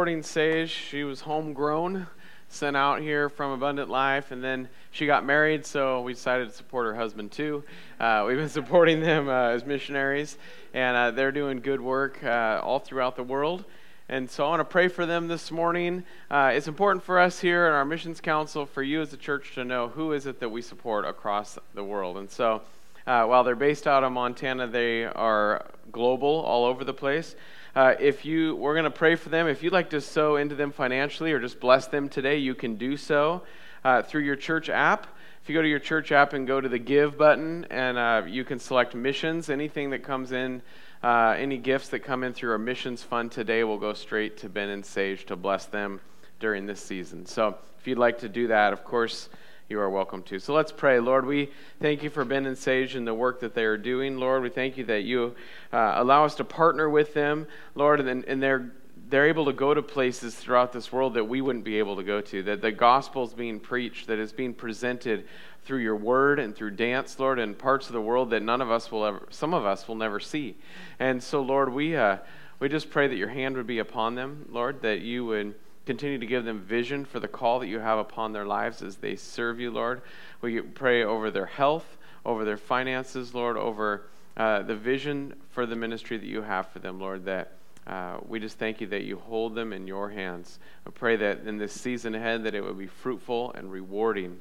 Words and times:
Supporting 0.00 0.22
Sage, 0.22 0.70
she 0.70 1.04
was 1.04 1.20
homegrown, 1.20 2.06
sent 2.48 2.74
out 2.74 3.02
here 3.02 3.28
from 3.28 3.50
Abundant 3.50 3.90
Life, 3.90 4.30
and 4.30 4.42
then 4.42 4.70
she 4.92 5.04
got 5.04 5.26
married, 5.26 5.66
so 5.66 6.00
we 6.00 6.14
decided 6.14 6.48
to 6.48 6.54
support 6.54 6.86
her 6.86 6.94
husband 6.94 7.30
too. 7.32 7.62
Uh, 8.00 8.24
we've 8.26 8.38
been 8.38 8.48
supporting 8.62 9.00
them 9.00 9.28
uh, 9.28 9.48
as 9.48 9.66
missionaries, 9.66 10.38
and 10.72 10.96
uh, 10.96 11.10
they're 11.10 11.32
doing 11.32 11.60
good 11.60 11.82
work 11.82 12.24
uh, 12.24 12.62
all 12.64 12.78
throughout 12.78 13.14
the 13.14 13.22
world. 13.22 13.66
And 14.08 14.30
so 14.30 14.46
I 14.46 14.48
want 14.48 14.60
to 14.60 14.64
pray 14.64 14.88
for 14.88 15.04
them 15.04 15.28
this 15.28 15.50
morning. 15.50 16.04
Uh, 16.30 16.52
it's 16.54 16.66
important 16.66 17.04
for 17.04 17.18
us 17.18 17.38
here 17.38 17.66
in 17.66 17.74
our 17.74 17.84
missions 17.84 18.22
council, 18.22 18.64
for 18.64 18.82
you 18.82 19.02
as 19.02 19.12
a 19.12 19.18
church 19.18 19.52
to 19.56 19.66
know 19.66 19.88
who 19.88 20.12
is 20.14 20.24
it 20.24 20.40
that 20.40 20.48
we 20.48 20.62
support 20.62 21.04
across 21.04 21.58
the 21.74 21.84
world. 21.84 22.16
And 22.16 22.30
so 22.30 22.62
uh, 23.06 23.26
while 23.26 23.44
they're 23.44 23.54
based 23.54 23.86
out 23.86 24.02
of 24.02 24.12
Montana, 24.12 24.66
they 24.66 25.04
are 25.04 25.66
global, 25.92 26.40
all 26.40 26.64
over 26.64 26.84
the 26.84 26.94
place. 26.94 27.36
Uh, 27.74 27.94
if 28.00 28.24
you, 28.24 28.56
we're 28.56 28.74
going 28.74 28.84
to 28.84 28.90
pray 28.90 29.14
for 29.14 29.28
them. 29.28 29.46
If 29.46 29.62
you'd 29.62 29.72
like 29.72 29.90
to 29.90 30.00
sow 30.00 30.36
into 30.36 30.54
them 30.54 30.72
financially 30.72 31.32
or 31.32 31.38
just 31.38 31.60
bless 31.60 31.86
them 31.86 32.08
today, 32.08 32.38
you 32.38 32.54
can 32.54 32.76
do 32.76 32.96
so 32.96 33.42
uh, 33.84 34.02
through 34.02 34.22
your 34.22 34.36
church 34.36 34.68
app. 34.68 35.06
If 35.42 35.48
you 35.48 35.54
go 35.54 35.62
to 35.62 35.68
your 35.68 35.78
church 35.78 36.12
app 36.12 36.32
and 36.32 36.46
go 36.46 36.60
to 36.60 36.68
the 36.68 36.78
Give 36.78 37.16
button, 37.16 37.66
and 37.70 37.96
uh, 37.96 38.22
you 38.26 38.44
can 38.44 38.58
select 38.58 38.94
missions, 38.94 39.48
anything 39.48 39.90
that 39.90 40.02
comes 40.02 40.32
in, 40.32 40.62
uh, 41.02 41.34
any 41.38 41.56
gifts 41.56 41.88
that 41.90 42.00
come 42.00 42.24
in 42.24 42.34
through 42.34 42.50
our 42.52 42.58
missions 42.58 43.02
fund 43.02 43.32
today 43.32 43.64
will 43.64 43.78
go 43.78 43.94
straight 43.94 44.36
to 44.38 44.48
Ben 44.48 44.68
and 44.68 44.84
Sage 44.84 45.24
to 45.26 45.36
bless 45.36 45.66
them 45.66 46.00
during 46.40 46.66
this 46.66 46.80
season. 46.80 47.24
So 47.24 47.56
if 47.78 47.86
you'd 47.86 47.98
like 47.98 48.18
to 48.18 48.28
do 48.28 48.48
that, 48.48 48.72
of 48.72 48.84
course, 48.84 49.28
you 49.70 49.78
are 49.78 49.88
welcome 49.88 50.20
to. 50.24 50.40
So 50.40 50.52
let's 50.52 50.72
pray. 50.72 50.98
Lord, 50.98 51.24
we 51.24 51.48
thank 51.80 52.02
you 52.02 52.10
for 52.10 52.24
Ben 52.24 52.44
and 52.44 52.58
Sage 52.58 52.96
and 52.96 53.06
the 53.06 53.14
work 53.14 53.38
that 53.38 53.54
they 53.54 53.64
are 53.64 53.76
doing. 53.76 54.16
Lord, 54.16 54.42
we 54.42 54.48
thank 54.48 54.76
you 54.76 54.84
that 54.86 55.02
you 55.02 55.36
uh, 55.72 55.92
allow 55.94 56.24
us 56.24 56.34
to 56.34 56.44
partner 56.44 56.90
with 56.90 57.14
them, 57.14 57.46
Lord, 57.76 58.00
and, 58.00 58.24
and 58.24 58.42
they're 58.42 58.72
they're 59.08 59.28
able 59.28 59.44
to 59.44 59.52
go 59.52 59.72
to 59.74 59.82
places 59.82 60.34
throughout 60.36 60.72
this 60.72 60.92
world 60.92 61.14
that 61.14 61.24
we 61.24 61.40
wouldn't 61.40 61.64
be 61.64 61.78
able 61.78 61.96
to 61.96 62.02
go 62.02 62.20
to. 62.20 62.42
That 62.42 62.62
the 62.62 62.70
gospel 62.70 63.24
is 63.24 63.32
being 63.32 63.58
preached, 63.58 64.08
that 64.08 64.18
is 64.18 64.32
being 64.32 64.54
presented 64.54 65.24
through 65.64 65.80
your 65.80 65.96
word 65.96 66.38
and 66.38 66.54
through 66.54 66.72
dance, 66.72 67.18
Lord, 67.18 67.38
in 67.38 67.54
parts 67.54 67.86
of 67.88 67.92
the 67.92 68.00
world 68.00 68.30
that 68.30 68.42
none 68.42 68.60
of 68.60 68.70
us 68.70 68.90
will 68.90 69.04
ever, 69.04 69.26
some 69.30 69.54
of 69.54 69.64
us 69.64 69.86
will 69.86 69.96
never 69.96 70.18
see. 70.20 70.56
And 70.98 71.22
so, 71.22 71.42
Lord, 71.42 71.72
we 71.72 71.96
uh, 71.96 72.18
we 72.58 72.68
just 72.68 72.90
pray 72.90 73.06
that 73.06 73.16
your 73.16 73.28
hand 73.28 73.56
would 73.56 73.68
be 73.68 73.78
upon 73.78 74.16
them, 74.16 74.46
Lord, 74.50 74.82
that 74.82 75.00
you 75.00 75.24
would 75.26 75.54
Continue 75.86 76.18
to 76.18 76.26
give 76.26 76.44
them 76.44 76.60
vision 76.60 77.04
for 77.04 77.20
the 77.20 77.28
call 77.28 77.58
that 77.60 77.66
you 77.66 77.78
have 77.80 77.98
upon 77.98 78.32
their 78.32 78.44
lives 78.44 78.82
as 78.82 78.96
they 78.96 79.16
serve 79.16 79.58
you, 79.58 79.70
Lord. 79.70 80.02
We 80.40 80.60
pray 80.60 81.02
over 81.02 81.30
their 81.30 81.46
health, 81.46 81.96
over 82.24 82.44
their 82.44 82.56
finances, 82.56 83.34
Lord, 83.34 83.56
over 83.56 84.02
uh, 84.36 84.62
the 84.62 84.76
vision 84.76 85.34
for 85.50 85.66
the 85.66 85.76
ministry 85.76 86.16
that 86.16 86.26
you 86.26 86.42
have 86.42 86.68
for 86.68 86.78
them, 86.78 87.00
Lord, 87.00 87.24
that 87.24 87.52
uh, 87.86 88.18
we 88.28 88.38
just 88.38 88.58
thank 88.58 88.80
you 88.80 88.86
that 88.88 89.02
you 89.02 89.16
hold 89.16 89.54
them 89.54 89.72
in 89.72 89.86
your 89.86 90.10
hands. 90.10 90.58
I 90.86 90.90
pray 90.90 91.16
that 91.16 91.40
in 91.46 91.58
this 91.58 91.72
season 91.72 92.14
ahead 92.14 92.44
that 92.44 92.54
it 92.54 92.62
will 92.62 92.74
be 92.74 92.86
fruitful 92.86 93.52
and 93.54 93.72
rewarding 93.72 94.38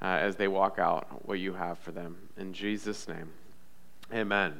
uh, 0.00 0.06
as 0.06 0.36
they 0.36 0.48
walk 0.48 0.78
out 0.78 1.26
what 1.26 1.38
you 1.38 1.52
have 1.54 1.78
for 1.78 1.90
them. 1.90 2.16
In 2.38 2.52
Jesus' 2.52 3.08
name, 3.08 3.30
amen. 4.12 4.54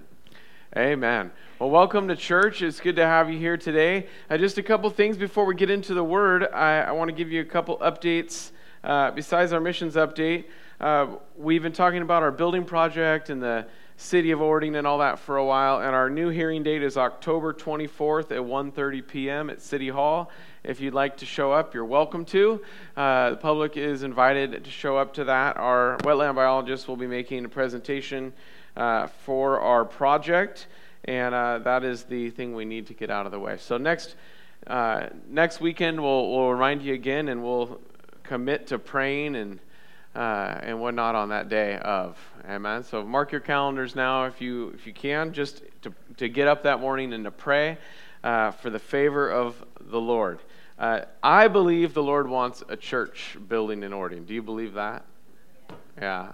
Amen. 0.77 1.31
Well, 1.59 1.71
welcome 1.71 2.07
to 2.09 2.17
church. 2.17 2.61
It's 2.61 2.81
good 2.81 2.97
to 2.97 3.07
have 3.07 3.31
you 3.31 3.39
here 3.39 3.57
today. 3.57 4.09
Uh, 4.29 4.37
just 4.37 4.59
a 4.59 4.63
couple 4.63 4.91
things 4.91 5.17
before 5.17 5.47
we 5.47 5.55
get 5.55 5.71
into 5.71 5.95
the 5.95 6.05
word. 6.05 6.47
I, 6.53 6.83
I 6.83 6.93
want 6.93 7.09
to 7.09 7.17
give 7.17 7.33
you 7.33 7.41
a 7.41 7.47
couple 7.47 7.79
updates. 7.79 8.51
Uh, 8.85 9.11
besides 9.11 9.55
our 9.55 9.61
missions 9.61 9.95
update, 9.95 10.45
uh, 10.79 11.07
we've 11.35 11.63
been 11.63 11.73
talking 11.73 12.03
about 12.03 12.23
our 12.23 12.31
building 12.31 12.63
project 12.63 13.31
and 13.31 13.43
the 13.43 13.67
city 13.97 14.33
of 14.33 14.43
Orting 14.43 14.77
and 14.77 14.87
all 14.87 14.99
that 14.99 15.19
for 15.19 15.39
a 15.39 15.45
while. 15.47 15.81
And 15.81 15.95
our 15.95 16.11
new 16.11 16.29
hearing 16.29 16.63
date 16.63 16.83
is 16.83 16.99
October 16.99 17.55
24th 17.55 18.31
at 18.31 18.43
1:30 18.43 19.09
p.m. 19.09 19.49
at 19.49 19.63
City 19.63 19.89
Hall. 19.89 20.31
If 20.63 20.79
you'd 20.81 20.93
like 20.93 21.17
to 21.19 21.25
show 21.25 21.53
up, 21.53 21.73
you're 21.73 21.87
welcome 21.87 22.27
to. 22.27 22.61
Uh, 22.95 23.31
the 23.31 23.37
public 23.37 23.79
is 23.79 24.03
invited 24.03 24.63
to 24.63 24.71
show 24.71 24.99
up 24.99 25.15
to 25.15 25.25
that. 25.25 25.57
Our 25.57 25.97
wetland 26.03 26.35
biologist 26.35 26.87
will 26.87 26.99
be 26.99 27.07
making 27.07 27.47
a 27.47 27.49
presentation 27.49 28.35
uh, 28.77 29.07
for 29.25 29.61
our 29.61 29.85
project, 29.85 30.67
and 31.05 31.35
uh, 31.35 31.59
that 31.59 31.85
is 31.85 32.05
the 32.05 32.31
thing 32.31 32.55
we 32.55 32.65
need 32.65 32.87
to 32.87 32.95
get 32.95 33.11
out 33.11 33.27
of 33.27 33.33
the 33.33 33.41
way. 33.41 33.57
So 33.59 33.77
next 33.77 34.17
uh, 34.67 35.09
next 35.29 35.61
weekend 35.61 36.03
we'll 36.03 36.31
we'll 36.31 36.51
remind 36.51 36.83
you 36.83 36.95
again, 36.95 37.29
and 37.29 37.43
we'll 37.43 37.81
commit 38.23 38.67
to 38.69 38.79
praying 38.79 39.37
and 39.37 39.59
uh, 40.15 40.59
and 40.63 40.81
whatnot 40.81 41.15
on 41.15 41.29
that 41.29 41.49
day 41.49 41.79
of. 41.79 42.19
Amen. 42.49 42.83
So 42.83 43.05
mark 43.05 43.33
your 43.33 43.41
calendars 43.41 43.95
now, 43.95 44.25
if 44.25 44.41
you 44.41 44.71
if 44.71 44.87
you 44.87 44.93
can, 44.93 45.33
just 45.33 45.63
to 45.83 45.93
to 46.17 46.29
get 46.29 46.49
up 46.49 46.63
that 46.65 46.81
morning 46.81 47.13
and 47.13 47.25
to 47.25 47.31
pray 47.31 47.79
uh, 48.25 48.51
for 48.51 48.71
the 48.71 48.79
favor 48.79 49.29
of 49.31 49.65
the 49.81 50.01
Lord. 50.01 50.41
Uh, 50.79 51.03
I 51.23 51.49
believe 51.49 51.95
the 51.95 52.03
Lord 52.03 52.29
wants 52.29 52.63
a 52.69 52.77
church 52.77 53.39
building 53.49 53.83
in 53.83 53.93
Orting. 53.93 54.27
Do 54.27 54.35
you 54.35 54.43
believe 54.43 54.75
that? 54.75 55.05
Yeah, 55.99 56.33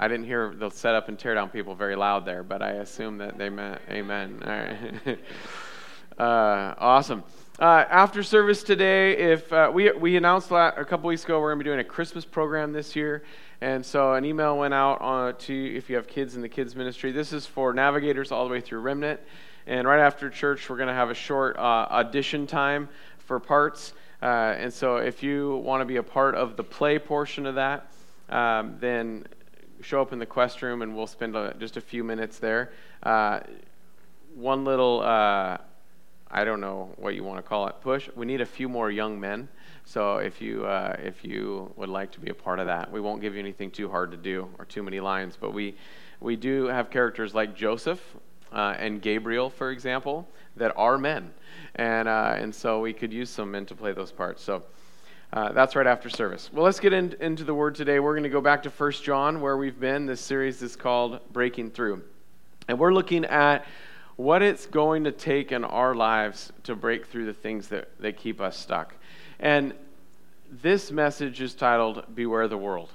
I 0.00 0.06
didn't 0.06 0.26
hear 0.26 0.54
the 0.56 0.70
set 0.70 0.94
up 0.94 1.08
and 1.08 1.18
tear 1.18 1.34
down 1.34 1.50
people 1.50 1.74
very 1.74 1.96
loud 1.96 2.24
there, 2.24 2.44
but 2.44 2.62
I 2.62 2.70
assume 2.70 3.18
that 3.18 3.36
they 3.36 3.50
meant 3.50 3.80
amen. 3.90 4.40
All 4.44 4.50
right. 4.50 5.18
uh, 6.18 6.74
awesome. 6.78 7.24
Uh, 7.58 7.84
after 7.90 8.22
service 8.22 8.62
today, 8.62 9.16
if 9.16 9.52
uh, 9.52 9.68
we, 9.74 9.90
we 9.90 10.16
announced 10.16 10.52
a 10.52 10.84
couple 10.88 11.08
weeks 11.08 11.24
ago 11.24 11.40
we're 11.40 11.48
going 11.48 11.58
to 11.58 11.64
be 11.64 11.68
doing 11.68 11.80
a 11.80 11.84
Christmas 11.84 12.24
program 12.24 12.72
this 12.72 12.94
year, 12.94 13.24
and 13.60 13.84
so 13.84 14.14
an 14.14 14.24
email 14.24 14.56
went 14.56 14.72
out 14.72 15.00
on, 15.00 15.34
to 15.38 15.76
if 15.76 15.90
you 15.90 15.96
have 15.96 16.06
kids 16.06 16.36
in 16.36 16.42
the 16.42 16.48
kids 16.48 16.76
ministry. 16.76 17.10
This 17.10 17.32
is 17.32 17.44
for 17.44 17.72
navigators 17.72 18.30
all 18.30 18.44
the 18.46 18.52
way 18.52 18.60
through 18.60 18.78
Remnant, 18.78 19.18
and 19.66 19.88
right 19.88 19.98
after 19.98 20.30
church 20.30 20.70
we're 20.70 20.76
going 20.76 20.86
to 20.86 20.94
have 20.94 21.10
a 21.10 21.14
short 21.14 21.56
uh, 21.56 21.88
audition 21.90 22.46
time 22.46 22.88
for 23.18 23.40
parts. 23.40 23.94
Uh, 24.22 24.54
and 24.56 24.72
so 24.72 24.98
if 24.98 25.24
you 25.24 25.56
want 25.56 25.80
to 25.80 25.84
be 25.84 25.96
a 25.96 26.02
part 26.04 26.36
of 26.36 26.56
the 26.56 26.62
play 26.62 27.00
portion 27.00 27.44
of 27.46 27.56
that, 27.56 27.90
um, 28.28 28.76
then 28.78 29.24
show 29.80 30.02
up 30.02 30.12
in 30.12 30.18
the 30.18 30.26
quest 30.26 30.62
room 30.62 30.82
and 30.82 30.96
we'll 30.96 31.06
spend 31.06 31.36
a, 31.36 31.54
just 31.58 31.76
a 31.76 31.80
few 31.80 32.04
minutes 32.04 32.38
there. 32.38 32.72
Uh, 33.02 33.40
one 34.34 34.64
little, 34.64 35.00
uh, 35.00 35.58
I 36.30 36.44
don't 36.44 36.60
know 36.60 36.90
what 36.96 37.14
you 37.14 37.24
want 37.24 37.38
to 37.38 37.42
call 37.42 37.66
it, 37.68 37.76
push. 37.80 38.08
We 38.14 38.26
need 38.26 38.40
a 38.40 38.46
few 38.46 38.68
more 38.68 38.90
young 38.90 39.18
men. 39.18 39.48
So 39.84 40.18
if 40.18 40.42
you 40.42 40.66
uh, 40.66 40.96
if 41.02 41.24
you 41.24 41.72
would 41.76 41.88
like 41.88 42.12
to 42.12 42.20
be 42.20 42.28
a 42.28 42.34
part 42.34 42.58
of 42.58 42.66
that, 42.66 42.92
we 42.92 43.00
won't 43.00 43.22
give 43.22 43.32
you 43.32 43.40
anything 43.40 43.70
too 43.70 43.88
hard 43.88 44.10
to 44.10 44.18
do 44.18 44.46
or 44.58 44.66
too 44.66 44.82
many 44.82 45.00
lines, 45.00 45.38
but 45.40 45.54
we 45.54 45.76
we 46.20 46.36
do 46.36 46.66
have 46.66 46.90
characters 46.90 47.34
like 47.34 47.56
Joseph 47.56 48.00
uh, 48.52 48.74
and 48.78 49.00
Gabriel, 49.00 49.48
for 49.48 49.70
example, 49.70 50.28
that 50.56 50.74
are 50.76 50.98
men, 50.98 51.32
and 51.76 52.06
uh, 52.06 52.34
and 52.36 52.54
so 52.54 52.80
we 52.80 52.92
could 52.92 53.14
use 53.14 53.30
some 53.30 53.50
men 53.50 53.64
to 53.64 53.74
play 53.74 53.92
those 53.92 54.12
parts. 54.12 54.42
So. 54.42 54.62
Uh, 55.30 55.52
that's 55.52 55.76
right 55.76 55.86
after 55.86 56.08
service. 56.08 56.50
Well, 56.52 56.64
let's 56.64 56.80
get 56.80 56.94
in, 56.94 57.14
into 57.20 57.44
the 57.44 57.52
word 57.52 57.74
today. 57.74 58.00
We're 58.00 58.14
going 58.14 58.22
to 58.22 58.30
go 58.30 58.40
back 58.40 58.62
to 58.62 58.70
1 58.70 58.92
John, 58.92 59.42
where 59.42 59.58
we've 59.58 59.78
been. 59.78 60.06
This 60.06 60.22
series 60.22 60.62
is 60.62 60.74
called 60.74 61.20
Breaking 61.32 61.70
Through. 61.70 62.02
And 62.66 62.78
we're 62.78 62.94
looking 62.94 63.26
at 63.26 63.66
what 64.16 64.40
it's 64.42 64.64
going 64.64 65.04
to 65.04 65.12
take 65.12 65.52
in 65.52 65.64
our 65.64 65.94
lives 65.94 66.50
to 66.64 66.74
break 66.74 67.06
through 67.06 67.26
the 67.26 67.34
things 67.34 67.68
that, 67.68 67.90
that 68.00 68.16
keep 68.16 68.40
us 68.40 68.56
stuck. 68.58 68.94
And 69.38 69.74
this 70.50 70.90
message 70.90 71.42
is 71.42 71.54
titled 71.54 72.04
Beware 72.14 72.48
the 72.48 72.56
World. 72.56 72.88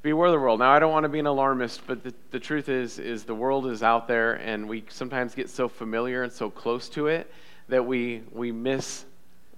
Beware 0.00 0.30
the 0.30 0.38
world. 0.38 0.60
Now, 0.60 0.72
I 0.72 0.78
don't 0.78 0.90
want 0.90 1.04
to 1.04 1.10
be 1.10 1.18
an 1.18 1.26
alarmist, 1.26 1.86
but 1.86 2.02
the, 2.02 2.14
the 2.30 2.40
truth 2.40 2.70
is, 2.70 2.98
is 2.98 3.24
the 3.24 3.34
world 3.34 3.66
is 3.66 3.82
out 3.82 4.08
there, 4.08 4.34
and 4.34 4.66
we 4.66 4.84
sometimes 4.88 5.34
get 5.34 5.50
so 5.50 5.68
familiar 5.68 6.22
and 6.22 6.32
so 6.32 6.48
close 6.48 6.88
to 6.90 7.08
it 7.08 7.30
that 7.68 7.84
we, 7.84 8.22
we 8.32 8.52
miss 8.52 9.04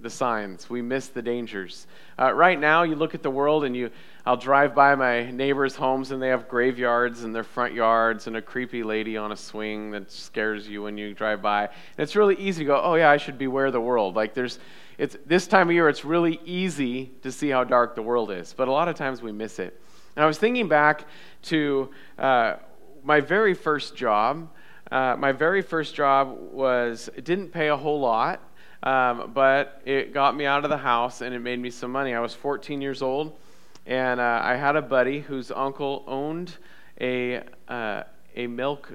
the 0.01 0.09
signs. 0.09 0.69
We 0.69 0.81
miss 0.81 1.07
the 1.07 1.21
dangers. 1.21 1.87
Uh, 2.19 2.33
right 2.33 2.59
now, 2.59 2.83
you 2.83 2.95
look 2.95 3.15
at 3.15 3.23
the 3.23 3.29
world 3.29 3.63
and 3.63 3.75
you, 3.75 3.89
I'll 4.25 4.37
drive 4.37 4.75
by 4.75 4.95
my 4.95 5.31
neighbors' 5.31 5.75
homes 5.75 6.11
and 6.11 6.21
they 6.21 6.29
have 6.29 6.47
graveyards 6.47 7.23
in 7.23 7.31
their 7.31 7.43
front 7.43 7.73
yards 7.73 8.27
and 8.27 8.37
a 8.37 8.41
creepy 8.41 8.83
lady 8.83 9.17
on 9.17 9.31
a 9.31 9.37
swing 9.37 9.91
that 9.91 10.11
scares 10.11 10.67
you 10.67 10.83
when 10.83 10.97
you 10.97 11.13
drive 11.13 11.41
by. 11.41 11.63
And 11.63 11.71
it's 11.97 12.15
really 12.15 12.35
easy 12.35 12.63
to 12.63 12.67
go, 12.67 12.81
oh 12.81 12.95
yeah, 12.95 13.09
I 13.09 13.17
should 13.17 13.37
beware 13.37 13.71
the 13.71 13.81
world. 13.81 14.15
Like 14.15 14.33
there's, 14.33 14.59
it's 14.97 15.17
this 15.25 15.47
time 15.47 15.69
of 15.69 15.73
year, 15.73 15.89
it's 15.89 16.05
really 16.05 16.39
easy 16.45 17.11
to 17.23 17.31
see 17.31 17.49
how 17.49 17.63
dark 17.63 17.95
the 17.95 18.03
world 18.03 18.31
is, 18.31 18.53
but 18.53 18.67
a 18.67 18.71
lot 18.71 18.87
of 18.87 18.95
times 18.95 19.21
we 19.21 19.31
miss 19.31 19.59
it. 19.59 19.79
And 20.15 20.23
I 20.23 20.27
was 20.27 20.37
thinking 20.37 20.67
back 20.67 21.05
to 21.43 21.89
uh, 22.17 22.55
my 23.03 23.21
very 23.21 23.53
first 23.53 23.95
job. 23.95 24.49
Uh, 24.91 25.15
my 25.17 25.31
very 25.31 25.61
first 25.61 25.95
job 25.95 26.37
was 26.51 27.09
it 27.15 27.23
didn't 27.23 27.49
pay 27.49 27.69
a 27.69 27.77
whole 27.77 27.99
lot. 27.99 28.41
Um, 28.83 29.31
but 29.33 29.81
it 29.85 30.13
got 30.13 30.35
me 30.35 30.45
out 30.45 30.63
of 30.63 30.71
the 30.71 30.77
house 30.77 31.21
and 31.21 31.35
it 31.35 31.39
made 31.39 31.59
me 31.59 31.69
some 31.69 31.91
money. 31.91 32.13
I 32.13 32.19
was 32.19 32.33
14 32.33 32.81
years 32.81 33.01
old, 33.01 33.37
and 33.85 34.19
uh, 34.19 34.41
I 34.43 34.55
had 34.55 34.75
a 34.75 34.81
buddy 34.81 35.19
whose 35.19 35.51
uncle 35.51 36.03
owned 36.07 36.57
a, 36.99 37.43
uh, 37.67 38.03
a 38.35 38.47
milk 38.47 38.93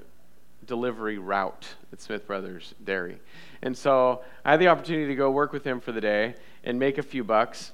delivery 0.65 1.17
route 1.17 1.67
at 1.93 2.01
Smith 2.01 2.27
Brothers 2.27 2.75
Dairy. 2.83 3.17
And 3.61 3.77
so 3.77 4.23
I 4.43 4.51
had 4.51 4.59
the 4.59 4.67
opportunity 4.67 5.07
to 5.07 5.15
go 5.15 5.31
work 5.31 5.53
with 5.53 5.63
him 5.63 5.79
for 5.79 5.91
the 5.91 6.01
day 6.01 6.35
and 6.63 6.77
make 6.77 6.97
a 6.97 7.03
few 7.03 7.23
bucks. 7.23 7.71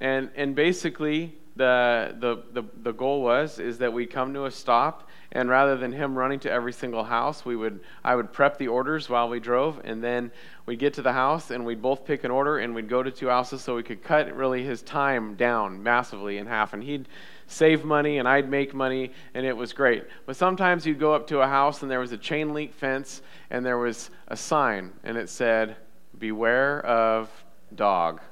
And, 0.00 0.30
and 0.36 0.54
basically, 0.54 1.34
the, 1.56 2.14
the, 2.18 2.42
the, 2.52 2.68
the 2.82 2.92
goal 2.92 3.22
was 3.22 3.58
is 3.58 3.78
that 3.78 3.92
we'd 3.92 4.10
come 4.10 4.34
to 4.34 4.44
a 4.44 4.50
stop 4.50 5.05
And 5.36 5.50
rather 5.50 5.76
than 5.76 5.92
him 5.92 6.16
running 6.16 6.40
to 6.40 6.50
every 6.50 6.72
single 6.72 7.04
house, 7.04 7.44
we 7.44 7.56
would, 7.56 7.80
I 8.02 8.16
would 8.16 8.32
prep 8.32 8.56
the 8.56 8.68
orders 8.68 9.10
while 9.10 9.28
we 9.28 9.38
drove, 9.38 9.78
and 9.84 10.02
then 10.02 10.32
we'd 10.64 10.78
get 10.78 10.94
to 10.94 11.02
the 11.02 11.12
house 11.12 11.50
and 11.50 11.66
we'd 11.66 11.82
both 11.82 12.06
pick 12.06 12.24
an 12.24 12.30
order 12.30 12.56
and 12.56 12.74
we'd 12.74 12.88
go 12.88 13.02
to 13.02 13.10
two 13.10 13.28
houses 13.28 13.60
so 13.60 13.76
we 13.76 13.82
could 13.82 14.02
cut 14.02 14.34
really 14.34 14.64
his 14.64 14.80
time 14.80 15.34
down 15.34 15.82
massively 15.82 16.38
in 16.38 16.46
half. 16.46 16.72
And 16.72 16.82
he'd 16.82 17.06
save 17.48 17.84
money 17.84 18.16
and 18.16 18.26
I'd 18.26 18.48
make 18.48 18.72
money, 18.72 19.12
and 19.34 19.44
it 19.44 19.54
was 19.54 19.74
great. 19.74 20.04
But 20.24 20.36
sometimes 20.36 20.86
you'd 20.86 20.98
go 20.98 21.12
up 21.12 21.26
to 21.26 21.42
a 21.42 21.46
house 21.46 21.82
and 21.82 21.90
there 21.90 22.00
was 22.00 22.12
a 22.12 22.18
chain 22.18 22.54
link 22.54 22.72
fence 22.72 23.20
and 23.50 23.64
there 23.64 23.76
was 23.76 24.08
a 24.28 24.38
sign, 24.38 24.90
and 25.04 25.18
it 25.18 25.28
said, 25.28 25.76
Beware 26.18 26.80
of 26.86 27.28
dog. 27.74 28.22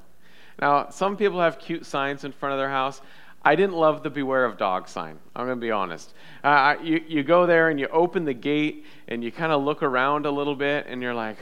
Now, 0.59 0.89
some 0.89 1.17
people 1.17 1.39
have 1.39 1.59
cute 1.59 1.85
signs 1.85 2.23
in 2.23 2.31
front 2.31 2.53
of 2.53 2.57
their 2.57 2.69
house. 2.69 2.99
I 3.45 3.55
didn't 3.55 3.75
love 3.75 4.01
the 4.01 4.09
beware 4.09 4.43
of 4.43 4.57
dog 4.57 4.87
sign. 4.87 5.19
I'm 5.35 5.45
going 5.45 5.59
to 5.59 5.61
be 5.61 5.69
honest. 5.69 6.11
Uh, 6.43 6.75
you, 6.83 7.03
you 7.07 7.21
go 7.21 7.45
there 7.45 7.69
and 7.69 7.79
you 7.79 7.87
open 7.89 8.25
the 8.25 8.33
gate 8.33 8.85
and 9.07 9.23
you 9.23 9.31
kind 9.31 9.51
of 9.51 9.63
look 9.63 9.83
around 9.83 10.25
a 10.25 10.31
little 10.31 10.55
bit 10.55 10.87
and 10.89 10.99
you're 10.99 11.13
like, 11.13 11.37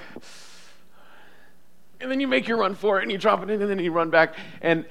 and 2.01 2.11
then 2.11 2.19
you 2.19 2.27
make 2.27 2.45
your 2.45 2.57
run 2.57 2.75
for 2.75 2.99
it 2.99 3.03
and 3.03 3.11
you 3.11 3.17
drop 3.17 3.41
it 3.41 3.49
in 3.49 3.61
and 3.61 3.71
then 3.71 3.79
you 3.79 3.93
run 3.93 4.09
back 4.09 4.35
and, 4.61 4.85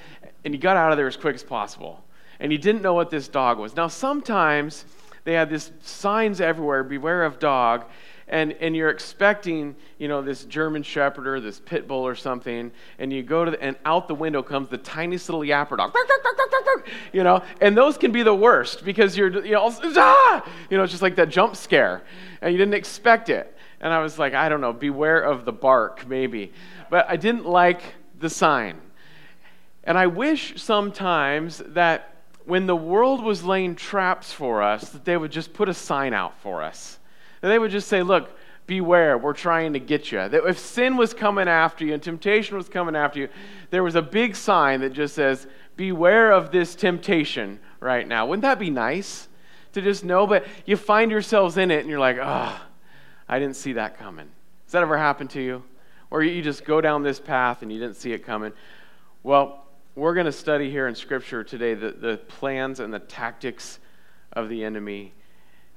and 0.46 0.54
you 0.54 0.58
got 0.58 0.78
out 0.78 0.90
of 0.90 0.96
there 0.96 1.06
as 1.06 1.18
quick 1.18 1.34
as 1.34 1.44
possible. 1.44 2.02
And 2.40 2.50
you 2.50 2.56
didn't 2.56 2.80
know 2.80 2.94
what 2.94 3.10
this 3.10 3.28
dog 3.28 3.58
was. 3.58 3.76
Now, 3.76 3.88
sometimes 3.88 4.86
they 5.24 5.34
had 5.34 5.50
these 5.50 5.70
signs 5.82 6.40
everywhere 6.40 6.82
beware 6.82 7.24
of 7.24 7.38
dog 7.38 7.84
and, 8.32 8.52
and 8.60 8.74
you're 8.74 8.88
expecting, 8.88 9.76
you 9.98 10.08
know, 10.08 10.22
this 10.22 10.44
German 10.44 10.82
Shepherd 10.82 11.26
or 11.26 11.38
this 11.38 11.60
pit 11.60 11.86
bull 11.86 12.06
or 12.06 12.14
something, 12.14 12.72
and 12.98 13.12
you 13.12 13.22
go 13.22 13.44
to 13.44 13.50
the, 13.50 13.62
and 13.62 13.76
out 13.84 14.08
the 14.08 14.14
window 14.14 14.42
comes 14.42 14.70
the 14.70 14.78
tiniest 14.78 15.28
little 15.28 15.42
yapper 15.42 15.76
dog, 15.76 15.94
you 17.12 17.22
know, 17.22 17.42
and 17.60 17.76
those 17.76 17.98
can 17.98 18.10
be 18.10 18.22
the 18.22 18.34
worst 18.34 18.86
because 18.86 19.18
you're, 19.18 19.44
you 19.44 19.52
know, 19.52 19.70
ah! 19.96 20.50
you 20.70 20.78
know, 20.78 20.82
it's 20.82 20.92
just 20.92 21.02
like 21.02 21.14
that 21.16 21.28
jump 21.28 21.54
scare, 21.54 22.04
and 22.40 22.52
you 22.52 22.58
didn't 22.58 22.72
expect 22.72 23.28
it. 23.28 23.54
And 23.82 23.92
I 23.92 23.98
was 23.98 24.18
like, 24.18 24.32
I 24.32 24.48
don't 24.48 24.62
know, 24.62 24.72
beware 24.72 25.20
of 25.20 25.44
the 25.44 25.52
bark, 25.52 26.08
maybe. 26.08 26.52
But 26.88 27.10
I 27.10 27.16
didn't 27.16 27.44
like 27.44 27.82
the 28.18 28.30
sign. 28.30 28.80
And 29.84 29.98
I 29.98 30.06
wish 30.06 30.54
sometimes 30.56 31.58
that 31.58 32.14
when 32.46 32.66
the 32.66 32.76
world 32.76 33.22
was 33.22 33.44
laying 33.44 33.74
traps 33.74 34.32
for 34.32 34.62
us, 34.62 34.88
that 34.90 35.04
they 35.04 35.18
would 35.18 35.32
just 35.32 35.52
put 35.52 35.68
a 35.68 35.74
sign 35.74 36.14
out 36.14 36.40
for 36.40 36.62
us 36.62 36.98
they 37.50 37.58
would 37.58 37.70
just 37.70 37.88
say, 37.88 38.02
Look, 38.02 38.30
beware, 38.66 39.18
we're 39.18 39.32
trying 39.32 39.72
to 39.72 39.80
get 39.80 40.12
you. 40.12 40.28
That 40.28 40.46
if 40.46 40.58
sin 40.58 40.96
was 40.96 41.12
coming 41.12 41.48
after 41.48 41.84
you 41.84 41.94
and 41.94 42.02
temptation 42.02 42.56
was 42.56 42.68
coming 42.68 42.96
after 42.96 43.20
you, 43.20 43.28
there 43.70 43.82
was 43.82 43.96
a 43.96 44.02
big 44.02 44.36
sign 44.36 44.80
that 44.80 44.92
just 44.92 45.14
says, 45.14 45.46
Beware 45.76 46.30
of 46.32 46.52
this 46.52 46.74
temptation 46.74 47.58
right 47.80 48.06
now. 48.06 48.26
Wouldn't 48.26 48.42
that 48.42 48.58
be 48.58 48.70
nice 48.70 49.28
to 49.72 49.82
just 49.82 50.04
know? 50.04 50.26
But 50.26 50.46
you 50.64 50.76
find 50.76 51.10
yourselves 51.10 51.56
in 51.56 51.70
it 51.70 51.80
and 51.80 51.88
you're 51.90 51.98
like, 51.98 52.18
Oh, 52.20 52.60
I 53.28 53.38
didn't 53.38 53.56
see 53.56 53.74
that 53.74 53.98
coming. 53.98 54.30
Has 54.66 54.72
that 54.72 54.82
ever 54.82 54.96
happened 54.96 55.30
to 55.30 55.42
you? 55.42 55.64
Or 56.10 56.22
you 56.22 56.42
just 56.42 56.64
go 56.64 56.80
down 56.80 57.02
this 57.02 57.18
path 57.18 57.62
and 57.62 57.72
you 57.72 57.80
didn't 57.80 57.96
see 57.96 58.12
it 58.12 58.24
coming? 58.24 58.52
Well, 59.22 59.64
we're 59.94 60.14
going 60.14 60.26
to 60.26 60.32
study 60.32 60.70
here 60.70 60.86
in 60.86 60.94
Scripture 60.94 61.42
today 61.42 61.74
the, 61.74 61.90
the 61.90 62.16
plans 62.28 62.80
and 62.80 62.92
the 62.92 62.98
tactics 62.98 63.78
of 64.32 64.48
the 64.48 64.64
enemy 64.64 65.12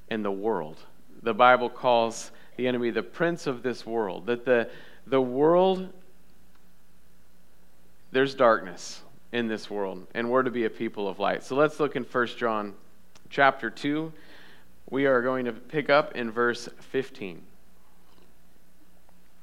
in 0.09 0.23
the 0.23 0.31
world 0.31 0.77
the 1.25 1.33
Bible 1.33 1.69
calls 1.69 2.31
the 2.55 2.67
enemy 2.67 2.91
the 2.91 3.03
prince 3.03 3.47
of 3.47 3.63
this 3.63 3.85
world. 3.85 4.27
That 4.27 4.45
the, 4.45 4.69
the 5.07 5.19
world, 5.19 5.91
there's 8.11 8.35
darkness 8.35 9.01
in 9.33 9.47
this 9.47 9.69
world, 9.69 10.07
and 10.13 10.29
we're 10.29 10.43
to 10.43 10.51
be 10.51 10.65
a 10.65 10.69
people 10.69 11.09
of 11.09 11.19
light. 11.19 11.43
So 11.43 11.55
let's 11.55 11.79
look 11.79 11.95
in 11.95 12.03
1 12.03 12.27
John 12.37 12.75
chapter 13.29 13.69
2. 13.69 14.13
We 14.89 15.07
are 15.07 15.21
going 15.21 15.45
to 15.45 15.51
pick 15.51 15.89
up 15.89 16.15
in 16.15 16.31
verse 16.31 16.69
15. 16.79 17.41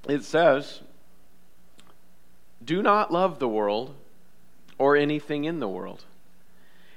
It 0.08 0.25
says, 0.25 0.81
Do 2.64 2.81
not 2.81 3.12
love 3.12 3.40
the 3.40 3.49
world 3.49 3.94
or 4.79 4.96
anything 4.96 5.44
in 5.44 5.58
the 5.58 5.69
world. 5.69 6.05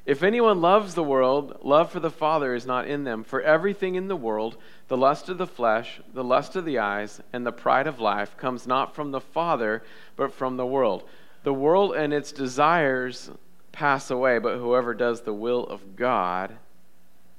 If 0.06 0.22
anyone 0.22 0.62
loves 0.62 0.94
the 0.94 1.04
world, 1.04 1.57
love 1.63 1.92
for 1.92 2.00
the 2.00 2.12
Father 2.12 2.54
is 2.54 2.66
not 2.66 2.88
in 2.88 3.06
them. 3.06 3.24
For 3.24 3.42
everything 3.42 3.96
in 3.96 4.07
the 4.07 4.16
world, 4.16 4.56
the 4.88 4.98
lust 4.98 5.30
of 5.30 5.40
the 5.40 5.48
flesh, 5.48 6.00
the 6.13 6.24
lust 6.24 6.56
of 6.56 6.63
the 6.63 6.78
eyes, 6.78 7.22
and 7.34 7.46
the 7.46 7.52
pride 7.52 7.88
of 7.88 8.00
life, 8.00 8.38
comes 8.38 8.68
not 8.68 8.94
from 8.94 9.10
the 9.10 9.22
Father, 9.22 9.81
but 10.16 10.31
from 10.31 10.57
the 10.57 10.66
world. 10.66 11.10
The 11.44 11.54
world 11.54 11.96
and 11.96 12.13
its 12.13 12.31
desires 12.31 13.31
pass 13.72 14.12
away, 14.12 14.38
but 14.38 14.57
whoever 14.57 14.94
does 14.94 15.22
the 15.22 15.34
will 15.34 15.66
of 15.66 15.96
God 15.96 16.56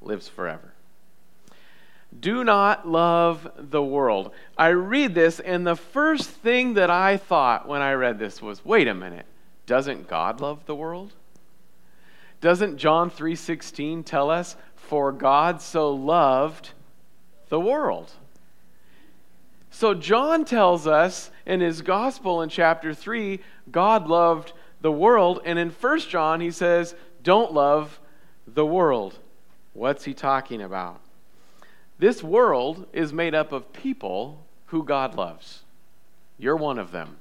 lives 0.01 0.29
forever. 0.29 0.73
Do 2.19 2.43
not 2.43 2.89
love 2.89 3.49
the 3.57 3.83
world. 3.83 4.33
I 4.59 4.69
read 4.69 5.15
this, 5.15 5.39
and 5.39 5.65
the 5.65 5.77
first 5.77 6.31
thing 6.31 6.75
that 6.75 6.91
I 6.91 7.17
thought 7.17 7.69
when 7.69 7.81
I 7.81 7.93
read 7.93 8.19
this 8.19 8.43
was 8.43 8.65
wait 8.65 8.89
a 8.89 8.95
minute, 8.95 9.27
doesn't 9.67 10.09
God 10.09 10.41
love 10.41 10.67
the 10.67 10.75
world? 10.75 11.13
Doesn't 12.41 12.77
John 12.77 13.11
3:16 13.11 14.05
tell 14.05 14.31
us 14.31 14.57
for 14.75 15.13
God 15.13 15.61
so 15.61 15.93
loved 15.93 16.71
the 17.49 17.61
world? 17.61 18.13
So 19.71 19.95
John 19.95 20.45
tells 20.45 20.87
us 20.87 21.31
in 21.45 21.61
his 21.61 21.83
gospel 21.83 22.41
in 22.43 22.49
chapter 22.49 22.95
3 22.95 23.41
God 23.71 24.09
loved 24.09 24.53
the 24.81 24.93
world 24.93 25.41
and 25.45 25.59
in 25.59 25.71
1 25.71 25.99
John 26.01 26.41
he 26.41 26.51
says 26.51 26.95
don't 27.23 27.53
love 27.53 28.01
the 28.47 28.67
world. 28.67 29.19
What's 29.73 30.05
he 30.05 30.15
talking 30.15 30.63
about? 30.63 31.01
This 31.99 32.23
world 32.23 32.87
is 32.93 33.13
made 33.13 33.35
up 33.35 33.53
of 33.53 33.73
people 33.73 34.47
who 34.67 34.83
God 34.83 35.15
loves. 35.15 35.65
You're 36.39 36.57
one 36.57 36.79
of 36.79 36.93
them. 36.93 37.17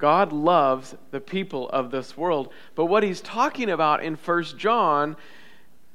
God 0.00 0.32
loves 0.32 0.96
the 1.10 1.20
people 1.20 1.68
of 1.68 1.90
this 1.90 2.16
world. 2.16 2.52
But 2.74 2.86
what 2.86 3.02
he's 3.02 3.20
talking 3.20 3.70
about 3.70 4.02
in 4.02 4.14
1 4.14 4.44
John 4.56 5.16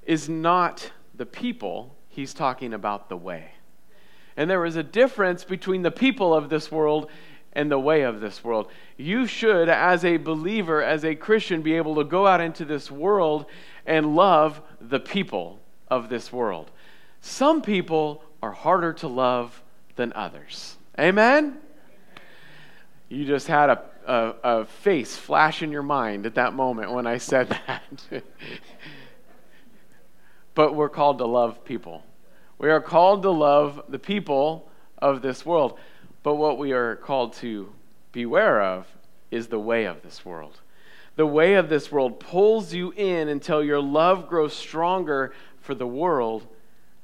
is 0.06 0.30
not 0.30 0.92
the 1.16 1.26
people, 1.26 1.96
he's 2.08 2.34
talking 2.34 2.74
about 2.74 3.10
the 3.10 3.18
way. 3.18 3.52
And 4.38 4.50
there 4.50 4.64
is 4.66 4.76
a 4.76 4.84
difference 4.84 5.44
between 5.44 5.82
the 5.82 5.92
people 5.92 6.36
of 6.36 6.50
this 6.50 6.72
world 6.72 7.10
and 7.54 7.72
the 7.72 7.80
way 7.80 8.04
of 8.04 8.20
this 8.20 8.44
world. 8.44 8.70
You 8.96 9.26
should, 9.26 9.70
as 9.70 10.06
a 10.06 10.18
believer, 10.18 10.84
as 10.84 11.04
a 11.04 11.16
Christian, 11.16 11.62
be 11.62 11.74
able 11.74 11.96
to 11.96 12.04
go 12.04 12.28
out 12.28 12.42
into 12.42 12.64
this 12.64 12.92
world 12.92 13.48
and 13.88 14.16
love 14.16 14.62
the 14.80 15.00
people 15.00 15.60
of 15.88 16.10
this 16.10 16.32
world. 16.32 16.70
Some 17.22 17.62
people 17.62 18.24
are 18.44 18.52
harder 18.52 18.94
to 18.94 19.08
love 19.08 19.64
than 19.96 20.14
others. 20.14 20.78
Amen? 21.00 21.58
You 23.10 23.26
just 23.26 23.48
had 23.48 23.70
a 23.70 23.82
a, 24.06 24.36
a 24.44 24.66
face 24.66 25.16
flash 25.16 25.62
in 25.62 25.72
your 25.72 25.84
mind 25.84 26.26
at 26.26 26.36
that 26.36 26.54
moment 26.54 26.92
when 26.92 27.08
I 27.08 27.18
said 27.18 27.50
that. 27.68 28.24
but 30.54 30.76
we're 30.76 30.90
called 30.90 31.18
to 31.20 31.26
love 31.26 31.64
people. 31.66 32.04
We 32.58 32.70
are 32.70 32.82
called 32.82 33.24
to 33.24 33.32
love 33.32 33.84
the 33.90 34.00
people 34.00 34.70
of 34.98 35.22
this 35.22 35.46
world. 35.46 35.78
But 36.24 36.36
what 36.36 36.58
we 36.58 36.72
are 36.72 36.96
called 36.96 37.34
to 37.36 37.72
beware 38.12 38.62
of 38.62 38.88
is 39.30 39.48
the 39.48 39.60
way 39.60 39.86
of 39.86 40.02
this 40.02 40.26
world. 40.26 40.60
The 41.18 41.26
way 41.26 41.56
of 41.56 41.70
this 41.70 41.92
world 41.92 42.20
pulls 42.20 42.74
you 42.74 42.92
in 42.92 43.30
until 43.30 43.64
your 43.64 43.82
love 43.82 44.28
grows 44.28 44.54
stronger 44.54 45.34
for 45.60 45.76
the 45.76 45.88
world 45.88 46.48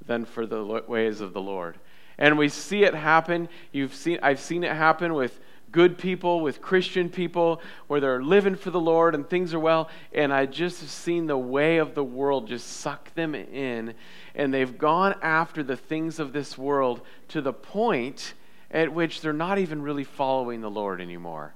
than 0.06 0.26
for 0.26 0.46
the 0.46 0.84
ways 0.88 1.22
of 1.22 1.34
the 1.34 1.42
Lord. 1.42 1.78
And 2.18 2.38
we 2.38 2.50
see 2.50 2.84
it 2.84 2.94
happen. 2.94 3.50
You've 3.72 3.94
seen, 3.94 4.20
I've 4.22 4.40
seen 4.40 4.64
it 4.64 4.76
happen 4.76 5.14
with 5.14 5.40
good 5.72 5.98
people, 5.98 6.42
with 6.42 6.62
Christian 6.62 7.10
people, 7.10 7.62
where 7.88 8.00
they're 8.00 8.24
living 8.24 8.56
for 8.56 8.72
the 8.72 8.80
Lord 8.80 9.16
and 9.16 9.30
things 9.30 9.54
are 9.54 9.60
well. 9.60 9.90
And 10.14 10.34
I 10.34 10.46
just 10.46 10.82
have 10.82 10.90
seen 10.90 11.28
the 11.28 11.38
way 11.38 11.78
of 11.78 11.96
the 11.96 12.04
world 12.04 12.48
just 12.48 12.68
suck 12.68 13.14
them 13.16 13.36
in. 13.36 13.94
And 14.36 14.54
they've 14.54 14.78
gone 14.78 15.16
after 15.22 15.64
the 15.64 15.78
things 15.78 16.20
of 16.20 16.34
this 16.34 16.58
world 16.58 17.02
to 17.30 17.42
the 17.42 17.54
point 17.54 18.34
at 18.70 18.94
which 18.94 19.22
they're 19.22 19.34
not 19.34 19.58
even 19.58 19.82
really 19.82 20.04
following 20.04 20.62
the 20.62 20.70
Lord 20.70 21.02
anymore. 21.02 21.54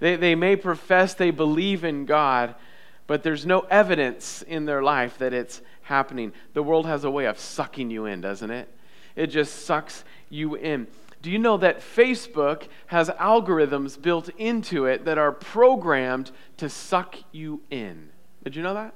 They, 0.00 0.16
they 0.16 0.34
may 0.34 0.56
profess 0.56 1.14
they 1.14 1.30
believe 1.30 1.84
in 1.84 2.04
God, 2.04 2.54
but 3.06 3.22
there's 3.22 3.46
no 3.46 3.60
evidence 3.60 4.42
in 4.42 4.66
their 4.66 4.82
life 4.82 5.18
that 5.18 5.32
it's 5.32 5.60
happening. 5.82 6.32
The 6.52 6.62
world 6.62 6.86
has 6.86 7.04
a 7.04 7.10
way 7.10 7.24
of 7.24 7.38
sucking 7.38 7.90
you 7.90 8.04
in, 8.04 8.20
doesn't 8.20 8.50
it? 8.50 8.68
It 9.16 9.28
just 9.28 9.64
sucks 9.64 10.04
you 10.28 10.54
in. 10.54 10.86
Do 11.20 11.30
you 11.30 11.38
know 11.38 11.56
that 11.56 11.80
Facebook 11.80 12.68
has 12.86 13.08
algorithms 13.10 14.00
built 14.00 14.28
into 14.38 14.86
it 14.86 15.04
that 15.04 15.18
are 15.18 15.32
programmed 15.32 16.30
to 16.58 16.68
suck 16.68 17.16
you 17.32 17.60
in? 17.70 18.10
Did 18.44 18.54
you 18.56 18.62
know 18.62 18.74
that? 18.74 18.94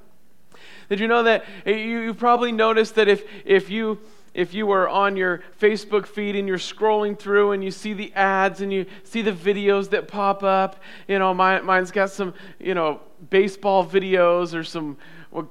Did 0.89 0.99
you 0.99 1.07
know 1.07 1.23
that 1.23 1.45
eh, 1.65 1.71
you, 1.71 2.07
have 2.07 2.17
probably 2.17 2.51
noticed 2.51 2.95
that 2.95 3.07
if, 3.07 3.23
if 3.45 3.69
you 3.69 3.99
if 4.33 4.53
you 4.53 4.65
were 4.65 4.89
on 4.89 5.15
your 5.15 5.43
Facebook 5.61 6.07
feed 6.07 6.35
and 6.35 6.47
you're 6.47 6.57
scrolling 6.57 7.17
through 7.17 7.51
and 7.51 7.63
you 7.63 7.69
see 7.69 7.93
the 7.93 8.11
ads 8.13 8.61
and 8.61 8.73
you 8.73 8.87
see 9.03 9.21
the 9.21 9.31
videos 9.31 9.91
that 9.91 10.07
pop 10.07 10.41
up, 10.41 10.81
you 11.07 11.19
know, 11.19 11.33
mine, 11.35 11.63
mine's 11.63 11.91
got 11.91 12.09
some, 12.09 12.33
you 12.59 12.73
know, 12.73 12.99
baseball 13.29 13.85
videos 13.85 14.55
or 14.55 14.63
some 14.63 14.97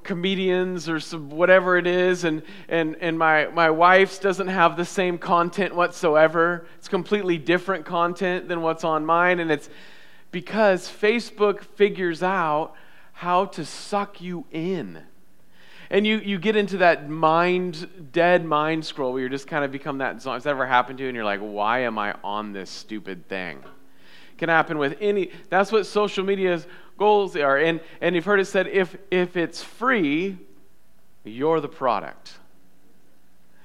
comedians 0.04 0.88
or 0.88 1.00
some 1.00 1.30
whatever 1.30 1.76
it 1.76 1.86
is, 1.86 2.24
and, 2.24 2.42
and, 2.68 2.96
and 3.00 3.18
my, 3.18 3.46
my 3.46 3.70
wife's 3.70 4.18
doesn't 4.18 4.48
have 4.48 4.76
the 4.76 4.84
same 4.84 5.18
content 5.18 5.74
whatsoever. 5.74 6.66
It's 6.78 6.88
completely 6.88 7.38
different 7.38 7.84
content 7.84 8.46
than 8.46 8.62
what's 8.62 8.84
on 8.84 9.04
mine, 9.04 9.40
and 9.40 9.50
it's 9.50 9.68
because 10.30 10.88
Facebook 10.88 11.62
figures 11.62 12.22
out 12.22 12.74
how 13.12 13.46
to 13.46 13.64
suck 13.64 14.20
you 14.20 14.44
in 14.52 15.02
and 15.92 16.06
you, 16.06 16.20
you 16.20 16.38
get 16.38 16.56
into 16.56 16.78
that 16.78 17.10
mind, 17.10 17.86
dead 18.12 18.46
mind 18.46 18.82
scroll 18.82 19.12
where 19.12 19.20
you're 19.20 19.28
just 19.28 19.46
kind 19.46 19.62
of 19.62 19.70
become 19.70 19.98
that. 19.98 20.22
Has 20.22 20.46
ever 20.46 20.64
happened 20.66 20.96
to 20.98 21.04
you? 21.04 21.10
And 21.10 21.14
you're 21.14 21.24
like, 21.24 21.40
why 21.40 21.80
am 21.80 21.98
I 21.98 22.14
on 22.24 22.54
this 22.54 22.70
stupid 22.70 23.28
thing? 23.28 23.62
Can 24.38 24.48
happen 24.48 24.78
with 24.78 24.96
any, 25.02 25.30
that's 25.50 25.70
what 25.70 25.84
social 25.84 26.24
media's 26.24 26.66
goals 27.02 27.34
are. 27.34 27.58
And, 27.58 27.80
and 28.00 28.14
you've 28.14 28.24
heard 28.24 28.38
it 28.38 28.44
said, 28.46 28.68
if, 28.68 28.96
if 29.10 29.36
it's 29.36 29.60
free, 29.60 30.38
you're 31.24 31.60
the 31.60 31.68
product. 31.68 32.34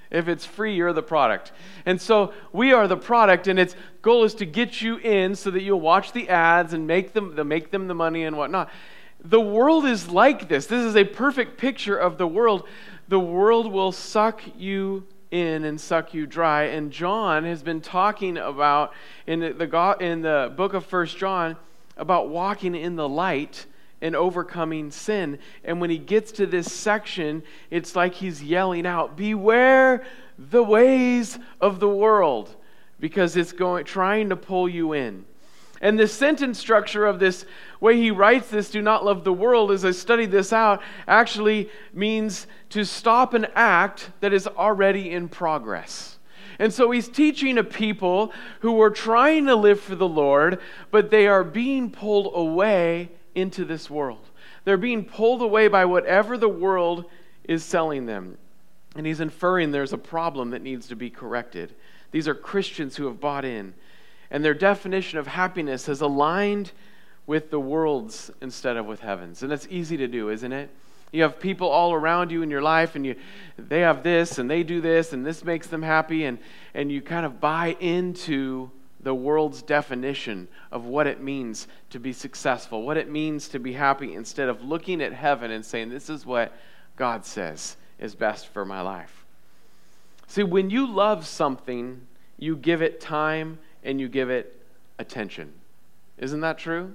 If 0.10 0.28
it's 0.28 0.44
free, 0.44 0.74
you're 0.74 0.92
the 0.92 1.04
product. 1.04 1.52
And 1.86 2.02
so 2.02 2.34
we 2.52 2.74
are 2.74 2.88
the 2.88 2.98
product, 2.98 3.48
and 3.48 3.60
its 3.60 3.76
goal 4.02 4.24
is 4.24 4.34
to 4.36 4.46
get 4.46 4.82
you 4.82 4.98
in 4.98 5.36
so 5.36 5.52
that 5.52 5.62
you'll 5.62 5.82
watch 5.82 6.14
the 6.14 6.30
ads 6.30 6.74
and 6.74 6.88
make 6.88 7.14
them, 7.14 7.36
make 7.48 7.70
them 7.70 7.88
the 7.88 7.94
money 7.94 8.24
and 8.24 8.36
whatnot. 8.38 8.72
The 9.24 9.42
world 9.42 9.86
is 9.86 10.10
like 10.10 10.48
this. 10.48 10.66
This 10.66 10.84
is 10.84 10.96
a 10.96 11.04
perfect 11.04 11.60
picture 11.60 11.98
of 11.98 12.18
the 12.18 12.28
world. 12.28 12.64
The 13.08 13.20
world 13.20 13.72
will 13.72 13.92
suck 13.92 14.42
you 14.58 15.06
in 15.30 15.64
and 15.64 15.80
suck 15.80 16.14
you 16.14 16.26
dry. 16.26 16.64
And 16.64 16.92
John 16.92 17.44
has 17.44 17.62
been 17.62 17.82
talking 17.82 18.38
about 18.38 18.94
in 19.28 19.42
the, 19.42 19.98
in 20.00 20.22
the 20.22 20.52
book 20.56 20.74
of 20.74 20.86
First 20.86 21.18
John 21.18 21.56
about 21.98 22.30
walking 22.30 22.76
in 22.76 22.96
the 22.96 23.10
light 23.10 23.66
and 24.02 24.16
overcoming 24.16 24.92
sin. 24.92 25.40
And 25.64 25.82
when 25.82 25.90
he 25.90 25.98
gets 25.98 26.32
to 26.34 26.46
this 26.46 26.72
section, 26.72 27.44
it's 27.72 27.96
like 27.96 28.14
he's 28.14 28.44
yelling 28.44 28.86
out, 28.86 29.18
"Beware 29.18 30.06
the 30.38 30.64
ways 30.64 31.40
of 31.60 31.80
the 31.80 31.90
world," 31.90 32.56
because 33.00 33.36
it's 33.36 33.52
going 33.52 33.86
trying 33.86 34.30
to 34.30 34.36
pull 34.36 34.70
you 34.70 34.94
in. 34.94 35.26
And 35.80 36.00
the 36.00 36.08
sentence 36.08 36.58
structure 36.58 37.06
of 37.06 37.20
this 37.20 37.46
way 37.80 37.98
he 37.98 38.10
writes 38.10 38.50
this, 38.50 38.72
do 38.72 38.82
not 38.82 39.06
love 39.06 39.24
the 39.24 39.34
world, 39.34 39.72
as 39.72 39.86
I 39.86 39.92
studied 39.92 40.32
this 40.32 40.52
out, 40.52 40.82
actually 41.08 41.70
means 41.94 42.48
to 42.70 42.84
stop 42.84 43.36
an 43.36 43.46
act 43.54 44.10
that 44.20 44.34
is 44.34 44.48
already 44.48 45.12
in 45.12 45.30
progress. 45.30 46.17
And 46.60 46.74
so 46.74 46.92
he's 46.92 47.08
teaching 47.08 47.58
a 47.58 47.64
people 47.64 48.32
who 48.62 48.82
are 48.82 48.90
trying 48.90 49.46
to 49.46 49.56
live 49.56 49.80
for 49.80 49.96
the 49.96 50.08
Lord, 50.08 50.60
but 50.92 51.12
they 51.12 51.28
are 51.28 51.44
being 51.44 51.92
pulled 51.92 52.32
away 52.34 53.10
into 53.36 53.64
this 53.66 53.90
world. 53.90 54.30
They're 54.64 54.78
being 54.78 55.06
pulled 55.06 55.42
away 55.42 55.68
by 55.68 55.86
whatever 55.86 56.38
the 56.38 56.50
world 56.50 57.06
is 57.44 57.64
selling 57.64 58.06
them. 58.06 58.38
And 58.96 59.06
he's 59.06 59.20
inferring 59.20 59.72
there's 59.72 59.94
a 59.94 59.98
problem 59.98 60.50
that 60.52 60.64
needs 60.64 60.88
to 60.88 60.96
be 60.96 61.10
corrected. 61.10 61.76
These 62.12 62.28
are 62.28 62.36
Christians 62.36 62.96
who 62.96 63.06
have 63.06 63.20
bought 63.20 63.46
in 63.46 63.74
and 64.32 64.44
their 64.44 64.54
definition 64.54 65.20
of 65.20 65.28
happiness 65.28 65.86
has 65.86 66.02
aligned 66.02 66.72
with 67.26 67.50
the 67.50 67.60
world's 67.60 68.32
instead 68.42 68.78
of 68.78 68.86
with 68.86 69.02
heaven's. 69.02 69.42
And 69.42 69.52
that's 69.52 69.68
easy 69.70 69.98
to 69.98 70.08
do, 70.08 70.30
isn't 70.30 70.52
it? 70.52 70.70
You 71.12 71.24
have 71.24 71.40
people 71.40 71.70
all 71.70 71.94
around 71.94 72.32
you 72.32 72.42
in 72.42 72.52
your 72.52 72.62
life, 72.62 72.96
and 72.96 73.06
you, 73.06 73.16
they 73.58 73.82
have 73.82 74.04
this, 74.04 74.38
and 74.38 74.50
they 74.50 74.64
do 74.64 74.82
this, 74.82 75.14
and 75.14 75.26
this 75.26 75.44
makes 75.44 75.68
them 75.68 75.82
happy, 75.82 76.26
and, 76.26 76.38
and 76.74 76.92
you 76.92 77.02
kind 77.02 77.26
of 77.26 77.40
buy 77.40 77.78
into 77.80 78.70
the 79.02 79.16
world's 79.16 79.62
definition 79.62 80.48
of 80.72 80.86
what 80.86 81.08
it 81.08 81.22
means 81.22 81.68
to 81.92 82.00
be 82.00 82.12
successful, 82.12 82.84
what 82.84 82.98
it 82.98 83.10
means 83.10 83.48
to 83.50 83.60
be 83.60 83.74
happy, 83.74 84.14
instead 84.14 84.50
of 84.50 84.64
looking 84.64 85.02
at 85.02 85.14
heaven 85.14 85.52
and 85.52 85.66
saying, 85.66 85.90
This 85.90 86.10
is 86.10 86.26
what 86.26 86.52
God 86.98 87.26
says 87.26 87.78
is 88.00 88.16
best 88.16 88.48
for 88.48 88.66
my 88.66 88.82
life. 88.82 89.26
See, 90.28 90.44
when 90.44 90.70
you 90.70 90.92
love 90.92 91.26
something, 91.26 92.02
you 92.38 92.58
give 92.58 92.82
it 92.82 93.00
time 93.00 93.60
and 93.84 94.02
you 94.02 94.10
give 94.10 94.30
it 94.30 94.62
attention. 95.00 95.54
Isn't 96.18 96.42
that 96.42 96.58
true? 96.58 96.94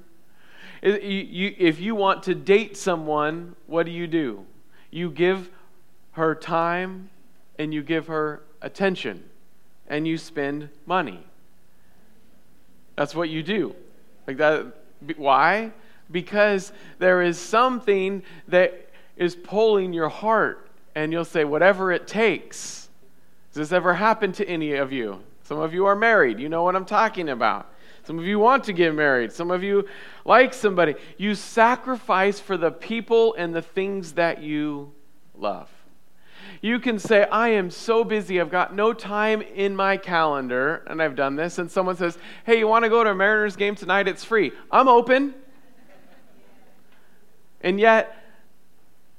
If 0.82 1.80
you 1.80 1.94
want 1.94 2.24
to 2.24 2.34
date 2.34 2.76
someone, 2.76 3.54
what 3.66 3.86
do 3.86 3.92
you 3.92 4.06
do? 4.06 4.44
You 4.90 5.10
give 5.10 5.48
her 6.12 6.34
time 6.34 7.08
and 7.58 7.72
you 7.72 7.82
give 7.82 8.08
her 8.08 8.42
attention 8.60 9.22
and 9.86 10.06
you 10.06 10.18
spend 10.18 10.68
money. 10.84 11.20
That's 12.96 13.14
what 13.14 13.28
you 13.28 13.42
do. 13.42 13.74
Like 14.26 14.36
that 14.38 14.66
why? 15.16 15.72
Because 16.10 16.72
there 16.98 17.22
is 17.22 17.38
something 17.38 18.22
that 18.48 18.88
is 19.16 19.34
pulling 19.34 19.92
your 19.92 20.08
heart 20.08 20.68
and 20.94 21.12
you'll 21.12 21.24
say 21.24 21.44
whatever 21.44 21.90
it 21.92 22.06
takes. 22.06 22.88
Has 23.48 23.56
this 23.56 23.72
ever 23.72 23.94
happened 23.94 24.34
to 24.36 24.48
any 24.48 24.74
of 24.74 24.92
you? 24.92 25.20
Some 25.44 25.58
of 25.58 25.72
you 25.74 25.86
are 25.86 25.96
married. 25.96 26.38
You 26.38 26.48
know 26.48 26.62
what 26.62 26.76
I'm 26.76 26.84
talking 26.84 27.28
about. 27.28 27.70
Some 28.04 28.18
of 28.18 28.24
you 28.24 28.38
want 28.38 28.64
to 28.64 28.72
get 28.72 28.94
married. 28.94 29.32
Some 29.32 29.50
of 29.50 29.62
you 29.62 29.86
like 30.24 30.52
somebody. 30.54 30.94
You 31.18 31.34
sacrifice 31.34 32.40
for 32.40 32.56
the 32.56 32.70
people 32.70 33.34
and 33.34 33.54
the 33.54 33.62
things 33.62 34.12
that 34.12 34.42
you 34.42 34.92
love. 35.36 35.68
You 36.60 36.78
can 36.78 36.98
say, 36.98 37.24
I 37.24 37.48
am 37.48 37.70
so 37.70 38.04
busy, 38.04 38.40
I've 38.40 38.50
got 38.50 38.74
no 38.74 38.92
time 38.92 39.42
in 39.42 39.74
my 39.74 39.96
calendar, 39.96 40.84
and 40.86 41.02
I've 41.02 41.16
done 41.16 41.34
this. 41.34 41.58
And 41.58 41.70
someone 41.70 41.96
says, 41.96 42.16
Hey, 42.44 42.58
you 42.58 42.68
want 42.68 42.84
to 42.84 42.88
go 42.88 43.02
to 43.02 43.10
a 43.10 43.14
Mariners 43.14 43.56
game 43.56 43.74
tonight? 43.74 44.06
It's 44.06 44.24
free. 44.24 44.52
I'm 44.70 44.88
open. 44.88 45.34
And 47.62 47.80
yet, 47.80 48.16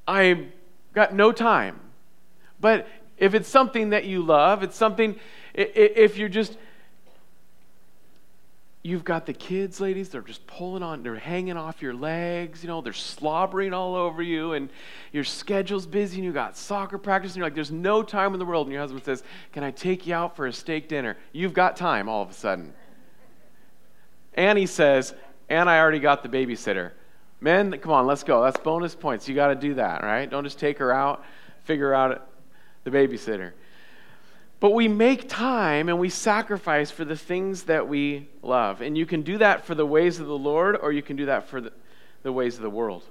I've 0.08 0.46
got 0.94 1.14
no 1.14 1.32
time. 1.32 1.80
But 2.60 2.88
if 3.18 3.34
it's 3.34 3.50
something 3.50 3.90
that 3.90 4.06
you 4.06 4.22
love, 4.22 4.64
it's 4.64 4.76
something 4.76 5.18
if 5.54 6.18
you're 6.18 6.30
just, 6.30 6.58
you've 8.84 9.06
got 9.06 9.26
the 9.26 9.34
kids, 9.34 9.80
ladies, 9.80 10.10
they're 10.10 10.22
just 10.22 10.46
pulling 10.46 10.84
on, 10.84 11.04
they're 11.04 11.16
hanging 11.16 11.56
off 11.56 11.82
your 11.82 11.94
legs, 11.94 12.62
you 12.62 12.68
know, 12.68 12.82
they're 12.82 12.92
slobbering 12.92 13.74
all 13.74 13.96
over 13.96 14.22
you, 14.22 14.54
and 14.54 14.70
your 15.14 15.24
schedule's 15.24 15.88
busy, 15.88 16.18
and 16.18 16.26
you 16.26 16.34
got 16.34 16.58
soccer 16.58 16.98
practice, 16.98 17.32
and 17.32 17.38
you're 17.38 17.46
like, 17.46 17.56
there's 17.56 17.72
no 17.72 18.04
time 18.04 18.34
in 18.34 18.40
the 18.40 18.46
world. 18.46 18.68
And 18.68 18.74
your 18.74 18.82
husband 18.82 19.04
says, 19.06 19.24
Can 19.54 19.64
I 19.64 19.72
take 19.72 20.06
you 20.06 20.14
out 20.14 20.36
for 20.36 20.48
a 20.48 20.54
steak 20.54 20.90
dinner? 20.90 21.16
You've 21.32 21.54
got 21.54 21.78
time 21.78 22.10
all 22.10 22.22
of 22.22 22.30
a 22.30 22.34
sudden. 22.34 22.74
Annie 24.34 24.66
says, 24.66 25.16
And 25.48 25.70
I 25.70 25.80
already 25.80 26.00
got 26.00 26.22
the 26.22 26.30
babysitter. 26.30 26.92
Men, 27.40 27.78
come 27.80 27.92
on, 27.92 28.06
let's 28.06 28.24
go. 28.24 28.44
That's 28.44 28.60
bonus 28.60 28.96
points. 28.96 29.28
You 29.28 29.36
got 29.36 29.48
to 29.48 29.56
do 29.56 29.76
that, 29.76 30.04
right? 30.04 30.30
Don't 30.30 30.44
just 30.44 30.60
take 30.60 30.78
her 30.80 30.92
out, 30.92 31.24
figure 31.64 31.94
out 31.94 32.30
the 32.84 32.92
babysitter. 32.92 33.54
But 34.64 34.72
we 34.72 34.88
make 34.88 35.28
time 35.28 35.90
and 35.90 36.00
we 36.00 36.08
sacrifice 36.08 36.90
for 36.90 37.04
the 37.04 37.18
things 37.18 37.64
that 37.64 37.90
we 37.90 38.30
love. 38.42 38.80
And 38.80 38.98
you 38.98 39.06
can 39.06 39.22
do 39.22 39.38
that 39.40 39.66
for 39.66 39.76
the 39.76 39.86
ways 39.86 40.22
of 40.22 40.28
the 40.28 40.38
Lord 40.38 40.78
or 40.78 40.94
you 40.94 41.02
can 41.02 41.18
do 41.18 41.26
that 41.26 41.50
for 41.50 41.60
the, 41.60 41.74
the 42.22 42.32
ways 42.32 42.56
of 42.56 42.62
the 42.62 42.70
world. 42.70 43.04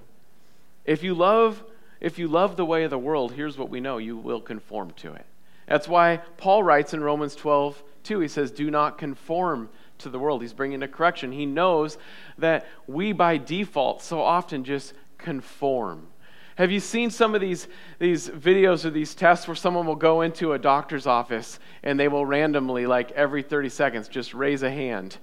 If 0.87 1.03
you 1.03 1.13
love 1.13 1.63
if 2.01 2.19
you 2.19 2.27
love 2.27 2.57
the 2.57 2.65
way 2.65 2.85
of 2.85 2.91
the 2.91 2.99
world, 2.99 3.33
here's 3.33 3.59
what 3.59 3.69
we 3.69 3.81
know, 3.81 3.99
you 3.99 4.17
will 4.17 4.41
conform 4.41 4.93
to 4.93 5.13
it. 5.13 5.27
That's 5.69 5.87
why 5.87 6.23
Paul 6.39 6.63
writes 6.63 6.95
in 6.95 7.05
Romans 7.05 7.37
12, 7.37 7.83
2, 8.05 8.21
he 8.21 8.29
says, 8.29 8.51
Do 8.51 8.71
not 8.71 8.97
conform 8.97 9.69
to 9.99 10.09
the 10.09 10.19
world. 10.19 10.41
He's 10.41 10.55
bringing 10.55 10.83
a 10.83 10.89
correction. 10.89 11.33
He 11.33 11.45
knows 11.45 11.99
that 12.39 12.67
we 12.87 13.13
by 13.13 13.37
default 13.37 14.01
so 14.01 14.23
often 14.23 14.65
just 14.65 14.95
conform 15.19 16.09
have 16.57 16.71
you 16.71 16.81
seen 16.81 17.11
some 17.11 17.35
of 17.35 17.41
these, 17.41 17.67
these 17.99 18.29
videos 18.29 18.85
or 18.85 18.91
these 18.91 19.15
tests 19.15 19.49
where 19.49 19.55
someone 19.55 19.87
will 19.87 19.97
go 19.97 20.21
into 20.21 20.53
a 20.53 20.59
doctor's 20.59 21.07
office 21.07 21.59
and 21.83 21.99
they 21.99 22.09
will 22.09 22.27
randomly, 22.27 22.87
like 22.87 23.11
every 23.13 23.43
30 23.43 23.69
seconds, 23.71 24.09
just 24.09 24.35
raise 24.35 24.63
a 24.63 24.71
hand 24.71 25.17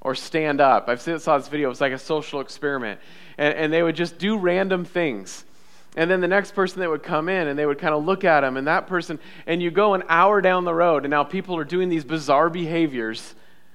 or 0.00 0.14
stand 0.14 0.60
up? 0.60 0.88
I've 0.88 1.00
seen, 1.00 1.18
saw 1.18 1.36
this 1.36 1.48
video. 1.48 1.68
It 1.68 1.70
was 1.70 1.80
like 1.80 1.92
a 1.92 1.98
social 1.98 2.40
experiment. 2.40 3.00
And, 3.36 3.54
and 3.54 3.72
they 3.72 3.82
would 3.82 3.96
just 3.96 4.18
do 4.18 4.38
random 4.38 4.84
things. 4.84 5.44
And 5.96 6.10
then 6.10 6.20
the 6.20 6.28
next 6.28 6.54
person 6.54 6.80
that 6.80 6.88
would 6.88 7.02
come 7.02 7.28
in 7.28 7.48
and 7.48 7.58
they 7.58 7.66
would 7.66 7.78
kind 7.78 7.94
of 7.94 8.04
look 8.04 8.24
at 8.24 8.40
them, 8.42 8.56
and 8.56 8.66
that 8.68 8.86
person, 8.86 9.18
and 9.46 9.60
you 9.60 9.70
go 9.70 9.94
an 9.94 10.04
hour 10.08 10.40
down 10.40 10.64
the 10.64 10.74
road, 10.74 11.04
and 11.04 11.10
now 11.10 11.24
people 11.24 11.56
are 11.56 11.64
doing 11.64 11.88
these 11.88 12.04
bizarre 12.04 12.48
behaviors 12.48 13.34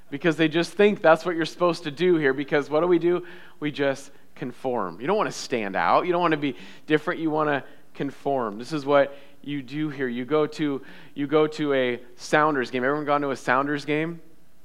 because 0.10 0.38
they 0.38 0.48
just 0.48 0.72
think 0.72 1.02
that's 1.02 1.26
what 1.26 1.36
you're 1.36 1.46
supposed 1.46 1.84
to 1.84 1.92
do 1.92 2.16
here. 2.16 2.34
Because 2.34 2.70
what 2.70 2.82
do 2.82 2.88
we 2.88 3.00
do? 3.00 3.26
We 3.60 3.72
just 3.72 4.12
conform. 4.36 5.00
You 5.02 5.08
don't 5.08 5.18
want 5.18 5.32
to 5.32 5.38
stand 5.38 5.76
out. 5.76 6.06
You 6.06 6.12
don't 6.12 6.22
want 6.22 6.34
to 6.34 6.38
be 6.38 6.56
different. 6.86 7.20
You 7.20 7.30
want 7.30 7.50
to 7.50 7.64
conform. 7.94 8.60
This 8.60 8.74
is 8.74 8.86
what 8.86 9.18
you 9.42 9.62
do 9.62 9.90
here. 9.90 10.08
You 10.08 10.26
go 10.26 10.46
to 10.48 10.82
you 11.14 11.28
go 11.28 11.48
to 11.48 11.74
a 11.74 12.00
Sounders 12.16 12.70
game. 12.72 12.84
Everyone 12.84 13.06
gone 13.06 13.22
to 13.22 13.32
a 13.32 13.36
Sounders 13.36 13.86
game 13.86 14.22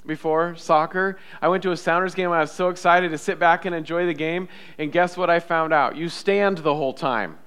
before 0.06 0.56
soccer? 0.56 1.18
I 1.40 1.48
went 1.48 1.62
to 1.62 1.72
a 1.72 1.76
Sounders 1.76 2.14
game. 2.14 2.30
I 2.30 2.40
was 2.40 2.52
so 2.52 2.68
excited 2.68 3.10
to 3.10 3.18
sit 3.18 3.38
back 3.38 3.64
and 3.64 3.74
enjoy 3.74 4.06
the 4.06 4.14
game. 4.14 4.48
And 4.78 4.92
guess 4.92 5.16
what 5.16 5.30
I 5.30 5.40
found 5.40 5.72
out? 5.72 5.96
You 5.96 6.08
stand 6.08 6.58
the 6.58 6.74
whole 6.74 6.94
time. 6.94 7.38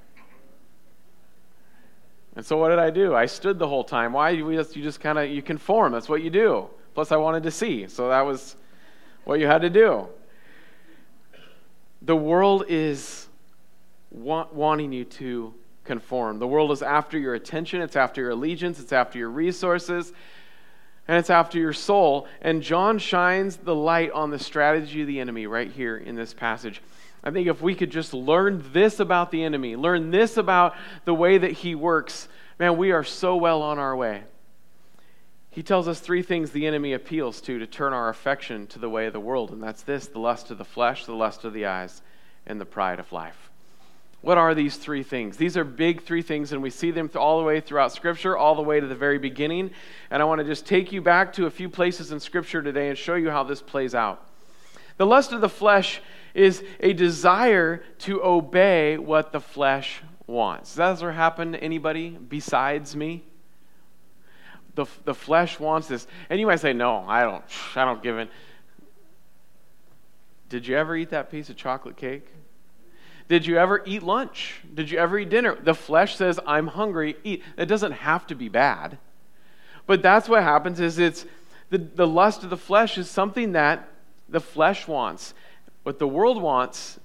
And 2.36 2.46
so 2.46 2.58
what 2.58 2.70
did 2.70 2.80
I 2.80 2.90
do? 2.90 3.16
I 3.16 3.28
stood 3.28 3.60
the 3.60 3.68
whole 3.68 3.84
time. 3.84 4.14
Why? 4.14 4.32
You 4.32 4.56
just, 4.56 4.76
you 4.76 4.84
just 4.84 5.00
kind 5.00 5.20
of, 5.20 5.30
you 5.30 5.42
conform. 5.42 5.92
That's 5.92 6.10
what 6.10 6.24
you 6.24 6.30
do. 6.30 6.68
Plus, 6.96 7.12
I 7.12 7.16
wanted 7.18 7.44
to 7.44 7.52
see. 7.52 7.88
So 7.88 8.10
that 8.10 8.22
was 8.22 8.56
what 9.24 9.40
you 9.40 9.46
had 9.46 9.62
to 9.62 9.70
do. 9.70 10.08
The 12.06 12.16
world 12.16 12.66
is 12.68 13.28
wanting 14.12 14.92
you 14.92 15.06
to 15.06 15.54
conform. 15.86 16.40
The 16.40 16.48
world 16.48 16.72
is 16.72 16.82
after 16.82 17.18
your 17.18 17.34
attention, 17.34 17.82
it's 17.82 17.96
after 17.96 18.22
your 18.22 18.32
allegiance, 18.32 18.80
it's 18.80 18.92
after 18.92 19.18
your 19.18 19.30
resources, 19.30 20.12
and 21.08 21.18
it's 21.18 21.30
after 21.30 21.58
your 21.58 21.74
soul. 21.74 22.28
And 22.42 22.62
John 22.62 23.00
shines 23.00 23.56
the 23.58 23.76
light 23.76 24.12
on 24.12 24.32
the 24.32 24.40
strategy 24.40 25.02
of 25.02 25.08
the 25.08 25.20
enemy 25.20 25.48
right 25.48 25.72
here 25.72 25.98
in 25.98 26.16
this 26.16 26.34
passage. 26.34 26.82
I 27.24 27.32
think 27.32 27.48
if 27.48 27.62
we 27.62 27.74
could 27.74 27.90
just 27.90 28.14
learn 28.14 28.64
this 28.74 29.00
about 29.00 29.32
the 29.32 29.44
enemy, 29.44 29.78
learn 29.78 30.12
this 30.12 30.36
about 30.36 30.76
the 31.06 31.14
way 31.14 31.38
that 31.38 31.52
he 31.52 31.74
works, 31.74 32.28
man, 32.60 32.76
we 32.76 32.92
are 32.92 33.06
so 33.06 33.38
well 33.38 33.62
on 33.62 33.80
our 33.80 33.96
way. 33.96 34.24
He 35.54 35.62
tells 35.62 35.88
us 35.88 36.00
three 36.00 36.24
things 36.24 36.50
the 36.50 36.66
enemy 36.66 36.94
appeals 36.94 37.40
to 37.42 37.60
to 37.60 37.68
turn 37.68 37.94
our 37.94 38.10
affection 38.10 38.66
to 38.68 38.80
the 38.80 38.90
way 38.90 39.06
of 39.06 39.14
the 39.14 39.20
world, 39.20 39.52
and 39.52 39.62
that's 39.62 39.84
this 39.84 40.08
the 40.08 40.18
lust 40.18 40.50
of 40.50 40.58
the 40.58 40.66
flesh, 40.66 41.06
the 41.06 41.14
lust 41.14 41.46
of 41.46 41.54
the 41.54 41.68
eyes, 41.68 42.02
and 42.48 42.60
the 42.60 42.66
pride 42.66 43.00
of 43.00 43.12
life. 43.12 43.52
What 44.22 44.40
are 44.40 44.56
these 44.56 44.78
three 44.78 45.04
things? 45.04 45.38
These 45.38 45.56
are 45.56 45.64
big 45.64 46.02
three 46.02 46.24
things, 46.24 46.54
and 46.54 46.64
we 46.64 46.72
see 46.72 46.90
them 46.90 47.12
all 47.16 47.38
the 47.38 47.46
way 47.46 47.60
throughout 47.60 47.92
Scripture, 47.92 48.36
all 48.36 48.56
the 48.56 48.64
way 48.64 48.80
to 48.80 48.88
the 48.88 48.96
very 48.96 49.20
beginning. 49.20 49.70
And 50.10 50.24
I 50.24 50.26
want 50.26 50.40
to 50.40 50.46
just 50.46 50.66
take 50.66 50.92
you 50.92 51.02
back 51.02 51.34
to 51.34 51.46
a 51.46 51.52
few 51.52 51.70
places 51.70 52.12
in 52.12 52.20
Scripture 52.20 52.64
today 52.64 52.90
and 52.90 52.98
show 52.98 53.14
you 53.14 53.30
how 53.30 53.44
this 53.44 53.62
plays 53.62 53.94
out. 53.94 54.28
The 54.98 55.06
lust 55.06 55.34
of 55.34 55.42
the 55.42 55.50
flesh 55.50 56.02
is 56.34 56.64
a 56.80 56.94
desire 56.94 57.84
to 58.00 58.24
obey 58.24 58.98
what 58.98 59.32
the 59.32 59.42
flesh 59.42 60.02
wants. 60.26 60.72
Does 60.72 60.78
that 60.78 61.04
ever 61.04 61.12
happen 61.12 61.52
to 61.52 61.64
anybody 61.64 62.10
besides 62.10 62.96
me? 62.96 63.24
The, 64.76 64.86
the 65.06 65.14
flesh 65.14 65.60
wants 65.60 65.88
this. 65.88 66.08
And 66.30 66.40
you 66.40 66.48
might 66.48 66.60
say, 66.60 66.74
no, 66.74 67.06
I 67.08 67.22
don't, 67.24 67.44
I 67.76 67.86
don't 67.86 68.02
give 68.02 68.18
in. 68.18 68.28
Did 70.50 70.68
you 70.68 70.78
ever 70.78 70.96
eat 70.96 71.10
that 71.12 71.32
piece 71.32 71.50
of 71.50 71.56
chocolate 71.56 71.98
cake? 71.98 72.28
Did 73.28 73.46
you 73.46 73.58
ever 73.58 73.82
eat 73.86 74.04
lunch? 74.04 74.62
Did 74.74 74.90
you 74.90 74.98
ever 74.98 75.18
eat 75.18 75.30
dinner? 75.30 75.56
The 75.56 75.74
flesh 75.74 76.16
says, 76.16 76.40
I'm 76.46 76.68
hungry, 76.68 77.16
eat. 77.24 77.44
It 77.58 77.66
doesn't 77.66 77.94
have 77.94 78.28
to 78.28 78.36
be 78.36 78.50
bad. 78.50 78.98
But 79.86 80.02
that's 80.02 80.30
what 80.30 80.44
happens 80.44 80.80
is 80.80 81.00
it's 81.00 81.26
the, 81.70 81.78
the 81.78 82.08
lust 82.08 82.44
of 82.44 82.50
the 82.50 82.58
flesh 82.58 82.98
is 82.98 83.10
something 83.10 83.54
that 83.54 83.88
the 84.30 84.40
flesh 84.40 84.88
wants. 84.88 85.34
What 85.84 86.00
the 86.00 86.08
world 86.08 86.42
wants 86.42 87.00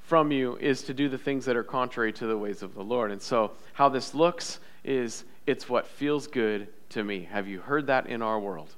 from 0.00 0.32
you 0.32 0.56
is 0.56 0.82
to 0.82 0.94
do 0.94 1.08
the 1.08 1.18
things 1.18 1.44
that 1.44 1.56
are 1.56 1.62
contrary 1.62 2.12
to 2.14 2.26
the 2.26 2.36
ways 2.36 2.62
of 2.62 2.74
the 2.74 2.82
Lord. 2.82 3.10
And 3.10 3.20
so 3.20 3.52
how 3.74 3.88
this 3.88 4.14
looks 4.14 4.58
is 4.84 5.24
it's 5.46 5.68
what 5.68 5.86
feels 5.86 6.26
good 6.26 6.68
to 6.90 7.04
me. 7.04 7.28
Have 7.30 7.48
you 7.48 7.60
heard 7.60 7.86
that 7.86 8.06
in 8.06 8.22
our 8.22 8.38
world? 8.38 8.74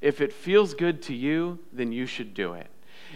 If 0.00 0.20
it 0.20 0.32
feels 0.32 0.74
good 0.74 1.02
to 1.02 1.14
you, 1.14 1.58
then 1.72 1.92
you 1.92 2.06
should 2.06 2.34
do 2.34 2.54
it. 2.54 2.66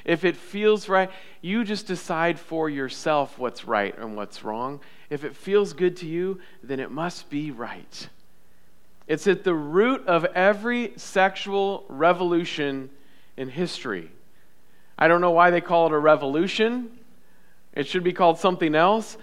If 0.05 0.25
it 0.25 0.37
feels 0.37 0.89
right, 0.89 1.11
you 1.41 1.65
just 1.65 1.87
decide 1.87 2.39
for 2.39 2.69
yourself 2.69 3.39
what's 3.39 3.65
right 3.65 3.97
and 3.99 4.17
what's 4.17 4.45
wrong. 4.45 4.81
If 5.11 5.25
it 5.25 5.35
feels 5.35 5.73
good 5.73 5.97
to 5.99 6.07
you, 6.07 6.41
then 6.63 6.81
it 6.81 6.91
must 6.91 7.31
be 7.31 7.51
right. 7.51 8.09
It's 9.07 9.27
at 9.27 9.45
the 9.45 9.55
root 9.55 10.07
of 10.07 10.25
every 10.27 10.93
sexual 10.97 11.85
revolution 11.89 12.91
in 13.37 13.49
history. 13.49 14.11
I 14.99 15.09
don't 15.09 15.21
know 15.21 15.31
why 15.31 15.51
they 15.51 15.61
call 15.61 15.87
it 15.87 15.93
a 15.93 15.99
revolution. 15.99 16.91
It 17.73 17.87
should 17.87 18.03
be 18.03 18.13
called 18.13 18.39
something 18.39 18.75
else. 18.75 19.17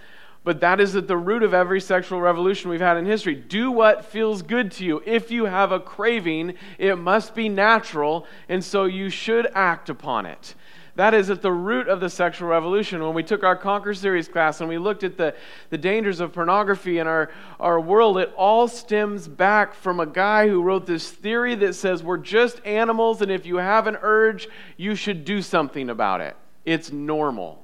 But 0.44 0.60
that 0.60 0.82
is 0.82 0.96
at 0.96 1.08
the 1.08 1.16
root 1.16 1.42
of 1.42 1.54
every 1.54 1.80
sexual 1.80 2.20
revolution 2.20 2.70
we've 2.70 2.82
had 2.82 2.98
in 2.98 3.06
history. 3.06 3.36
Do 3.36 3.72
what 3.72 4.06
feels 4.06 4.42
good 4.42 4.72
to 4.74 4.86
you. 4.86 5.02
If 5.06 5.32
you 5.32 5.46
have 5.46 5.72
a 5.72 5.80
craving, 5.80 6.56
it 6.78 6.98
must 6.98 7.34
be 7.34 7.48
natural, 7.48 8.26
and 8.50 8.64
so 8.64 8.84
you 8.84 9.10
should 9.10 9.48
act 9.54 9.90
upon 9.90 10.26
it. 10.26 10.56
That 10.96 11.16
is 11.16 11.32
at 11.32 11.42
the 11.42 11.52
root 11.52 11.88
of 11.88 12.02
the 12.02 12.10
sexual 12.10 12.50
revolution. 12.50 13.02
When 13.02 13.16
we 13.16 13.24
took 13.24 13.44
our 13.44 13.56
Conquer 13.56 13.96
series 13.96 14.28
class 14.28 14.60
and 14.60 14.70
we 14.70 14.78
looked 14.78 15.04
at 15.04 15.18
the, 15.18 15.34
the 15.72 15.78
dangers 15.78 16.20
of 16.20 16.34
pornography 16.34 17.00
in 17.00 17.08
our, 17.08 17.32
our 17.60 17.80
world, 17.80 18.20
it 18.20 18.32
all 18.38 18.68
stems 18.68 19.28
back 19.28 19.74
from 19.74 20.00
a 20.00 20.06
guy 20.06 20.48
who 20.48 20.62
wrote 20.62 20.86
this 20.86 21.10
theory 21.10 21.56
that 21.56 21.74
says 21.74 22.04
we're 22.04 22.18
just 22.18 22.64
animals, 22.64 23.24
and 23.24 23.32
if 23.32 23.46
you 23.46 23.58
have 23.58 23.88
an 23.88 23.98
urge, 24.02 24.48
you 24.78 24.94
should 24.94 25.26
do 25.26 25.42
something 25.42 25.90
about 25.90 26.22
it. 26.22 26.36
It's 26.64 26.92
normal. 26.92 27.63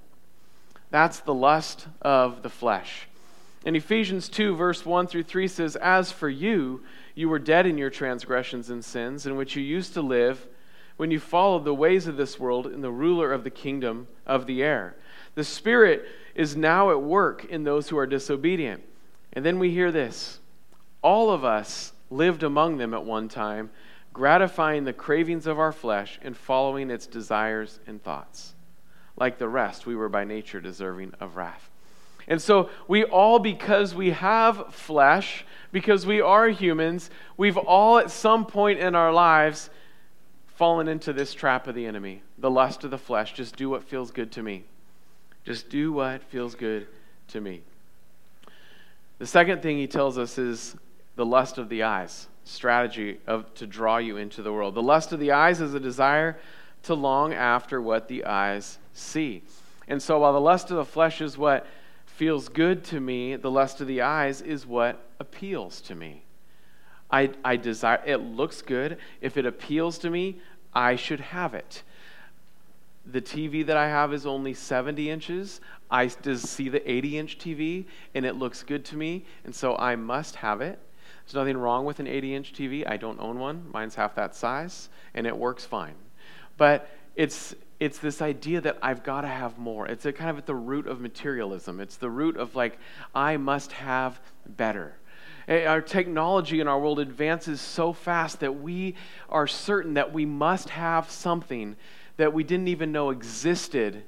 That's 0.92 1.20
the 1.20 1.34
lust 1.34 1.88
of 2.02 2.42
the 2.42 2.50
flesh. 2.50 3.08
In 3.66 3.76
Ephesians 3.76 4.30
2, 4.30 4.56
verse 4.56 4.86
1 4.86 5.08
through 5.08 5.24
3 5.24 5.48
says, 5.48 5.76
As 5.76 6.12
for 6.12 6.30
you, 6.30 6.82
you 7.14 7.28
were 7.30 7.40
dead 7.40 7.66
in 7.66 7.78
your 7.78 7.90
transgressions 7.90 8.70
and 8.70 8.84
sins, 8.84 9.26
in 9.26 9.36
which 9.36 9.56
you 9.56 9.62
used 9.62 9.94
to 9.94 10.02
live 10.02 10.48
when 10.98 11.12
you 11.12 11.20
followed 11.20 11.66
the 11.66 11.74
ways 11.74 12.08
of 12.08 12.18
this 12.18 12.40
world 12.40 12.66
and 12.68 12.84
the 12.84 12.92
ruler 12.92 13.32
of 13.32 13.44
the 13.44 13.50
kingdom 13.50 14.08
of 14.26 14.46
the 14.46 14.64
air. 14.64 14.96
The 15.36 15.44
Spirit 15.44 16.06
is 16.36 16.56
now 16.56 16.92
at 16.92 17.02
work 17.02 17.46
in 17.46 17.64
those 17.64 17.90
who 17.90 17.98
are 17.98 18.08
disobedient. 18.08 18.84
And 19.34 19.46
then 19.46 19.60
we 19.60 19.72
hear 19.72 19.92
this 19.92 20.40
All 21.02 21.30
of 21.30 21.44
us 21.44 21.94
lived 22.10 22.44
among 22.44 22.78
them 22.78 22.94
at 22.94 23.04
one 23.04 23.30
time, 23.30 23.70
gratifying 24.14 24.86
the 24.86 24.94
cravings 24.94 25.46
of 25.46 25.60
our 25.60 25.72
flesh 25.72 26.20
and 26.22 26.36
following 26.36 26.90
its 26.90 27.06
desires 27.06 27.80
and 27.86 28.02
thoughts. 28.04 28.54
Like 29.20 29.38
the 29.38 29.50
rest, 29.50 29.86
we 29.86 29.96
were 29.96 30.10
by 30.10 30.24
nature 30.24 30.62
deserving 30.62 31.14
of 31.20 31.36
wrath. 31.36 31.70
And 32.28 32.42
so 32.42 32.70
we 32.88 33.04
all, 33.04 33.40
because 33.40 33.94
we 33.96 34.12
have 34.12 34.74
flesh, 34.74 35.46
because 35.72 36.06
we 36.06 36.22
are 36.22 36.48
humans, 36.48 37.10
we've 37.38 37.58
all 37.58 37.98
at 37.98 38.12
some 38.12 38.46
point 38.46 38.80
in 38.80 38.96
our 38.96 39.12
lives 39.12 39.70
fallen 40.56 40.88
into 40.88 41.12
this 41.12 41.34
trap 41.34 41.68
of 41.68 41.76
the 41.76 41.86
enemy, 41.86 42.22
the 42.38 42.52
lust 42.52 42.84
of 42.84 42.92
the 42.92 42.98
flesh. 42.98 43.34
Just 43.34 43.56
do 43.56 43.70
what 43.70 43.84
feels 43.84 44.12
good 44.12 44.32
to 44.34 44.44
me. 44.44 44.64
Just 45.44 45.70
do 45.70 45.92
what 45.92 46.22
feels 46.24 46.54
good 46.54 46.88
to 47.30 47.42
me. 47.42 47.62
The 49.18 49.28
second 49.28 49.62
thing 49.62 49.78
he 49.78 49.88
tells 49.88 50.18
us 50.18 50.38
is 50.38 50.76
the 51.16 51.26
lust 51.26 51.58
of 51.58 51.68
the 51.70 51.84
eyes, 51.84 52.28
strategy 52.44 53.20
of 53.26 53.54
to 53.56 53.66
draw 53.66 53.98
you 53.98 54.18
into 54.18 54.42
the 54.42 54.54
world. 54.54 54.76
The 54.76 54.82
lust 54.82 55.12
of 55.12 55.20
the 55.20 55.32
eyes 55.32 55.62
is 55.62 55.74
a 55.74 55.80
desire 55.80 56.38
to 56.84 56.94
long 56.94 57.34
after 57.34 57.82
what 57.82 58.08
the 58.08 58.26
eyes 58.26 58.78
see. 58.94 59.44
And 59.88 60.02
so 60.02 60.20
while 60.20 60.34
the 60.34 60.42
lust 60.42 60.70
of 60.72 60.78
the 60.78 60.86
flesh 60.86 61.22
is 61.22 61.38
what 61.38 61.66
feels 62.06 62.50
good 62.50 62.84
to 62.86 63.00
me, 63.00 63.36
the 63.36 63.52
lust 63.52 63.82
of 63.82 63.88
the 63.88 64.02
eyes 64.02 64.42
is 64.42 64.66
what 64.66 65.02
appeals 65.20 65.82
to 65.82 65.96
me. 65.96 66.24
I, 67.12 67.32
I 67.44 67.56
desire 67.56 68.02
it 68.06 68.18
looks 68.18 68.62
good. 68.62 68.98
If 69.22 69.38
it 69.38 69.46
appeals 69.46 69.98
to 70.00 70.10
me, 70.10 70.40
I 70.74 70.96
should 70.96 71.20
have 71.20 71.54
it. 71.54 71.84
The 73.06 73.22
TV 73.22 73.66
that 73.66 73.78
I 73.78 73.88
have 73.88 74.14
is 74.14 74.26
only 74.28 74.54
70 74.54 75.10
inches. 75.10 75.62
I 75.90 76.08
see 76.08 76.70
the 76.70 76.90
80 76.90 77.18
inch 77.18 77.40
TV 77.40 77.86
and 78.14 78.26
it 78.26 78.36
looks 78.36 78.62
good 78.62 78.86
to 78.86 78.98
me, 78.98 79.26
and 79.44 79.56
so 79.56 79.76
I 79.78 79.96
must 79.96 80.36
have 80.36 80.62
it. 80.62 80.78
There's 81.26 81.36
nothing 81.36 81.58
wrong 81.58 81.86
with 81.86 82.00
an 82.00 82.08
80 82.08 82.36
inch 82.36 82.54
TV. 82.54 82.88
I 82.88 82.98
don't 82.98 83.20
own 83.20 83.40
one. 83.40 83.66
Mine's 83.72 83.96
half 83.96 84.14
that 84.16 84.36
size, 84.36 84.90
and 85.14 85.26
it 85.26 85.36
works 85.36 85.66
fine. 85.66 85.96
But 86.60 86.88
it's 87.16 87.56
it's 87.80 87.98
this 87.98 88.22
idea 88.22 88.60
that 88.62 88.78
I've 88.82 89.04
got 89.04 89.22
to 89.22 89.28
have 89.28 89.58
more. 89.58 89.88
It's 89.88 90.04
kind 90.04 90.30
of 90.30 90.38
at 90.38 90.46
the 90.46 90.54
root 90.54 90.86
of 90.86 91.00
materialism. 91.00 91.80
It's 91.80 91.96
the 91.96 92.10
root 92.10 92.36
of 92.38 92.56
like 92.56 92.78
I 93.16 93.38
must 93.38 93.72
have 93.72 94.20
better. 94.46 94.96
Our 95.48 95.82
technology 95.82 96.60
in 96.60 96.68
our 96.68 96.80
world 96.80 97.00
advances 97.00 97.60
so 97.60 97.94
fast 97.94 98.42
that 98.42 98.62
we 98.62 98.96
are 99.30 99.48
certain 99.48 99.96
that 99.96 100.14
we 100.14 100.26
must 100.26 100.70
have 100.70 101.10
something 101.10 101.76
that 102.18 102.34
we 102.34 102.44
didn't 102.44 102.68
even 102.68 102.92
know 102.92 103.10
existed 103.10 104.04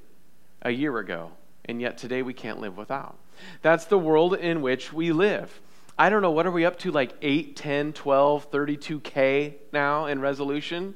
a 0.62 0.70
year 0.70 1.00
ago, 1.00 1.32
and 1.66 1.82
yet 1.82 1.98
today 1.98 2.22
we 2.22 2.34
can't 2.34 2.60
live 2.60 2.78
without. 2.78 3.18
That's 3.64 3.86
the 3.86 3.98
world 3.98 4.36
in 4.36 4.62
which 4.62 4.94
we 4.94 5.12
live. 5.12 5.62
I 5.98 6.10
don't 6.10 6.22
know, 6.22 6.32
what 6.32 6.46
are 6.46 6.52
we 6.52 6.66
up 6.66 6.78
to, 6.80 6.92
like 6.92 7.14
8, 7.22 7.56
10, 7.56 7.94
12, 7.94 8.52
32K 8.52 9.54
now 9.74 10.06
in 10.06 10.20
resolution? 10.20 10.96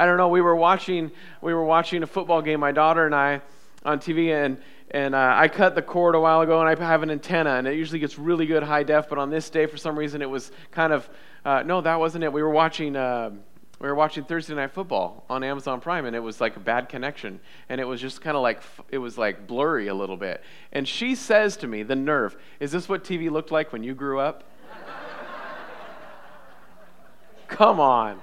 I 0.00 0.06
don't 0.06 0.16
know. 0.16 0.28
We 0.28 0.40
were 0.40 0.56
watching, 0.56 1.10
we 1.42 1.52
were 1.52 1.62
watching 1.62 2.02
a 2.02 2.06
football 2.06 2.40
game, 2.40 2.58
my 2.58 2.72
daughter 2.72 3.04
and 3.04 3.14
I, 3.14 3.42
on 3.84 3.98
TV, 3.98 4.32
and 4.32 4.56
and 4.92 5.14
uh, 5.14 5.34
I 5.36 5.48
cut 5.48 5.74
the 5.74 5.82
cord 5.82 6.14
a 6.14 6.20
while 6.20 6.40
ago, 6.40 6.58
and 6.58 6.66
I 6.66 6.82
have 6.82 7.02
an 7.02 7.10
antenna, 7.10 7.50
and 7.50 7.68
it 7.68 7.74
usually 7.74 7.98
gets 7.98 8.18
really 8.18 8.46
good 8.46 8.62
high 8.62 8.82
def. 8.82 9.10
But 9.10 9.18
on 9.18 9.28
this 9.28 9.50
day, 9.50 9.66
for 9.66 9.76
some 9.76 9.98
reason, 9.98 10.22
it 10.22 10.30
was 10.30 10.52
kind 10.70 10.94
of 10.94 11.06
uh, 11.44 11.64
no, 11.66 11.82
that 11.82 12.00
wasn't 12.00 12.24
it. 12.24 12.32
We 12.32 12.42
were 12.42 12.48
watching. 12.48 12.96
Uh, 12.96 13.32
we 13.78 13.88
were 13.88 13.94
watching 13.94 14.24
Thursday 14.24 14.54
Night 14.54 14.72
Football 14.72 15.26
on 15.28 15.44
Amazon 15.44 15.82
Prime, 15.82 16.06
and 16.06 16.16
it 16.16 16.20
was 16.20 16.40
like 16.40 16.56
a 16.56 16.60
bad 16.60 16.88
connection, 16.88 17.38
and 17.68 17.78
it 17.78 17.84
was 17.84 18.00
just 18.00 18.22
kind 18.22 18.38
of 18.38 18.42
like 18.42 18.62
it 18.88 18.98
was 18.98 19.18
like 19.18 19.46
blurry 19.46 19.88
a 19.88 19.94
little 19.94 20.16
bit. 20.16 20.42
And 20.72 20.88
she 20.88 21.14
says 21.14 21.58
to 21.58 21.66
me, 21.66 21.82
"The 21.82 21.94
nerve! 21.94 22.38
Is 22.58 22.72
this 22.72 22.88
what 22.88 23.04
TV 23.04 23.30
looked 23.30 23.50
like 23.50 23.70
when 23.70 23.82
you 23.82 23.94
grew 23.94 24.18
up?" 24.18 24.44
Come 27.48 27.80
on, 27.80 28.22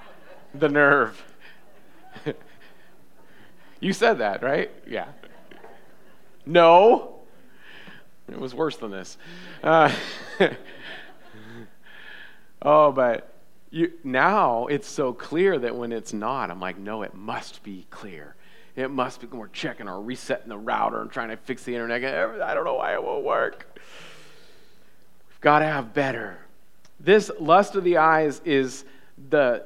the 0.56 0.70
nerve. 0.70 1.24
you 3.80 3.94
said 3.94 4.20
that, 4.20 4.44
right? 4.44 4.72
Yeah. 4.88 5.08
No. 6.46 7.16
It 8.30 8.40
was 8.40 8.54
worse 8.54 8.78
than 8.78 8.92
this. 8.92 9.18
Uh, 9.64 9.94
Oh, 12.62 12.92
but 12.92 13.34
you, 13.70 13.94
now 14.04 14.68
it's 14.68 14.88
so 14.88 15.14
clear 15.14 15.58
that 15.60 15.76
when 15.76 15.92
it's 15.92 16.14
not, 16.14 16.50
I'm 16.50 16.60
like, 16.60 16.78
no, 16.78 17.04
it 17.04 17.14
must 17.14 17.64
be 17.64 17.86
clear. 17.90 18.36
It 18.76 18.90
must 18.90 19.22
be. 19.22 19.28
We're 19.28 19.48
checking 19.48 19.88
or 19.88 20.02
resetting 20.02 20.50
the 20.50 20.58
router 20.58 21.02
and 21.02 21.12
trying 21.12 21.30
to 21.30 21.38
fix 21.38 21.64
the 21.64 21.74
internet. 21.74 22.04
I 22.42 22.54
don't 22.54 22.66
know 22.66 22.76
why 22.76 22.94
it 22.94 23.04
won't 23.04 23.24
work. 23.24 23.80
We've 25.30 25.42
got 25.42 25.60
to 25.60 25.66
have 25.66 25.94
better. 25.94 26.40
This 27.00 27.32
lust 27.40 27.76
of 27.76 27.84
the 27.84 27.98
eyes 27.98 28.42
is 28.46 28.86
the, 29.30 29.66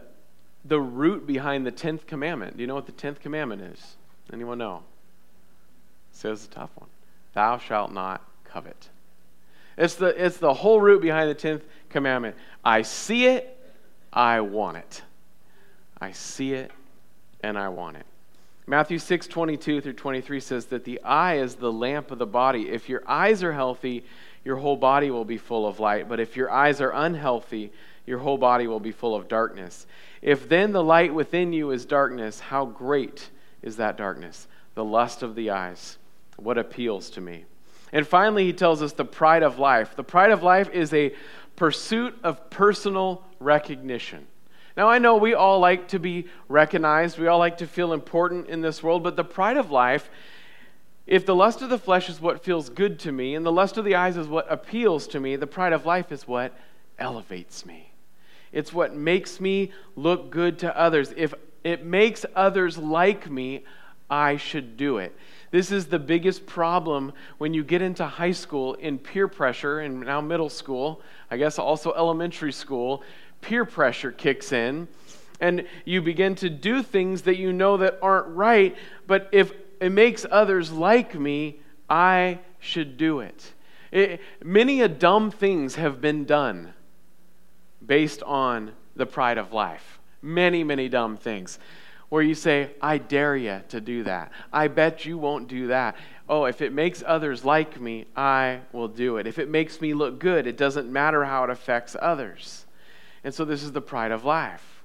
the 0.65 0.79
root 0.79 1.25
behind 1.25 1.65
the 1.65 1.71
10th 1.71 2.05
commandment. 2.05 2.57
Do 2.57 2.61
you 2.61 2.67
know 2.67 2.75
what 2.75 2.85
the 2.85 2.91
10th 2.91 3.19
commandment 3.19 3.61
is? 3.61 3.95
Anyone 4.31 4.57
know? 4.57 4.83
Says 6.11 6.45
the 6.47 6.53
tough 6.53 6.69
one. 6.75 6.89
Thou 7.33 7.57
shalt 7.57 7.91
not 7.91 8.21
covet. 8.43 8.89
It's 9.77 9.95
the, 9.95 10.07
it's 10.23 10.37
the 10.37 10.53
whole 10.53 10.79
root 10.79 11.01
behind 11.01 11.29
the 11.29 11.35
10th 11.35 11.61
commandment. 11.89 12.35
I 12.63 12.81
see 12.81 13.25
it, 13.25 13.57
I 14.11 14.41
want 14.41 14.77
it. 14.77 15.01
I 15.99 16.11
see 16.11 16.53
it, 16.53 16.71
and 17.41 17.57
I 17.57 17.69
want 17.69 17.97
it. 17.97 18.05
Matthew 18.67 18.99
6, 18.99 19.27
22 19.27 19.81
through 19.81 19.93
23 19.93 20.39
says 20.39 20.65
that 20.67 20.83
the 20.83 21.01
eye 21.01 21.37
is 21.37 21.55
the 21.55 21.71
lamp 21.71 22.11
of 22.11 22.19
the 22.19 22.25
body. 22.25 22.69
If 22.69 22.89
your 22.89 23.03
eyes 23.07 23.43
are 23.43 23.53
healthy, 23.53 24.03
your 24.45 24.57
whole 24.57 24.77
body 24.77 25.11
will 25.11 25.25
be 25.25 25.37
full 25.37 25.67
of 25.67 25.79
light. 25.79 26.07
But 26.07 26.19
if 26.19 26.35
your 26.35 26.51
eyes 26.51 26.81
are 26.81 26.91
unhealthy, 26.91 27.71
your 28.05 28.19
whole 28.19 28.37
body 28.37 28.67
will 28.67 28.79
be 28.79 28.91
full 28.91 29.15
of 29.15 29.27
darkness. 29.27 29.85
If 30.21 30.47
then 30.47 30.71
the 30.71 30.83
light 30.83 31.13
within 31.13 31.51
you 31.51 31.71
is 31.71 31.85
darkness, 31.85 32.39
how 32.39 32.65
great 32.65 33.29
is 33.61 33.77
that 33.77 33.97
darkness? 33.97 34.47
The 34.75 34.83
lust 34.83 35.23
of 35.23 35.35
the 35.35 35.49
eyes. 35.49 35.97
What 36.37 36.57
appeals 36.57 37.09
to 37.11 37.21
me? 37.21 37.45
And 37.91 38.07
finally, 38.07 38.45
he 38.45 38.53
tells 38.53 38.81
us 38.81 38.93
the 38.93 39.05
pride 39.05 39.43
of 39.43 39.59
life. 39.59 39.95
The 39.95 40.03
pride 40.03 40.31
of 40.31 40.43
life 40.43 40.69
is 40.69 40.93
a 40.93 41.13
pursuit 41.55 42.17
of 42.23 42.49
personal 42.49 43.23
recognition. 43.39 44.27
Now, 44.77 44.87
I 44.87 44.99
know 44.99 45.17
we 45.17 45.33
all 45.33 45.59
like 45.59 45.89
to 45.89 45.99
be 45.99 46.27
recognized, 46.47 47.19
we 47.19 47.27
all 47.27 47.39
like 47.39 47.57
to 47.57 47.67
feel 47.67 47.91
important 47.91 48.47
in 48.47 48.61
this 48.61 48.81
world, 48.81 49.03
but 49.03 49.17
the 49.17 49.23
pride 49.23 49.57
of 49.57 49.69
life, 49.69 50.09
if 51.05 51.25
the 51.25 51.35
lust 51.35 51.61
of 51.61 51.69
the 51.69 51.77
flesh 51.77 52.09
is 52.09 52.21
what 52.21 52.43
feels 52.43 52.69
good 52.69 52.99
to 52.99 53.11
me, 53.11 53.35
and 53.35 53.45
the 53.45 53.51
lust 53.51 53.77
of 53.77 53.83
the 53.83 53.95
eyes 53.95 54.15
is 54.15 54.27
what 54.27 54.49
appeals 54.49 55.07
to 55.07 55.19
me, 55.19 55.35
the 55.35 55.47
pride 55.47 55.73
of 55.73 55.85
life 55.85 56.11
is 56.11 56.25
what 56.25 56.53
elevates 56.97 57.65
me. 57.65 57.90
It's 58.51 58.73
what 58.73 58.95
makes 58.95 59.39
me 59.39 59.71
look 59.95 60.29
good 60.29 60.59
to 60.59 60.77
others. 60.77 61.13
If 61.15 61.33
it 61.63 61.85
makes 61.85 62.25
others 62.35 62.77
like 62.77 63.29
me, 63.29 63.63
I 64.09 64.37
should 64.37 64.75
do 64.77 64.97
it. 64.97 65.15
This 65.51 65.71
is 65.71 65.87
the 65.87 65.99
biggest 65.99 66.45
problem 66.45 67.13
when 67.37 67.53
you 67.53 67.63
get 67.63 67.81
into 67.81 68.05
high 68.05 68.31
school 68.31 68.73
in 68.75 68.97
peer 68.97 69.27
pressure, 69.27 69.79
and 69.79 70.01
now 70.01 70.21
middle 70.21 70.49
school, 70.49 71.01
I 71.29 71.37
guess 71.37 71.59
also 71.59 71.93
elementary 71.93 72.51
school 72.51 73.03
peer 73.41 73.65
pressure 73.65 74.11
kicks 74.11 74.51
in 74.51 74.87
and 75.41 75.65
you 75.83 76.01
begin 76.01 76.35
to 76.35 76.49
do 76.49 76.83
things 76.83 77.23
that 77.23 77.35
you 77.35 77.51
know 77.51 77.77
that 77.77 77.97
aren't 78.01 78.27
right, 78.27 78.77
but 79.07 79.27
if 79.31 79.51
it 79.81 79.89
makes 79.89 80.25
others 80.29 80.71
like 80.71 81.15
me, 81.19 81.59
I 81.89 82.39
should 82.59 82.95
do 82.95 83.19
it. 83.19 83.51
it 83.91 84.21
many 84.43 84.81
a 84.81 84.87
dumb 84.87 85.31
things 85.31 85.75
have 85.75 85.99
been 85.99 86.23
done 86.25 86.73
based 87.85 88.23
on 88.23 88.71
the 88.95 89.05
pride 89.05 89.37
of 89.37 89.53
life. 89.53 89.99
Many, 90.21 90.63
many 90.63 90.89
dumb 90.89 91.17
things 91.17 91.59
where 92.11 92.21
you 92.21 92.35
say, 92.35 92.71
I 92.81 92.97
dare 92.97 93.37
you 93.37 93.61
to 93.69 93.79
do 93.79 94.03
that. 94.03 94.33
I 94.51 94.67
bet 94.67 95.05
you 95.05 95.17
won't 95.17 95.47
do 95.47 95.67
that. 95.67 95.95
Oh, 96.27 96.43
if 96.43 96.61
it 96.61 96.73
makes 96.73 97.01
others 97.07 97.45
like 97.45 97.79
me, 97.79 98.05
I 98.17 98.59
will 98.73 98.89
do 98.89 99.15
it. 99.15 99.27
If 99.27 99.39
it 99.39 99.47
makes 99.47 99.79
me 99.79 99.93
look 99.93 100.19
good, 100.19 100.45
it 100.45 100.57
doesn't 100.57 100.91
matter 100.91 101.23
how 101.23 101.45
it 101.45 101.49
affects 101.49 101.95
others. 102.01 102.65
And 103.23 103.33
so 103.33 103.45
this 103.45 103.63
is 103.63 103.71
the 103.71 103.81
pride 103.81 104.11
of 104.11 104.25
life. 104.25 104.83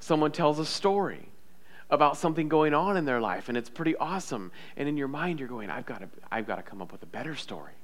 Someone 0.00 0.32
tells 0.32 0.58
a 0.58 0.66
story 0.66 1.28
about 1.90 2.16
something 2.16 2.48
going 2.48 2.74
on 2.74 2.96
in 2.96 3.04
their 3.04 3.20
life 3.20 3.48
and 3.48 3.56
it's 3.56 3.70
pretty 3.70 3.94
awesome. 3.96 4.50
And 4.76 4.88
in 4.88 4.96
your 4.96 5.06
mind 5.06 5.38
you're 5.38 5.48
going, 5.48 5.70
I've 5.70 5.86
got 5.86 6.00
to 6.00 6.08
I've 6.32 6.46
got 6.46 6.56
to 6.56 6.62
come 6.62 6.82
up 6.82 6.90
with 6.90 7.04
a 7.04 7.06
better 7.06 7.36
story. 7.36 7.74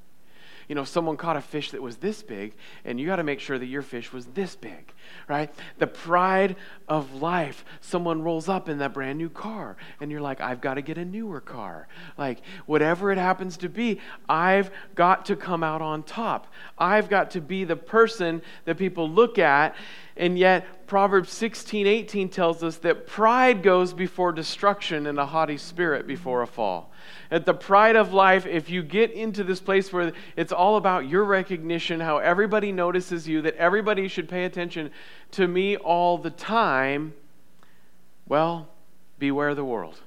You 0.68 0.75
know, 0.75 0.85
someone 0.85 1.16
caught 1.16 1.37
a 1.37 1.40
fish 1.40 1.70
that 1.72 1.83
was 1.83 1.96
this 1.96 2.22
big, 2.22 2.55
and 2.85 3.01
you 3.01 3.07
got 3.07 3.16
to 3.16 3.25
make 3.25 3.40
sure 3.40 3.59
that 3.59 3.66
your 3.66 3.83
fish 3.83 4.12
was 4.12 4.27
this 4.27 4.57
big, 4.57 4.92
right? 5.29 5.53
The 5.79 5.87
pride 5.87 6.57
of 6.88 7.14
life. 7.14 7.64
Someone 7.81 8.22
rolls 8.22 8.48
up 8.48 8.68
in 8.68 8.79
that 8.79 8.92
brand 8.92 9.18
new 9.18 9.31
car, 9.31 9.77
and 10.01 10.11
you're 10.11 10.20
like, 10.20 10.40
I've 10.40 10.61
got 10.61 10.75
to 10.75 10.83
get 10.83 10.98
a 10.98 11.05
newer 11.05 11.40
car. 11.40 11.88
Like, 12.16 12.40
whatever 12.66 13.11
it 13.11 13.18
happens 13.18 13.57
to 13.59 13.68
be, 13.68 14.01
I've 14.29 14.70
got 14.94 15.27
to 15.27 15.37
come 15.37 15.62
out 15.62 15.83
on 15.83 16.03
top. 16.03 16.53
I've 16.79 17.09
got 17.09 17.33
to 17.33 17.40
be 17.40 17.64
the 17.64 17.77
person 17.77 18.42
that 18.64 18.79
people 18.79 19.09
look 19.09 19.38
at 19.38 19.75
and 20.16 20.38
yet, 20.38 20.87
Proverbs 20.87 21.33
16, 21.33 21.87
18 21.87 22.29
tells 22.29 22.62
us 22.62 22.77
that 22.79 23.07
pride 23.07 23.62
goes 23.62 23.94
before 23.94 24.33
destruction 24.33 25.07
and 25.07 25.18
a 25.18 25.27
haughty 25.27 25.57
spirit 25.57 26.07
before 26.07 26.42
a 26.42 26.46
fall. 26.46 26.91
At 27.30 27.46
the 27.46 27.54
pride 27.54 27.96
of 27.96 28.12
life, 28.12 28.46
if 28.46 28.68
you 28.70 28.82
get 28.82 29.10
into 29.12 29.44
this 29.44 29.60
place 29.60 29.92
where 29.92 30.12
it's 30.36 30.52
all 30.52 30.76
about 30.76 31.08
your 31.08 31.24
recognition, 31.24 32.00
how 32.00 32.18
everybody 32.18 32.72
notices 32.72 33.26
you, 33.26 33.42
that 33.42 33.56
everybody 33.56 34.08
should 34.08 34.28
pay 34.28 34.44
attention 34.44 34.90
to 35.32 35.48
me 35.48 35.76
all 35.76 36.18
the 36.18 36.30
time, 36.30 37.14
well, 38.26 38.68
beware 39.18 39.54
the 39.54 39.64
world. 39.64 40.00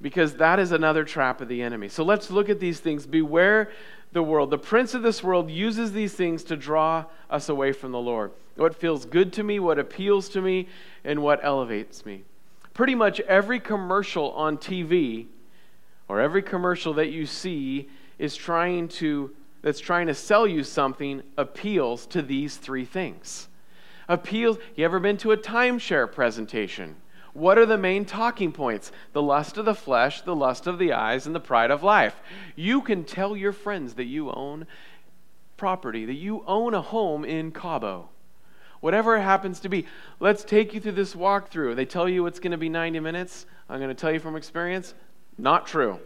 Because 0.00 0.34
that 0.34 0.58
is 0.58 0.72
another 0.72 1.04
trap 1.04 1.40
of 1.40 1.48
the 1.48 1.62
enemy. 1.62 1.88
So 1.88 2.02
let's 2.04 2.30
look 2.30 2.48
at 2.48 2.58
these 2.58 2.80
things. 2.80 3.06
Beware 3.06 3.70
the 4.12 4.22
world. 4.22 4.50
The 4.50 4.58
prince 4.58 4.94
of 4.94 5.02
this 5.02 5.22
world 5.22 5.50
uses 5.50 5.92
these 5.92 6.14
things 6.14 6.44
to 6.44 6.56
draw 6.56 7.04
us 7.30 7.48
away 7.48 7.72
from 7.72 7.92
the 7.92 7.98
Lord. 7.98 8.32
What 8.56 8.74
feels 8.74 9.04
good 9.06 9.32
to 9.34 9.42
me, 9.42 9.58
what 9.58 9.78
appeals 9.78 10.28
to 10.30 10.42
me, 10.42 10.68
and 11.04 11.22
what 11.22 11.40
elevates 11.42 12.04
me. 12.04 12.24
Pretty 12.74 12.94
much 12.94 13.20
every 13.20 13.60
commercial 13.60 14.32
on 14.32 14.58
TV 14.58 15.26
or 16.12 16.20
every 16.20 16.42
commercial 16.42 16.92
that 16.92 17.08
you 17.08 17.24
see 17.24 17.88
is 18.18 18.36
trying 18.36 18.86
to 18.86 19.34
that's 19.62 19.80
trying 19.80 20.06
to 20.08 20.14
sell 20.14 20.46
you 20.46 20.62
something 20.62 21.22
appeals 21.38 22.04
to 22.04 22.20
these 22.20 22.58
three 22.58 22.84
things. 22.84 23.48
Appeals, 24.10 24.58
you 24.76 24.84
ever 24.84 25.00
been 25.00 25.16
to 25.16 25.32
a 25.32 25.38
timeshare 25.38 26.12
presentation? 26.12 26.96
What 27.32 27.56
are 27.56 27.64
the 27.64 27.78
main 27.78 28.04
talking 28.04 28.52
points? 28.52 28.92
The 29.14 29.22
lust 29.22 29.56
of 29.56 29.64
the 29.64 29.74
flesh, 29.74 30.20
the 30.20 30.36
lust 30.36 30.66
of 30.66 30.78
the 30.78 30.92
eyes, 30.92 31.24
and 31.24 31.34
the 31.34 31.40
pride 31.40 31.70
of 31.70 31.82
life. 31.82 32.16
You 32.56 32.82
can 32.82 33.04
tell 33.04 33.34
your 33.34 33.52
friends 33.52 33.94
that 33.94 34.04
you 34.04 34.30
own 34.32 34.66
property, 35.56 36.04
that 36.04 36.12
you 36.12 36.44
own 36.46 36.74
a 36.74 36.82
home 36.82 37.24
in 37.24 37.52
Cabo. 37.52 38.10
Whatever 38.80 39.16
it 39.16 39.22
happens 39.22 39.60
to 39.60 39.70
be. 39.70 39.86
Let's 40.20 40.44
take 40.44 40.74
you 40.74 40.80
through 40.80 40.92
this 40.92 41.14
walkthrough. 41.14 41.74
They 41.74 41.86
tell 41.86 42.06
you 42.06 42.26
it's 42.26 42.40
going 42.40 42.50
to 42.50 42.58
be 42.58 42.68
90 42.68 43.00
minutes. 43.00 43.46
I'm 43.70 43.78
going 43.78 43.88
to 43.88 43.98
tell 43.98 44.12
you 44.12 44.20
from 44.20 44.36
experience, 44.36 44.92
not 45.38 45.66
true. 45.66 45.98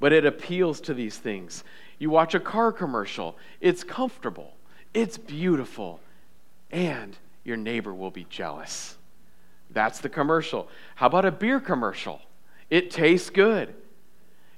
But 0.00 0.12
it 0.12 0.26
appeals 0.26 0.80
to 0.82 0.94
these 0.94 1.16
things. 1.16 1.64
You 1.98 2.10
watch 2.10 2.34
a 2.34 2.40
car 2.40 2.72
commercial, 2.72 3.36
it's 3.60 3.84
comfortable, 3.84 4.54
it's 4.92 5.16
beautiful, 5.16 6.00
and 6.70 7.16
your 7.44 7.56
neighbor 7.56 7.94
will 7.94 8.10
be 8.10 8.26
jealous. 8.28 8.96
That's 9.70 10.00
the 10.00 10.08
commercial. 10.08 10.68
How 10.96 11.06
about 11.06 11.24
a 11.24 11.30
beer 11.30 11.60
commercial? 11.60 12.20
It 12.70 12.90
tastes 12.90 13.30
good. 13.30 13.74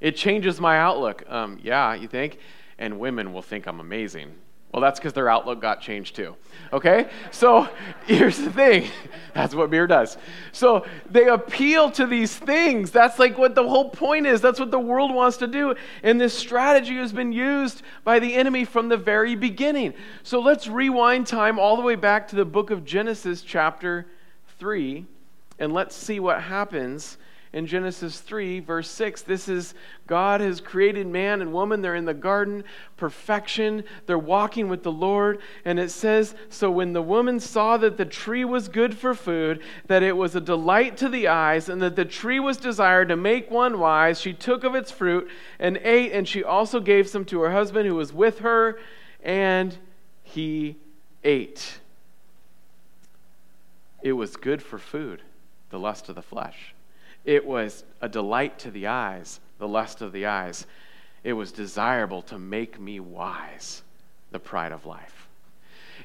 It 0.00 0.16
changes 0.16 0.60
my 0.60 0.78
outlook. 0.78 1.24
Um, 1.28 1.58
yeah, 1.62 1.94
you 1.94 2.08
think? 2.08 2.38
And 2.78 2.98
women 2.98 3.32
will 3.32 3.42
think 3.42 3.66
I'm 3.66 3.80
amazing. 3.80 4.34
Well, 4.76 4.82
that's 4.82 5.00
because 5.00 5.14
their 5.14 5.30
outlook 5.30 5.62
got 5.62 5.80
changed 5.80 6.16
too. 6.16 6.36
Okay? 6.70 7.08
So 7.30 7.66
here's 8.06 8.36
the 8.36 8.52
thing 8.52 8.90
that's 9.34 9.54
what 9.54 9.70
beer 9.70 9.86
does. 9.86 10.18
So 10.52 10.84
they 11.10 11.28
appeal 11.28 11.90
to 11.92 12.06
these 12.06 12.36
things. 12.36 12.90
That's 12.90 13.18
like 13.18 13.38
what 13.38 13.54
the 13.54 13.66
whole 13.66 13.88
point 13.88 14.26
is. 14.26 14.42
That's 14.42 14.60
what 14.60 14.70
the 14.70 14.78
world 14.78 15.14
wants 15.14 15.38
to 15.38 15.46
do. 15.46 15.74
And 16.02 16.20
this 16.20 16.34
strategy 16.36 16.96
has 16.96 17.10
been 17.10 17.32
used 17.32 17.80
by 18.04 18.18
the 18.18 18.34
enemy 18.34 18.66
from 18.66 18.90
the 18.90 18.98
very 18.98 19.34
beginning. 19.34 19.94
So 20.22 20.40
let's 20.40 20.68
rewind 20.68 21.26
time 21.26 21.58
all 21.58 21.76
the 21.76 21.82
way 21.82 21.94
back 21.94 22.28
to 22.28 22.36
the 22.36 22.44
book 22.44 22.70
of 22.70 22.84
Genesis, 22.84 23.40
chapter 23.40 24.06
3, 24.58 25.06
and 25.58 25.72
let's 25.72 25.96
see 25.96 26.20
what 26.20 26.42
happens 26.42 27.16
in 27.52 27.66
Genesis 27.66 28.20
3, 28.20 28.60
verse 28.60 28.90
6. 28.90 29.22
This 29.22 29.48
is 29.48 29.74
God 30.06 30.40
has 30.40 30.60
created 30.60 31.06
man 31.06 31.40
and 31.40 31.52
woman. 31.52 31.80
They're 31.80 31.94
in 31.94 32.04
the 32.04 32.14
garden, 32.14 32.64
perfection. 32.96 33.84
They're 34.06 34.18
walking 34.18 34.68
with 34.68 34.82
the 34.82 34.92
Lord. 34.92 35.40
And 35.64 35.78
it 35.78 35.90
says 35.90 36.34
So 36.48 36.70
when 36.70 36.92
the 36.92 37.02
woman 37.02 37.40
saw 37.40 37.76
that 37.78 37.96
the 37.96 38.04
tree 38.04 38.44
was 38.44 38.68
good 38.68 38.96
for 38.96 39.14
food, 39.14 39.62
that 39.86 40.02
it 40.02 40.16
was 40.16 40.34
a 40.34 40.40
delight 40.40 40.96
to 40.98 41.08
the 41.08 41.28
eyes, 41.28 41.68
and 41.68 41.80
that 41.82 41.96
the 41.96 42.04
tree 42.04 42.40
was 42.40 42.56
desired 42.56 43.08
to 43.08 43.16
make 43.16 43.50
one 43.50 43.78
wise, 43.78 44.20
she 44.20 44.32
took 44.32 44.64
of 44.64 44.74
its 44.74 44.90
fruit 44.90 45.28
and 45.58 45.78
ate, 45.78 46.12
and 46.12 46.28
she 46.28 46.44
also 46.44 46.80
gave 46.80 47.08
some 47.08 47.24
to 47.26 47.40
her 47.40 47.52
husband 47.52 47.88
who 47.88 47.94
was 47.94 48.12
with 48.12 48.40
her, 48.40 48.78
and 49.22 49.76
he 50.22 50.76
ate. 51.24 51.80
It 54.02 54.12
was 54.12 54.36
good 54.36 54.62
for 54.62 54.78
food, 54.78 55.22
the 55.70 55.78
lust 55.78 56.08
of 56.08 56.14
the 56.14 56.22
flesh. 56.22 56.75
It 57.26 57.44
was 57.44 57.84
a 58.00 58.08
delight 58.08 58.60
to 58.60 58.70
the 58.70 58.86
eyes, 58.86 59.40
the 59.58 59.68
lust 59.68 60.00
of 60.00 60.12
the 60.12 60.26
eyes. 60.26 60.66
It 61.24 61.34
was 61.34 61.52
desirable 61.52 62.22
to 62.22 62.38
make 62.38 62.80
me 62.80 63.00
wise, 63.00 63.82
the 64.30 64.38
pride 64.38 64.72
of 64.72 64.86
life. 64.86 65.28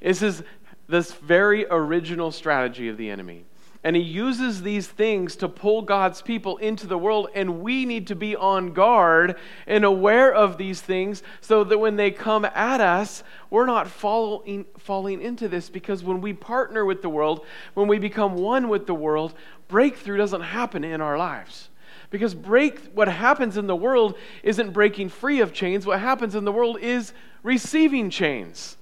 This 0.01 0.23
is 0.23 0.43
this 0.89 1.13
very 1.13 1.65
original 1.69 2.31
strategy 2.31 2.89
of 2.89 2.97
the 2.97 3.09
enemy. 3.09 3.45
And 3.83 3.95
he 3.95 4.01
uses 4.01 4.61
these 4.61 4.87
things 4.87 5.35
to 5.37 5.49
pull 5.49 5.81
God's 5.81 6.21
people 6.21 6.57
into 6.57 6.85
the 6.85 6.99
world, 6.99 7.29
and 7.33 7.61
we 7.61 7.85
need 7.85 8.07
to 8.07 8.15
be 8.15 8.35
on 8.35 8.73
guard 8.73 9.37
and 9.65 9.83
aware 9.83 10.31
of 10.31 10.59
these 10.59 10.79
things 10.79 11.23
so 11.41 11.63
that 11.63 11.79
when 11.79 11.95
they 11.95 12.11
come 12.11 12.45
at 12.45 12.79
us, 12.79 13.23
we're 13.49 13.65
not 13.65 13.87
following, 13.87 14.65
falling 14.77 15.19
into 15.19 15.47
this. 15.47 15.67
Because 15.67 16.03
when 16.03 16.21
we 16.21 16.31
partner 16.31 16.85
with 16.85 17.01
the 17.01 17.09
world, 17.09 17.43
when 17.73 17.87
we 17.87 17.97
become 17.97 18.35
one 18.35 18.69
with 18.69 18.85
the 18.85 18.93
world, 18.93 19.33
breakthrough 19.67 20.17
doesn't 20.17 20.41
happen 20.41 20.83
in 20.83 21.01
our 21.01 21.17
lives. 21.17 21.69
Because 22.11 22.35
break, 22.35 22.91
what 22.93 23.07
happens 23.07 23.57
in 23.57 23.65
the 23.65 23.75
world 23.75 24.15
isn't 24.43 24.73
breaking 24.73 25.09
free 25.09 25.39
of 25.39 25.53
chains, 25.53 25.87
what 25.87 25.99
happens 25.99 26.35
in 26.35 26.45
the 26.45 26.51
world 26.51 26.77
is 26.79 27.13
receiving 27.41 28.11
chains. 28.11 28.77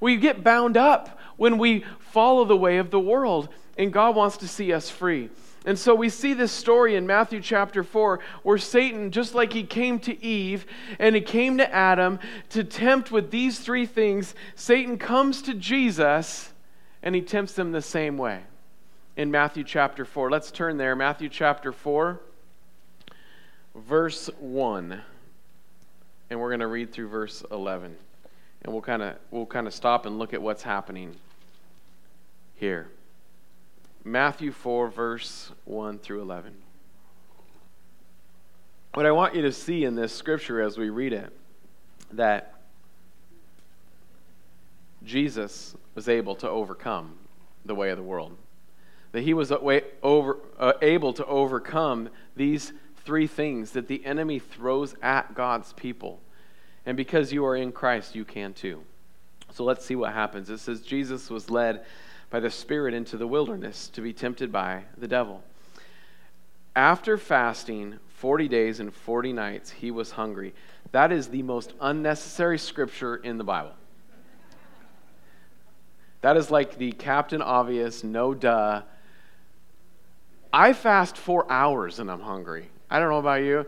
We 0.00 0.16
get 0.16 0.42
bound 0.42 0.76
up 0.76 1.20
when 1.36 1.58
we 1.58 1.84
follow 2.00 2.44
the 2.44 2.56
way 2.56 2.78
of 2.78 2.90
the 2.90 2.98
world 2.98 3.48
and 3.76 3.92
God 3.92 4.16
wants 4.16 4.36
to 4.38 4.48
see 4.48 4.72
us 4.72 4.90
free. 4.90 5.30
And 5.64 5.78
so 5.78 5.94
we 5.94 6.08
see 6.08 6.34
this 6.34 6.50
story 6.50 6.96
in 6.96 7.06
Matthew 7.06 7.40
chapter 7.40 7.84
4 7.84 8.18
where 8.42 8.58
Satan, 8.58 9.12
just 9.12 9.34
like 9.34 9.52
he 9.52 9.62
came 9.62 10.00
to 10.00 10.24
Eve 10.24 10.66
and 10.98 11.14
he 11.14 11.20
came 11.20 11.58
to 11.58 11.72
Adam 11.72 12.18
to 12.50 12.64
tempt 12.64 13.12
with 13.12 13.30
these 13.30 13.60
three 13.60 13.86
things, 13.86 14.34
Satan 14.56 14.98
comes 14.98 15.40
to 15.42 15.54
Jesus 15.54 16.52
and 17.02 17.14
he 17.14 17.22
tempts 17.22 17.52
them 17.52 17.70
the 17.70 17.82
same 17.82 18.18
way 18.18 18.42
in 19.16 19.30
Matthew 19.30 19.62
chapter 19.62 20.04
4. 20.04 20.30
Let's 20.30 20.50
turn 20.50 20.78
there. 20.78 20.96
Matthew 20.96 21.28
chapter 21.28 21.72
4, 21.72 22.20
verse 23.74 24.30
1. 24.40 25.00
And 26.30 26.40
we're 26.40 26.48
going 26.48 26.60
to 26.60 26.66
read 26.66 26.92
through 26.92 27.08
verse 27.08 27.44
11. 27.50 27.96
And 28.62 28.72
we'll 28.72 28.82
kind 28.82 29.02
of 29.02 29.16
we'll 29.30 29.46
kind 29.46 29.66
of 29.66 29.74
stop 29.74 30.06
and 30.06 30.18
look 30.18 30.32
at 30.34 30.40
what's 30.40 30.62
happening 30.62 31.16
here. 32.54 32.88
Matthew 34.04 34.50
4, 34.50 34.88
verse 34.88 35.52
1 35.64 35.98
through 35.98 36.22
11. 36.22 36.54
What 38.94 39.06
I 39.06 39.12
want 39.12 39.34
you 39.34 39.42
to 39.42 39.52
see 39.52 39.84
in 39.84 39.94
this 39.94 40.12
scripture 40.12 40.60
as 40.60 40.76
we 40.76 40.90
read 40.90 41.12
it, 41.12 41.32
that 42.12 42.54
Jesus 45.04 45.74
was 45.94 46.08
able 46.08 46.34
to 46.36 46.48
overcome 46.48 47.16
the 47.64 47.74
way 47.74 47.90
of 47.90 47.96
the 47.96 48.02
world. 48.02 48.36
That 49.12 49.22
he 49.22 49.34
was 49.34 49.52
over, 49.52 50.38
uh, 50.58 50.72
able 50.82 51.12
to 51.14 51.24
overcome 51.26 52.08
these 52.34 52.72
three 53.04 53.26
things 53.26 53.72
that 53.72 53.88
the 53.88 54.04
enemy 54.04 54.38
throws 54.38 54.94
at 55.02 55.34
God's 55.34 55.72
people. 55.74 56.20
And 56.86 56.96
because 56.96 57.32
you 57.32 57.44
are 57.46 57.56
in 57.56 57.72
Christ, 57.72 58.14
you 58.14 58.24
can 58.24 58.52
too. 58.52 58.82
So 59.52 59.64
let's 59.64 59.84
see 59.84 59.96
what 59.96 60.12
happens. 60.12 60.50
It 60.50 60.58
says 60.58 60.80
Jesus 60.80 61.30
was 61.30 61.50
led 61.50 61.84
by 62.32 62.40
the 62.40 62.50
Spirit 62.50 62.94
into 62.94 63.18
the 63.18 63.26
wilderness 63.26 63.88
to 63.88 64.00
be 64.00 64.14
tempted 64.14 64.50
by 64.50 64.84
the 64.96 65.06
devil. 65.06 65.44
After 66.74 67.18
fasting 67.18 67.98
40 68.08 68.48
days 68.48 68.80
and 68.80 68.92
40 68.92 69.34
nights, 69.34 69.70
he 69.70 69.90
was 69.90 70.12
hungry. 70.12 70.54
That 70.92 71.12
is 71.12 71.28
the 71.28 71.42
most 71.42 71.74
unnecessary 71.78 72.58
scripture 72.58 73.16
in 73.16 73.36
the 73.36 73.44
Bible. 73.44 73.74
That 76.22 76.38
is 76.38 76.50
like 76.50 76.78
the 76.78 76.92
Captain 76.92 77.42
Obvious, 77.42 78.02
no 78.02 78.32
duh. 78.32 78.80
I 80.54 80.72
fast 80.72 81.18
four 81.18 81.50
hours 81.52 81.98
and 81.98 82.10
I'm 82.10 82.20
hungry. 82.20 82.70
I 82.90 82.98
don't 82.98 83.10
know 83.10 83.18
about 83.18 83.42
you. 83.42 83.66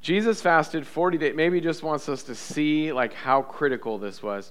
Jesus 0.00 0.42
fasted 0.42 0.84
40 0.84 1.18
days. 1.18 1.36
Maybe 1.36 1.58
he 1.58 1.60
just 1.60 1.84
wants 1.84 2.08
us 2.08 2.24
to 2.24 2.34
see 2.34 2.92
like 2.92 3.14
how 3.14 3.42
critical 3.42 3.98
this 3.98 4.20
was. 4.20 4.50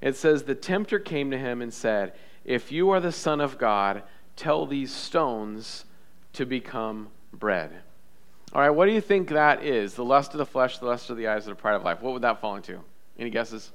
It 0.00 0.16
says 0.16 0.44
the 0.44 0.54
tempter 0.54 0.98
came 0.98 1.30
to 1.32 1.38
him 1.38 1.60
and 1.60 1.74
said, 1.74 2.14
if 2.48 2.72
you 2.72 2.88
are 2.88 2.98
the 2.98 3.12
Son 3.12 3.42
of 3.42 3.58
God, 3.58 4.02
tell 4.34 4.64
these 4.64 4.90
stones 4.90 5.84
to 6.32 6.46
become 6.46 7.08
bread. 7.30 7.70
All 8.54 8.62
right, 8.62 8.70
what 8.70 8.86
do 8.86 8.92
you 8.92 9.02
think 9.02 9.28
that 9.28 9.62
is? 9.62 9.92
The 9.92 10.04
lust 10.04 10.32
of 10.32 10.38
the 10.38 10.46
flesh, 10.46 10.78
the 10.78 10.86
lust 10.86 11.10
of 11.10 11.18
the 11.18 11.28
eyes, 11.28 11.44
the 11.44 11.54
pride 11.54 11.74
of 11.74 11.84
life. 11.84 12.00
What 12.00 12.14
would 12.14 12.22
that 12.22 12.40
fall 12.40 12.56
into? 12.56 12.80
Any 13.18 13.28
guesses? 13.28 13.70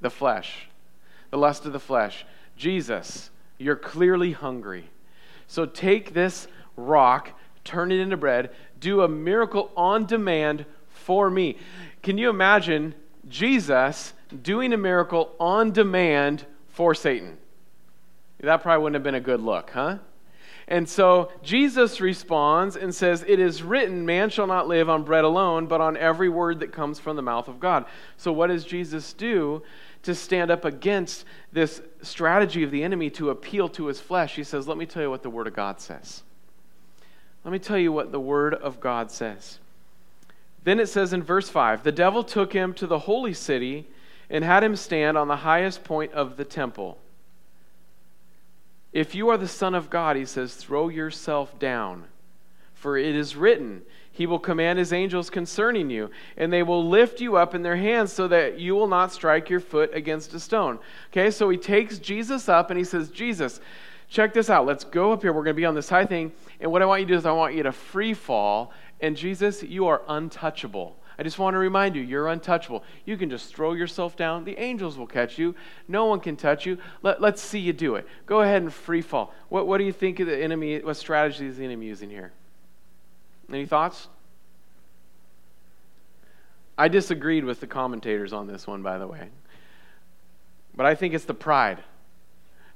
The 0.00 0.08
flesh. 0.08 0.66
The 1.30 1.36
lust 1.36 1.66
of 1.66 1.74
the 1.74 1.78
flesh. 1.78 2.24
Jesus, 2.56 3.28
you're 3.58 3.76
clearly 3.76 4.32
hungry. 4.32 4.88
So 5.46 5.66
take 5.66 6.14
this 6.14 6.48
rock, 6.74 7.38
turn 7.64 7.92
it 7.92 8.00
into 8.00 8.16
bread, 8.16 8.50
do 8.80 9.02
a 9.02 9.08
miracle 9.08 9.70
on 9.76 10.06
demand 10.06 10.64
for 10.88 11.28
me. 11.28 11.58
Can 12.02 12.16
you 12.16 12.30
imagine 12.30 12.94
Jesus 13.28 14.14
doing 14.42 14.72
a 14.72 14.76
miracle 14.76 15.34
on 15.38 15.72
demand 15.72 16.46
for 16.68 16.94
Satan. 16.94 17.38
That 18.40 18.62
probably 18.62 18.82
wouldn't 18.82 18.96
have 18.96 19.04
been 19.04 19.14
a 19.14 19.20
good 19.20 19.40
look, 19.40 19.70
huh? 19.70 19.98
And 20.68 20.88
so 20.88 21.30
Jesus 21.42 22.00
responds 22.00 22.76
and 22.76 22.94
says, 22.94 23.24
It 23.26 23.38
is 23.38 23.62
written, 23.62 24.06
man 24.06 24.30
shall 24.30 24.46
not 24.46 24.68
live 24.68 24.88
on 24.88 25.02
bread 25.02 25.24
alone, 25.24 25.66
but 25.66 25.80
on 25.80 25.96
every 25.96 26.28
word 26.28 26.60
that 26.60 26.72
comes 26.72 26.98
from 26.98 27.16
the 27.16 27.22
mouth 27.22 27.48
of 27.48 27.60
God. 27.60 27.84
So, 28.16 28.32
what 28.32 28.46
does 28.46 28.64
Jesus 28.64 29.12
do 29.12 29.62
to 30.04 30.14
stand 30.14 30.50
up 30.50 30.64
against 30.64 31.24
this 31.52 31.82
strategy 32.02 32.62
of 32.62 32.70
the 32.70 32.82
enemy 32.82 33.10
to 33.10 33.30
appeal 33.30 33.68
to 33.70 33.86
his 33.86 34.00
flesh? 34.00 34.34
He 34.34 34.44
says, 34.44 34.66
Let 34.66 34.78
me 34.78 34.86
tell 34.86 35.02
you 35.02 35.10
what 35.10 35.22
the 35.22 35.30
Word 35.30 35.46
of 35.46 35.54
God 35.54 35.80
says. 35.80 36.22
Let 37.44 37.52
me 37.52 37.58
tell 37.58 37.78
you 37.78 37.92
what 37.92 38.12
the 38.12 38.20
Word 38.20 38.54
of 38.54 38.80
God 38.80 39.10
says. 39.10 39.58
Then 40.64 40.78
it 40.78 40.88
says 40.88 41.12
in 41.12 41.22
verse 41.22 41.48
5 41.48 41.82
The 41.82 41.92
devil 41.92 42.22
took 42.22 42.52
him 42.52 42.72
to 42.74 42.86
the 42.86 43.00
holy 43.00 43.34
city 43.34 43.88
and 44.32 44.42
had 44.42 44.64
him 44.64 44.74
stand 44.74 45.16
on 45.16 45.28
the 45.28 45.36
highest 45.36 45.84
point 45.84 46.12
of 46.12 46.36
the 46.36 46.44
temple. 46.44 46.98
If 48.92 49.14
you 49.14 49.28
are 49.28 49.38
the 49.38 49.46
Son 49.46 49.74
of 49.74 49.90
God, 49.90 50.16
he 50.16 50.24
says, 50.24 50.54
throw 50.54 50.88
yourself 50.88 51.58
down. 51.58 52.06
For 52.82 52.96
it 52.98 53.14
is 53.14 53.36
written, 53.36 53.82
He 54.10 54.26
will 54.26 54.40
command 54.40 54.76
His 54.76 54.92
angels 54.92 55.30
concerning 55.30 55.88
you, 55.88 56.10
and 56.36 56.52
they 56.52 56.64
will 56.64 56.88
lift 56.88 57.20
you 57.20 57.36
up 57.36 57.54
in 57.54 57.62
their 57.62 57.76
hands 57.76 58.12
so 58.12 58.26
that 58.26 58.58
you 58.58 58.74
will 58.74 58.88
not 58.88 59.12
strike 59.12 59.48
your 59.48 59.60
foot 59.60 59.94
against 59.94 60.34
a 60.34 60.40
stone. 60.40 60.80
Okay, 61.12 61.30
so 61.30 61.48
he 61.48 61.56
takes 61.56 62.00
Jesus 62.00 62.48
up 62.48 62.70
and 62.70 62.78
he 62.78 62.82
says, 62.82 63.08
Jesus, 63.08 63.60
check 64.08 64.34
this 64.34 64.50
out. 64.50 64.66
Let's 64.66 64.82
go 64.82 65.12
up 65.12 65.22
here. 65.22 65.32
We're 65.32 65.44
going 65.44 65.54
to 65.54 65.60
be 65.60 65.64
on 65.64 65.76
this 65.76 65.88
high 65.88 66.06
thing. 66.06 66.32
And 66.58 66.72
what 66.72 66.82
I 66.82 66.86
want 66.86 67.02
you 67.02 67.06
to 67.06 67.12
do 67.12 67.18
is 67.18 67.24
I 67.24 67.30
want 67.30 67.54
you 67.54 67.62
to 67.62 67.72
free 67.72 68.14
fall. 68.14 68.72
And 69.00 69.16
Jesus, 69.16 69.62
you 69.62 69.86
are 69.86 70.02
untouchable. 70.08 70.96
I 71.18 71.22
just 71.22 71.38
want 71.38 71.54
to 71.54 71.58
remind 71.58 71.94
you, 71.94 72.02
you're 72.02 72.28
untouchable. 72.28 72.82
You 73.04 73.16
can 73.16 73.30
just 73.30 73.54
throw 73.54 73.74
yourself 73.74 74.16
down. 74.16 74.44
The 74.44 74.58
angels 74.58 74.96
will 74.96 75.06
catch 75.06 75.38
you. 75.38 75.54
No 75.88 76.06
one 76.06 76.20
can 76.20 76.36
touch 76.36 76.66
you. 76.66 76.78
Let, 77.02 77.20
let's 77.20 77.42
see 77.42 77.58
you 77.58 77.72
do 77.72 77.96
it. 77.96 78.06
Go 78.26 78.40
ahead 78.40 78.62
and 78.62 78.72
free 78.72 79.02
fall. 79.02 79.34
What, 79.48 79.66
what 79.66 79.78
do 79.78 79.84
you 79.84 79.92
think 79.92 80.20
of 80.20 80.26
the 80.26 80.42
enemy? 80.42 80.78
What 80.80 80.96
strategy 80.96 81.46
is 81.46 81.58
the 81.58 81.64
enemy 81.64 81.86
using 81.86 82.10
here? 82.10 82.32
Any 83.48 83.66
thoughts? 83.66 84.08
I 86.78 86.88
disagreed 86.88 87.44
with 87.44 87.60
the 87.60 87.66
commentators 87.66 88.32
on 88.32 88.46
this 88.46 88.66
one, 88.66 88.82
by 88.82 88.98
the 88.98 89.06
way. 89.06 89.28
But 90.74 90.86
I 90.86 90.94
think 90.94 91.14
it's 91.14 91.26
the 91.26 91.34
pride. 91.34 91.78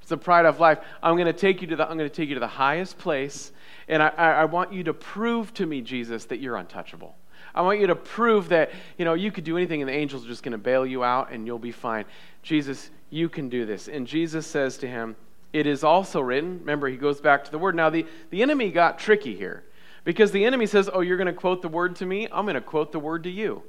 It's 0.01 0.09
the 0.09 0.17
pride 0.17 0.45
of 0.45 0.59
life. 0.59 0.79
I'm 1.01 1.15
going 1.15 1.25
to 1.25 1.33
take 1.33 1.61
you 1.61 1.67
to 1.67 1.75
the, 1.75 1.89
I'm 1.89 1.97
going 1.97 2.09
to 2.09 2.15
take 2.15 2.29
you 2.29 2.35
to 2.35 2.39
the 2.39 2.47
highest 2.47 2.97
place, 2.97 3.51
and 3.87 4.01
I, 4.01 4.09
I, 4.09 4.31
I 4.31 4.45
want 4.45 4.71
you 4.71 4.83
to 4.83 4.93
prove 4.93 5.53
to 5.55 5.65
me, 5.65 5.81
Jesus, 5.81 6.25
that 6.25 6.39
you're 6.39 6.55
untouchable. 6.55 7.15
I 7.57 7.61
want 7.61 7.79
you 7.79 7.87
to 7.87 7.95
prove 7.95 8.49
that, 8.49 8.69
you 8.99 9.05
know, 9.05 9.15
you 9.15 9.31
could 9.31 9.43
do 9.43 9.57
anything 9.57 9.81
and 9.81 9.89
the 9.89 9.93
angels 9.93 10.23
are 10.23 10.27
just 10.27 10.43
going 10.43 10.51
to 10.51 10.59
bail 10.59 10.85
you 10.85 11.03
out 11.03 11.31
and 11.31 11.47
you'll 11.47 11.57
be 11.57 11.71
fine. 11.71 12.05
Jesus, 12.43 12.91
you 13.09 13.29
can 13.29 13.49
do 13.49 13.65
this. 13.65 13.87
And 13.87 14.05
Jesus 14.05 14.45
says 14.45 14.77
to 14.77 14.87
him, 14.87 15.15
It 15.53 15.65
is 15.65 15.83
also 15.83 16.21
written. 16.21 16.59
Remember, 16.59 16.87
he 16.87 16.97
goes 16.97 17.19
back 17.19 17.43
to 17.45 17.51
the 17.51 17.57
word. 17.57 17.75
Now, 17.75 17.89
the, 17.89 18.05
the 18.29 18.43
enemy 18.43 18.69
got 18.69 18.99
tricky 18.99 19.35
here 19.35 19.63
because 20.03 20.31
the 20.31 20.45
enemy 20.45 20.67
says, 20.67 20.87
Oh, 20.93 21.01
you're 21.01 21.17
going 21.17 21.25
to 21.25 21.33
quote 21.33 21.63
the 21.63 21.67
word 21.67 21.95
to 21.95 22.05
me? 22.05 22.27
I'm 22.31 22.45
going 22.45 22.53
to 22.53 22.61
quote 22.61 22.91
the 22.91 22.99
word 22.99 23.23
to 23.23 23.31
you. 23.31 23.63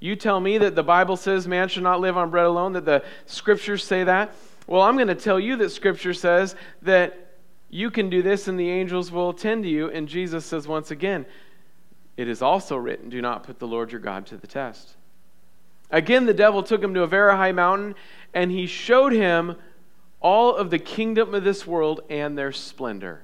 You 0.00 0.16
tell 0.16 0.40
me 0.40 0.56
that 0.56 0.74
the 0.74 0.82
Bible 0.82 1.18
says 1.18 1.46
man 1.46 1.68
should 1.68 1.82
not 1.82 2.00
live 2.00 2.16
on 2.16 2.30
bread 2.30 2.46
alone, 2.46 2.72
that 2.72 2.86
the 2.86 3.04
scriptures 3.26 3.84
say 3.84 4.04
that. 4.04 4.32
Well, 4.66 4.80
I'm 4.80 4.96
going 4.96 5.08
to 5.08 5.14
tell 5.14 5.38
you 5.38 5.56
that 5.56 5.70
scripture 5.70 6.14
says 6.14 6.56
that 6.82 7.26
you 7.68 7.90
can 7.90 8.08
do 8.08 8.22
this 8.22 8.48
and 8.48 8.58
the 8.58 8.70
angels 8.70 9.10
will 9.10 9.30
attend 9.30 9.64
to 9.64 9.68
you. 9.68 9.90
And 9.90 10.08
Jesus 10.08 10.46
says 10.46 10.66
once 10.66 10.90
again, 10.90 11.26
it 12.16 12.28
is 12.28 12.42
also 12.42 12.76
written, 12.76 13.08
Do 13.08 13.20
not 13.20 13.42
put 13.42 13.58
the 13.58 13.66
Lord 13.66 13.92
your 13.92 14.00
God 14.00 14.26
to 14.26 14.36
the 14.36 14.46
test. 14.46 14.96
Again, 15.90 16.26
the 16.26 16.34
devil 16.34 16.62
took 16.62 16.82
him 16.82 16.94
to 16.94 17.02
a 17.02 17.06
very 17.06 17.36
high 17.36 17.52
mountain, 17.52 17.94
and 18.34 18.50
he 18.50 18.66
showed 18.66 19.12
him 19.12 19.56
all 20.20 20.56
of 20.56 20.70
the 20.70 20.78
kingdom 20.78 21.34
of 21.34 21.44
this 21.44 21.66
world 21.66 22.00
and 22.10 22.36
their 22.36 22.52
splendor. 22.52 23.22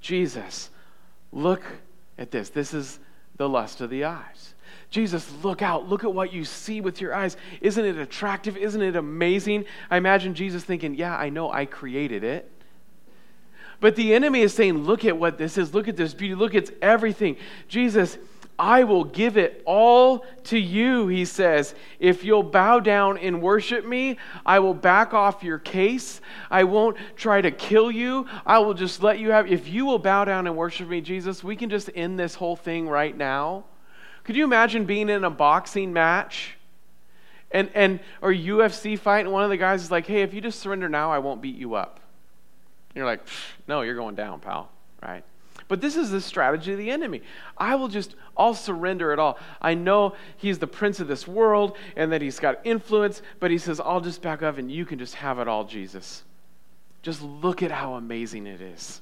Jesus, 0.00 0.70
look 1.32 1.62
at 2.18 2.30
this. 2.30 2.48
This 2.48 2.74
is 2.74 2.98
the 3.36 3.48
lust 3.48 3.80
of 3.80 3.90
the 3.90 4.04
eyes. 4.04 4.54
Jesus, 4.90 5.30
look 5.44 5.62
out. 5.62 5.88
Look 5.88 6.02
at 6.02 6.12
what 6.12 6.32
you 6.32 6.44
see 6.44 6.80
with 6.80 7.00
your 7.00 7.14
eyes. 7.14 7.36
Isn't 7.60 7.84
it 7.84 7.96
attractive? 7.96 8.56
Isn't 8.56 8.82
it 8.82 8.96
amazing? 8.96 9.66
I 9.90 9.96
imagine 9.96 10.34
Jesus 10.34 10.64
thinking, 10.64 10.94
Yeah, 10.94 11.16
I 11.16 11.28
know 11.28 11.50
I 11.50 11.64
created 11.64 12.24
it. 12.24 12.50
But 13.78 13.96
the 13.96 14.14
enemy 14.14 14.40
is 14.40 14.52
saying, 14.52 14.78
Look 14.78 15.04
at 15.04 15.16
what 15.16 15.38
this 15.38 15.56
is. 15.56 15.72
Look 15.72 15.86
at 15.86 15.96
this 15.96 16.12
beauty. 16.12 16.34
Look 16.34 16.56
at 16.56 16.70
everything. 16.82 17.36
Jesus, 17.68 18.18
I 18.60 18.84
will 18.84 19.04
give 19.04 19.38
it 19.38 19.62
all 19.64 20.26
to 20.44 20.58
you, 20.58 21.08
he 21.08 21.24
says. 21.24 21.74
If 21.98 22.24
you'll 22.24 22.42
bow 22.42 22.78
down 22.78 23.16
and 23.16 23.40
worship 23.40 23.86
me, 23.86 24.18
I 24.44 24.58
will 24.58 24.74
back 24.74 25.14
off 25.14 25.42
your 25.42 25.58
case. 25.58 26.20
I 26.50 26.64
won't 26.64 26.98
try 27.16 27.40
to 27.40 27.50
kill 27.50 27.90
you. 27.90 28.26
I 28.44 28.58
will 28.58 28.74
just 28.74 29.02
let 29.02 29.18
you 29.18 29.30
have. 29.30 29.50
If 29.50 29.66
you 29.66 29.86
will 29.86 29.98
bow 29.98 30.26
down 30.26 30.46
and 30.46 30.58
worship 30.58 30.90
me, 30.90 31.00
Jesus, 31.00 31.42
we 31.42 31.56
can 31.56 31.70
just 31.70 31.88
end 31.94 32.20
this 32.20 32.34
whole 32.34 32.54
thing 32.54 32.86
right 32.86 33.16
now. 33.16 33.64
Could 34.24 34.36
you 34.36 34.44
imagine 34.44 34.84
being 34.84 35.08
in 35.08 35.24
a 35.24 35.30
boxing 35.30 35.94
match? 35.94 36.58
And, 37.52 37.70
and 37.74 37.98
or 38.20 38.30
UFC 38.30 38.98
fight, 38.98 39.20
and 39.20 39.32
one 39.32 39.42
of 39.42 39.50
the 39.50 39.56
guys 39.56 39.82
is 39.82 39.90
like, 39.90 40.06
hey, 40.06 40.20
if 40.20 40.34
you 40.34 40.42
just 40.42 40.60
surrender 40.60 40.88
now, 40.88 41.10
I 41.10 41.18
won't 41.18 41.40
beat 41.40 41.56
you 41.56 41.74
up. 41.74 41.98
And 42.90 42.96
you're 42.96 43.06
like, 43.06 43.26
no, 43.66 43.80
you're 43.80 43.96
going 43.96 44.16
down, 44.16 44.40
pal, 44.40 44.70
right? 45.02 45.24
But 45.70 45.80
this 45.80 45.94
is 45.94 46.10
the 46.10 46.20
strategy 46.20 46.72
of 46.72 46.78
the 46.78 46.90
enemy. 46.90 47.22
I 47.56 47.76
will 47.76 47.86
just, 47.86 48.16
I'll 48.36 48.54
surrender 48.54 49.12
it 49.12 49.20
all. 49.20 49.38
I 49.62 49.74
know 49.74 50.16
he's 50.36 50.58
the 50.58 50.66
prince 50.66 50.98
of 50.98 51.06
this 51.06 51.28
world 51.28 51.76
and 51.94 52.10
that 52.10 52.20
he's 52.20 52.40
got 52.40 52.58
influence, 52.64 53.22
but 53.38 53.52
he 53.52 53.58
says, 53.58 53.78
I'll 53.78 54.00
just 54.00 54.20
back 54.20 54.42
up 54.42 54.58
and 54.58 54.68
you 54.68 54.84
can 54.84 54.98
just 54.98 55.14
have 55.14 55.38
it 55.38 55.46
all, 55.46 55.62
Jesus. 55.62 56.24
Just 57.02 57.22
look 57.22 57.62
at 57.62 57.70
how 57.70 57.94
amazing 57.94 58.48
it 58.48 58.60
is. 58.60 59.00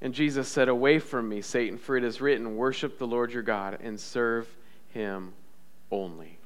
And 0.00 0.14
Jesus 0.14 0.48
said, 0.48 0.70
Away 0.70 1.00
from 1.00 1.28
me, 1.28 1.42
Satan, 1.42 1.76
for 1.76 1.98
it 1.98 2.02
is 2.02 2.18
written, 2.18 2.56
Worship 2.56 2.98
the 2.98 3.06
Lord 3.06 3.30
your 3.30 3.42
God 3.42 3.78
and 3.82 4.00
serve 4.00 4.48
him 4.94 5.34
only. 5.90 6.38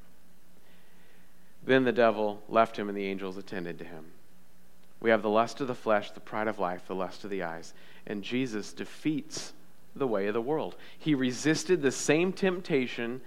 Then 1.65 1.85
the 1.85 1.93
devil 1.93 2.43
left 2.49 2.77
him 2.77 2.89
and 2.89 2.99
the 2.99 3.07
angels 3.07 3.37
attended 3.37 3.79
to 3.79 3.85
him. 3.85 4.07
We 5.03 5.11
have 5.11 5.23
the 5.23 5.29
lust 5.29 5.61
of 5.61 5.67
the 5.67 5.75
flesh, 5.75 6.12
the 6.12 6.21
pride 6.21 6.47
of 6.47 6.61
life, 6.61 6.87
the 6.87 6.95
lust 6.95 7.25
of 7.25 7.31
the 7.31 7.43
eyes. 7.43 7.75
And 8.07 8.23
Jesus 8.23 8.73
defeats 8.73 9.53
the 9.97 10.07
way 10.07 10.29
of 10.29 10.35
the 10.35 10.41
world. 10.41 10.77
He 10.97 11.15
resisted 11.15 11.83
the 11.83 11.91
same 11.91 12.33
temptation 12.33 13.21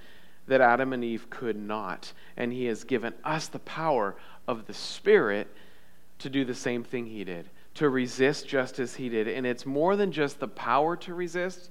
that 0.47 0.61
Adam 0.61 0.93
and 0.93 1.03
Eve 1.03 1.29
could 1.29 1.57
not. 1.57 2.13
And 2.37 2.53
he 2.53 2.65
has 2.65 2.85
given 2.85 3.13
us 3.25 3.47
the 3.47 3.59
power 3.59 4.15
of 4.47 4.67
the 4.67 4.73
Spirit 4.73 5.47
to 6.19 6.29
do 6.29 6.45
the 6.45 6.55
same 6.55 6.83
thing 6.83 7.07
he 7.07 7.25
did, 7.25 7.49
to 7.73 7.89
resist 7.89 8.47
just 8.47 8.79
as 8.79 8.95
he 8.95 9.09
did. 9.09 9.27
And 9.27 9.45
it's 9.45 9.65
more 9.65 9.97
than 9.97 10.13
just 10.13 10.39
the 10.39 10.47
power 10.47 10.95
to 10.97 11.13
resist, 11.13 11.69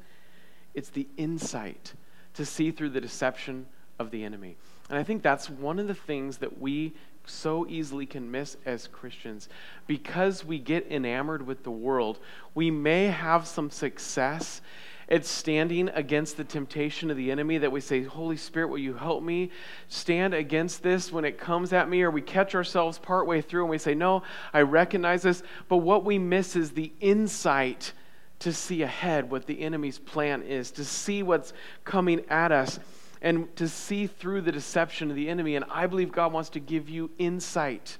it's 0.75 0.90
the 0.90 1.09
insight 1.17 1.95
to 2.35 2.45
see 2.45 2.71
through 2.71 2.90
the 2.90 3.01
deception 3.01 3.64
of 3.99 4.11
the 4.11 4.23
enemy. 4.23 4.57
And 4.90 4.99
I 4.99 5.03
think 5.03 5.23
that's 5.23 5.49
one 5.49 5.79
of 5.79 5.88
the 5.88 5.95
things 5.95 6.38
that 6.38 6.61
we 6.61 6.93
so 7.27 7.67
easily 7.69 8.07
can 8.07 8.31
miss 8.31 8.57
as 8.65 8.87
Christians. 8.87 9.49
Because 9.87 10.45
we 10.45 10.59
get 10.59 10.91
enamored 10.91 11.47
with 11.47 11.63
the 11.63 11.71
world, 11.71 12.19
we 12.55 12.71
may 12.71 13.07
have 13.07 13.47
some 13.47 13.71
success 13.71 14.61
at 15.09 15.27
standing 15.27 15.91
against 15.91 16.37
the 16.37 16.45
temptation 16.45 17.11
of 17.11 17.17
the 17.17 17.31
enemy 17.31 17.59
that 17.59 17.71
we 17.71 17.81
say, 17.81 18.03
Holy 18.03 18.37
Spirit, 18.37 18.69
will 18.69 18.79
you 18.79 18.95
help 18.95 19.23
me 19.23 19.51
stand 19.89 20.33
against 20.33 20.83
this 20.83 21.13
when 21.13 21.25
it 21.25 21.39
comes 21.39 21.73
at 21.73 21.89
me? 21.89 22.03
Or 22.03 22.11
we 22.11 22.23
catch 22.23 22.55
ourselves 22.55 22.99
partway 22.99 23.43
through 23.43 23.63
and 23.63 23.71
we 23.71 23.79
say, 23.79 23.95
No, 23.95 24.23
I 24.53 24.63
recognize 24.63 25.23
this. 25.23 25.43
But 25.69 25.79
what 25.79 26.05
we 26.05 26.19
miss 26.19 26.57
is 26.57 26.71
the 26.71 26.93
insight 27.01 27.93
to 28.41 28.53
see 28.53 28.83
ahead 28.83 29.31
what 29.31 29.47
the 29.47 29.61
enemy's 29.61 29.99
plan 29.99 30.43
is, 30.43 30.71
to 30.73 30.85
see 30.85 31.23
what's 31.23 31.53
coming 31.85 32.25
at 32.29 32.53
us 32.53 32.79
and 33.25 33.57
to 33.57 33.67
see 33.67 34.07
through 34.07 34.43
the 34.43 34.53
deception 34.53 35.09
of 35.09 35.17
the 35.17 35.31
enemy. 35.31 35.57
And 35.57 35.65
I 35.71 35.87
believe 35.87 36.13
God 36.13 36.33
wants 36.33 36.51
to 36.51 36.61
give 36.61 36.91
you 36.91 37.11
insight. 37.19 37.97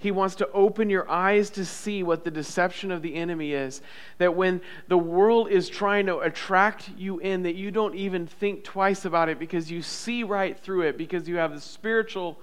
He 0.00 0.10
wants 0.10 0.34
to 0.34 0.50
open 0.50 0.90
your 0.90 1.08
eyes 1.08 1.48
to 1.50 1.64
see 1.64 2.02
what 2.02 2.24
the 2.24 2.30
deception 2.30 2.90
of 2.90 3.00
the 3.00 3.14
enemy 3.14 3.52
is. 3.52 3.80
That 4.18 4.34
when 4.34 4.60
the 4.88 4.98
world 4.98 5.48
is 5.48 5.68
trying 5.68 6.06
to 6.06 6.18
attract 6.18 6.90
you 6.98 7.20
in, 7.20 7.44
that 7.44 7.54
you 7.54 7.70
don't 7.70 7.94
even 7.94 8.26
think 8.26 8.64
twice 8.64 9.04
about 9.04 9.28
it 9.28 9.38
because 9.38 9.70
you 9.70 9.80
see 9.80 10.24
right 10.24 10.58
through 10.58 10.82
it, 10.82 10.98
because 10.98 11.28
you 11.28 11.36
have 11.36 11.54
the 11.54 11.60
spiritual 11.60 12.40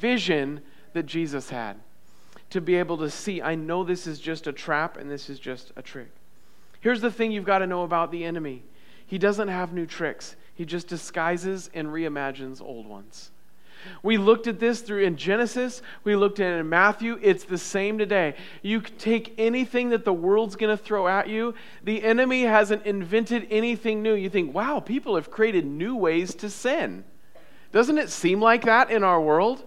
vision 0.00 0.62
that 0.94 1.04
Jesus 1.04 1.50
had. 1.50 1.76
To 2.50 2.62
be 2.62 2.76
able 2.76 2.96
to 2.98 3.10
see, 3.10 3.42
I 3.42 3.56
know 3.56 3.84
this 3.84 4.06
is 4.06 4.18
just 4.18 4.46
a 4.46 4.52
trap 4.52 4.96
and 4.96 5.10
this 5.10 5.28
is 5.28 5.38
just 5.38 5.70
a 5.76 5.82
trick. 5.82 6.08
Here's 6.80 7.02
the 7.02 7.10
thing 7.10 7.30
you've 7.30 7.44
got 7.44 7.58
to 7.58 7.66
know 7.66 7.82
about 7.82 8.10
the 8.10 8.24
enemy 8.24 8.62
he 9.06 9.18
doesn't 9.18 9.48
have 9.48 9.74
new 9.74 9.84
tricks. 9.84 10.34
He 10.54 10.64
just 10.64 10.88
disguises 10.88 11.70
and 11.74 11.88
reimagines 11.88 12.60
old 12.62 12.86
ones. 12.86 13.30
We 14.02 14.16
looked 14.16 14.46
at 14.46 14.60
this 14.60 14.80
through 14.80 15.02
in 15.04 15.16
Genesis, 15.16 15.82
we 16.04 16.16
looked 16.16 16.40
at 16.40 16.52
it 16.52 16.60
in 16.60 16.68
Matthew. 16.68 17.18
It's 17.20 17.44
the 17.44 17.58
same 17.58 17.98
today. 17.98 18.34
You 18.62 18.80
take 18.80 19.34
anything 19.36 19.90
that 19.90 20.04
the 20.04 20.12
world's 20.12 20.56
going 20.56 20.74
to 20.74 20.82
throw 20.82 21.06
at 21.06 21.28
you, 21.28 21.54
the 21.82 22.02
enemy 22.02 22.42
hasn't 22.42 22.86
invented 22.86 23.46
anything 23.50 24.02
new. 24.02 24.14
You 24.14 24.30
think, 24.30 24.54
wow, 24.54 24.80
people 24.80 25.16
have 25.16 25.30
created 25.30 25.66
new 25.66 25.96
ways 25.96 26.34
to 26.36 26.48
sin. 26.48 27.04
Doesn't 27.72 27.98
it 27.98 28.08
seem 28.08 28.40
like 28.40 28.64
that 28.64 28.90
in 28.90 29.04
our 29.04 29.20
world? 29.20 29.62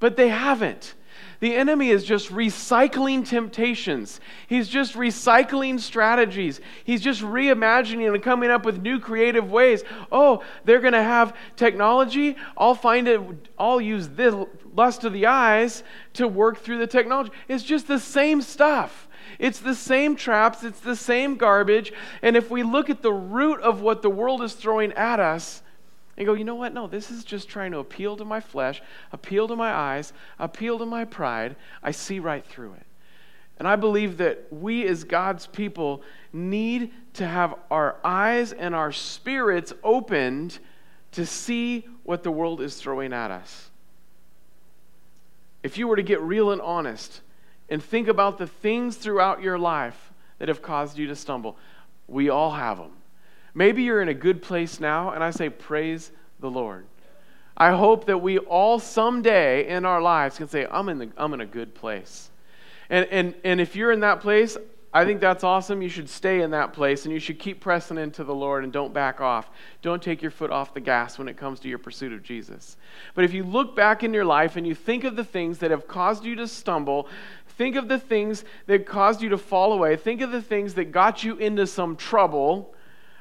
But 0.00 0.16
they 0.16 0.28
haven't. 0.28 0.94
The 1.40 1.54
enemy 1.54 1.90
is 1.90 2.04
just 2.04 2.30
recycling 2.30 3.26
temptations. 3.26 4.20
He's 4.46 4.68
just 4.68 4.94
recycling 4.94 5.78
strategies. 5.78 6.60
He's 6.84 7.00
just 7.00 7.22
reimagining 7.22 8.12
and 8.12 8.22
coming 8.22 8.50
up 8.50 8.64
with 8.64 8.82
new 8.82 8.98
creative 8.98 9.50
ways. 9.50 9.84
Oh, 10.10 10.42
they're 10.64 10.80
going 10.80 10.94
to 10.94 11.02
have 11.02 11.36
technology. 11.56 12.36
I'll 12.56 12.74
find 12.74 13.06
it, 13.06 13.20
I'll 13.58 13.80
use 13.80 14.08
this 14.08 14.34
lust 14.74 15.04
of 15.04 15.12
the 15.12 15.26
eyes 15.26 15.84
to 16.14 16.26
work 16.26 16.58
through 16.58 16.78
the 16.78 16.86
technology. 16.86 17.30
It's 17.46 17.64
just 17.64 17.86
the 17.86 18.00
same 18.00 18.42
stuff. 18.42 19.08
It's 19.38 19.60
the 19.60 19.74
same 19.74 20.16
traps, 20.16 20.64
it's 20.64 20.80
the 20.80 20.96
same 20.96 21.36
garbage. 21.36 21.92
And 22.22 22.36
if 22.36 22.50
we 22.50 22.62
look 22.62 22.90
at 22.90 23.02
the 23.02 23.12
root 23.12 23.60
of 23.60 23.80
what 23.80 24.02
the 24.02 24.10
world 24.10 24.42
is 24.42 24.54
throwing 24.54 24.92
at 24.94 25.20
us, 25.20 25.62
and 26.18 26.26
go, 26.26 26.34
you 26.34 26.44
know 26.44 26.56
what? 26.56 26.74
No, 26.74 26.88
this 26.88 27.12
is 27.12 27.22
just 27.22 27.48
trying 27.48 27.70
to 27.70 27.78
appeal 27.78 28.16
to 28.16 28.24
my 28.24 28.40
flesh, 28.40 28.82
appeal 29.12 29.46
to 29.46 29.54
my 29.54 29.72
eyes, 29.72 30.12
appeal 30.40 30.76
to 30.80 30.84
my 30.84 31.04
pride. 31.04 31.54
I 31.80 31.92
see 31.92 32.18
right 32.18 32.44
through 32.44 32.72
it. 32.72 32.86
And 33.58 33.68
I 33.68 33.76
believe 33.76 34.16
that 34.18 34.46
we 34.50 34.84
as 34.86 35.04
God's 35.04 35.46
people 35.46 36.02
need 36.32 36.92
to 37.14 37.26
have 37.26 37.54
our 37.70 37.96
eyes 38.02 38.52
and 38.52 38.74
our 38.74 38.90
spirits 38.90 39.72
opened 39.84 40.58
to 41.12 41.24
see 41.24 41.86
what 42.02 42.24
the 42.24 42.32
world 42.32 42.60
is 42.60 42.76
throwing 42.76 43.12
at 43.12 43.30
us. 43.30 43.70
If 45.62 45.78
you 45.78 45.86
were 45.86 45.96
to 45.96 46.02
get 46.02 46.20
real 46.20 46.50
and 46.50 46.60
honest 46.60 47.20
and 47.68 47.82
think 47.82 48.08
about 48.08 48.38
the 48.38 48.46
things 48.48 48.96
throughout 48.96 49.40
your 49.40 49.58
life 49.58 50.12
that 50.38 50.48
have 50.48 50.62
caused 50.62 50.98
you 50.98 51.06
to 51.06 51.16
stumble, 51.16 51.56
we 52.08 52.28
all 52.28 52.50
have 52.50 52.78
them. 52.78 52.97
Maybe 53.58 53.82
you're 53.82 54.00
in 54.00 54.08
a 54.08 54.14
good 54.14 54.40
place 54.40 54.78
now, 54.78 55.10
and 55.10 55.24
I 55.24 55.32
say, 55.32 55.48
Praise 55.48 56.12
the 56.38 56.48
Lord. 56.48 56.86
I 57.56 57.72
hope 57.72 58.04
that 58.04 58.18
we 58.18 58.38
all 58.38 58.78
someday 58.78 59.66
in 59.66 59.84
our 59.84 60.00
lives 60.00 60.38
can 60.38 60.46
say, 60.46 60.68
I'm 60.70 60.88
in, 60.88 60.98
the, 60.98 61.08
I'm 61.16 61.34
in 61.34 61.40
a 61.40 61.46
good 61.46 61.74
place. 61.74 62.30
And, 62.88 63.08
and, 63.10 63.34
and 63.42 63.60
if 63.60 63.74
you're 63.74 63.90
in 63.90 63.98
that 63.98 64.20
place, 64.20 64.56
I 64.94 65.04
think 65.04 65.20
that's 65.20 65.42
awesome. 65.42 65.82
You 65.82 65.88
should 65.88 66.08
stay 66.08 66.42
in 66.42 66.52
that 66.52 66.72
place 66.72 67.04
and 67.04 67.12
you 67.12 67.18
should 67.18 67.40
keep 67.40 67.58
pressing 67.58 67.98
into 67.98 68.22
the 68.22 68.32
Lord 68.32 68.62
and 68.62 68.72
don't 68.72 68.94
back 68.94 69.20
off. 69.20 69.50
Don't 69.82 70.00
take 70.00 70.22
your 70.22 70.30
foot 70.30 70.52
off 70.52 70.72
the 70.72 70.78
gas 70.78 71.18
when 71.18 71.26
it 71.26 71.36
comes 71.36 71.58
to 71.60 71.68
your 71.68 71.78
pursuit 71.78 72.12
of 72.12 72.22
Jesus. 72.22 72.76
But 73.16 73.24
if 73.24 73.34
you 73.34 73.42
look 73.42 73.74
back 73.74 74.04
in 74.04 74.14
your 74.14 74.24
life 74.24 74.54
and 74.54 74.64
you 74.64 74.76
think 74.76 75.02
of 75.02 75.16
the 75.16 75.24
things 75.24 75.58
that 75.58 75.72
have 75.72 75.88
caused 75.88 76.24
you 76.24 76.36
to 76.36 76.46
stumble, 76.46 77.08
think 77.56 77.74
of 77.74 77.88
the 77.88 77.98
things 77.98 78.44
that 78.66 78.86
caused 78.86 79.20
you 79.20 79.30
to 79.30 79.38
fall 79.38 79.72
away, 79.72 79.96
think 79.96 80.20
of 80.20 80.30
the 80.30 80.42
things 80.42 80.74
that 80.74 80.92
got 80.92 81.24
you 81.24 81.36
into 81.38 81.66
some 81.66 81.96
trouble 81.96 82.72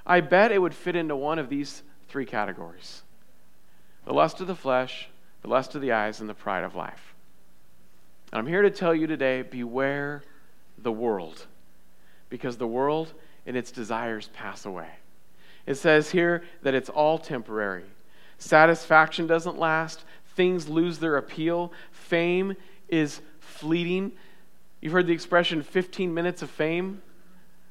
I 0.08 0.22
bet 0.22 0.54
it 0.54 0.62
would 0.62 0.74
fit 0.74 0.96
into 0.96 1.18
one 1.18 1.38
of 1.38 1.50
these 1.50 1.84
three 2.08 2.26
categories 2.26 3.04
the 4.06 4.14
lust 4.14 4.40
of 4.40 4.48
the 4.48 4.56
flesh, 4.56 5.10
the 5.42 5.50
lust 5.50 5.76
of 5.76 5.82
the 5.82 5.92
eyes, 5.92 6.22
and 6.22 6.30
the 6.30 6.34
pride 6.34 6.64
of 6.64 6.76
life. 6.76 7.14
And 8.32 8.40
I'm 8.40 8.48
here 8.48 8.62
to 8.62 8.72
tell 8.72 8.96
you 8.96 9.06
today 9.06 9.42
beware 9.42 10.24
the 10.78 10.94
world, 10.94 11.46
because 12.30 12.56
the 12.56 12.68
world 12.68 13.14
and 13.46 13.58
its 13.58 13.70
desires 13.70 14.30
pass 14.34 14.66
away. 14.66 14.88
It 15.66 15.76
says 15.76 16.10
here 16.10 16.46
that 16.62 16.74
it's 16.74 16.90
all 16.90 17.18
temporary. 17.18 17.84
Satisfaction 18.38 19.28
doesn't 19.28 19.60
last, 19.60 20.06
things 20.36 20.70
lose 20.70 21.00
their 21.00 21.18
appeal, 21.18 21.74
fame 21.92 22.56
is 22.88 23.20
fleeting. 23.40 24.14
You've 24.80 24.94
heard 24.94 25.08
the 25.08 25.14
expression 25.14 25.62
15 25.64 26.14
minutes 26.14 26.42
of 26.42 26.50
fame? 26.50 27.02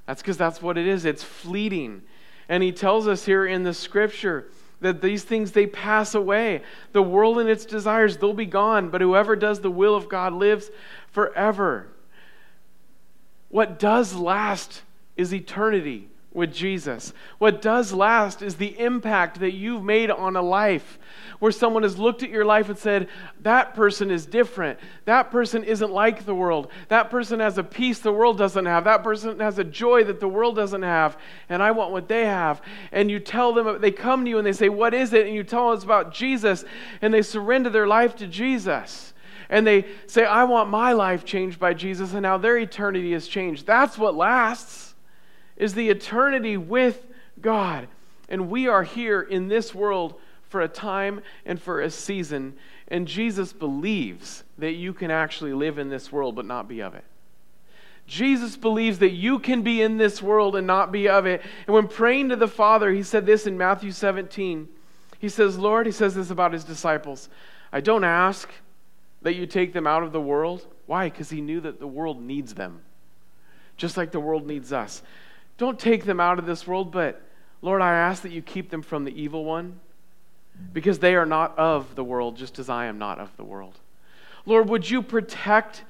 That's 0.05 0.21
because 0.21 0.37
that's 0.37 0.61
what 0.61 0.77
it 0.77 0.87
is. 0.87 1.07
It's 1.07 1.23
fleeting. 1.23 2.03
And 2.49 2.63
he 2.63 2.73
tells 2.73 3.09
us 3.09 3.25
here 3.25 3.47
in 3.47 3.63
the 3.65 3.75
scripture 3.75 4.49
that 4.81 5.01
these 5.01 5.25
things 5.25 5.53
they 5.53 5.67
pass 5.67 6.15
away. 6.15 6.63
The 6.93 7.03
world 7.03 7.39
and 7.39 7.49
its 7.49 7.65
desires 7.65 8.17
they'll 8.17 8.35
be 8.35 8.47
gone, 8.47 8.91
but 8.91 9.01
whoever 9.01 9.37
does 9.37 9.61
the 9.61 9.71
will 9.71 9.95
of 9.95 10.09
God 10.09 10.33
lives 10.33 10.71
forever. 11.11 11.89
What 13.49 13.79
does 13.79 14.15
last 14.15 14.83
is 15.17 15.33
eternity 15.33 16.09
with 16.37 16.53
Jesus. 16.53 17.15
What 17.39 17.63
does 17.63 17.93
last 17.93 18.43
is 18.43 18.57
the 18.57 18.79
impact 18.79 19.41
that 19.41 19.55
you've 19.55 19.83
made 19.83 20.11
on 20.11 20.37
a 20.37 20.43
life 20.43 20.99
where 21.39 21.51
someone 21.51 21.83
has 21.83 21.99
looked 21.99 22.23
at 22.23 22.29
your 22.29 22.45
life 22.45 22.69
and 22.69 22.79
said, 22.79 23.09
That 23.41 23.75
person 23.75 24.11
is 24.11 24.27
different. 24.27 24.79
That 25.07 25.31
person 25.31 25.65
isn't 25.65 25.91
like 25.91 26.27
the 26.27 26.35
world. 26.35 26.71
That 26.89 27.11
person 27.11 27.41
has 27.41 27.57
a 27.57 27.65
peace 27.65 28.01
the 28.01 28.13
world 28.13 28.37
doesn't 28.37 28.67
have. 28.67 28.85
That 28.85 29.03
person 29.03 29.41
has 29.41 29.59
a 29.59 29.65
joy 29.65 30.05
that 30.05 30.21
the 30.21 30.29
world 30.29 30.57
doesn't 30.57 30.83
have. 30.83 31.17
And 31.49 31.63
I 31.63 31.71
want 31.71 31.91
what 31.91 32.07
they 32.07 32.27
have. 32.27 32.61
And 32.93 33.11
you 33.11 33.19
tell 33.19 33.55
them, 33.55 33.81
they 33.81 33.91
come 33.91 34.25
to 34.25 34.31
you 34.31 34.37
and 34.39 34.47
they 34.47 34.53
say, 34.53 34.69
What 34.69 34.93
is 34.93 35.15
it? 35.15 35.27
And 35.27 35.35
you 35.35 35.43
tell 35.43 35.69
them 35.69 35.77
it's 35.77 35.85
about 35.85 36.13
Jesus. 36.13 36.65
And 37.01 37.15
they 37.15 37.23
surrender 37.23 37.71
their 37.71 37.87
life 37.87 38.15
to 38.17 38.27
Jesus. 38.27 39.15
And 39.49 39.67
they 39.67 39.87
say, 40.07 40.27
I 40.27 40.45
want 40.45 40.69
my 40.69 40.93
life 40.93 41.25
changed 41.25 41.59
by 41.59 41.73
Jesus. 41.73 42.13
And 42.13 42.23
now 42.23 42.37
their 42.37 42.59
eternity 42.59 43.15
is 43.15 43.27
changed. 43.27 43.67
That's 43.67 43.97
what 43.97 44.15
lasts, 44.15 44.96
is 45.57 45.75
the 45.75 45.89
eternity 45.89 46.57
with 46.57 47.07
God. 47.41 47.89
And 48.29 48.51
we 48.51 48.69
are 48.69 48.83
here 48.83 49.23
in 49.23 49.49
this 49.49 49.75
world 49.75 50.15
for 50.49 50.61
a 50.61 50.69
time 50.69 51.21
and 51.45 51.61
for 51.61 51.81
a 51.81 51.91
season. 51.91 52.57
And 52.89 53.07
Jesus 53.07 53.53
believes 53.53 54.45
that 54.59 54.73
you 54.73 54.93
can 54.93 55.11
actually 55.11 55.53
live 55.53 55.79
in 55.79 55.89
this 55.89 56.11
world 56.13 56.35
but 56.37 56.47
not 56.47 56.69
be 56.69 56.81
of 56.81 56.95
it. 56.95 57.05
Jesus 58.07 58.57
believes 58.57 59.01
that 59.01 59.11
you 59.11 59.39
can 59.39 59.63
be 59.63 59.83
in 59.83 59.97
this 59.97 60.23
world 60.23 60.55
and 60.55 60.67
not 60.67 60.93
be 60.93 61.09
of 61.09 61.27
it. 61.27 61.43
And 61.67 61.75
when 61.75 61.89
praying 61.89 62.29
to 62.29 62.37
the 62.37 62.47
Father, 62.47 62.93
he 62.93 63.03
said 63.03 63.27
this 63.27 63.47
in 63.47 63.59
Matthew 63.59 63.91
17. 63.91 64.69
He 65.19 65.29
says, 65.29 65.59
Lord, 65.59 65.87
he 65.87 65.93
says 65.93 66.15
this 66.15 66.31
about 66.31 66.53
his 66.53 66.65
disciples 66.65 67.29
I 67.73 67.81
don't 67.81 68.05
ask 68.05 68.49
that 69.23 69.35
you 69.35 69.47
take 69.47 69.73
them 69.73 69.89
out 69.89 70.05
of 70.05 70.13
the 70.13 70.21
world. 70.21 70.67
Why? 70.87 71.11
Because 71.11 71.31
he 71.31 71.41
knew 71.41 71.61
that 71.63 71.81
the 71.81 71.87
world 71.87 72.23
needs 72.23 72.55
them, 72.55 72.81
just 73.77 73.97
like 73.97 74.13
the 74.13 74.21
world 74.21 74.47
needs 74.47 74.73
us. 74.73 75.03
Don't 75.59 75.79
take 75.79 76.05
them 76.05 76.21
out 76.21 76.39
of 76.39 76.47
this 76.47 76.67
world, 76.67 76.93
but 76.93 77.23
Lord, 77.63 77.81
I 77.81 77.95
ask 77.95 78.23
that 78.23 78.33
you 78.33 78.43
keep 78.43 78.71
them 78.71 78.83
from 78.83 79.05
the 79.05 79.21
evil 79.21 79.45
one 79.45 79.81
because 80.73 80.99
they 80.99 81.15
are 81.15 81.27
not 81.27 81.59
of 81.59 81.95
the 81.95 82.05
world, 82.05 82.37
just 82.37 82.59
as 82.59 82.69
I 82.69 82.87
am 82.87 82.99
not 82.99 83.19
of 83.19 83.35
the 83.37 83.45
world. 83.45 83.79
Lord, 84.45 84.69
would 84.69 84.89
you 84.89 85.03
protect 85.03 85.83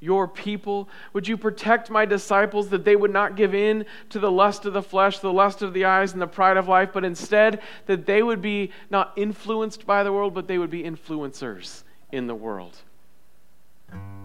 your 0.00 0.28
people? 0.28 0.88
Would 1.12 1.26
you 1.26 1.36
protect 1.36 1.90
my 1.90 2.04
disciples 2.04 2.68
that 2.68 2.84
they 2.84 2.96
would 2.96 3.12
not 3.12 3.36
give 3.36 3.54
in 3.54 3.86
to 4.10 4.18
the 4.18 4.30
lust 4.30 4.66
of 4.66 4.72
the 4.72 4.82
flesh, 4.82 5.20
the 5.20 5.32
lust 5.32 5.62
of 5.62 5.72
the 5.72 5.84
eyes, 5.84 6.12
and 6.12 6.20
the 6.20 6.26
pride 6.26 6.56
of 6.56 6.68
life, 6.68 6.90
but 6.92 7.04
instead 7.04 7.60
that 7.86 8.06
they 8.06 8.22
would 8.22 8.42
be 8.42 8.72
not 8.90 9.12
influenced 9.16 9.86
by 9.86 10.02
the 10.02 10.12
world, 10.12 10.34
but 10.34 10.46
they 10.46 10.58
would 10.58 10.70
be 10.70 10.82
influencers 10.82 11.84
in 12.12 12.26
the 12.26 12.34
world? 12.34 12.76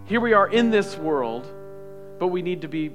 Here 0.06 0.20
we 0.20 0.34
are 0.34 0.48
in 0.48 0.72
this 0.72 0.98
world, 0.98 1.48
but 2.20 2.28
we 2.28 2.42
need 2.42 2.62
to 2.62 2.68
be 2.68 2.92